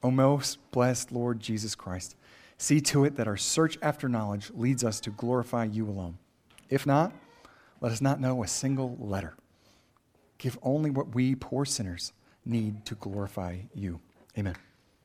O 0.03 0.11
most 0.11 0.59
blessed 0.71 1.11
Lord 1.11 1.39
Jesus 1.39 1.75
Christ, 1.75 2.15
see 2.57 2.81
to 2.81 3.05
it 3.05 3.15
that 3.15 3.27
our 3.27 3.37
search 3.37 3.77
after 3.81 4.07
knowledge 4.07 4.51
leads 4.53 4.83
us 4.83 4.99
to 5.01 5.09
glorify 5.09 5.65
you 5.65 5.87
alone. 5.87 6.17
If 6.69 6.85
not, 6.85 7.13
let 7.81 7.91
us 7.91 8.01
not 8.01 8.19
know 8.19 8.43
a 8.43 8.47
single 8.47 8.95
letter. 8.99 9.35
Give 10.37 10.57
only 10.61 10.89
what 10.89 11.13
we, 11.15 11.35
poor 11.35 11.65
sinners, 11.65 12.13
need 12.45 12.85
to 12.85 12.95
glorify 12.95 13.59
you. 13.73 13.99
Amen. 14.37 14.55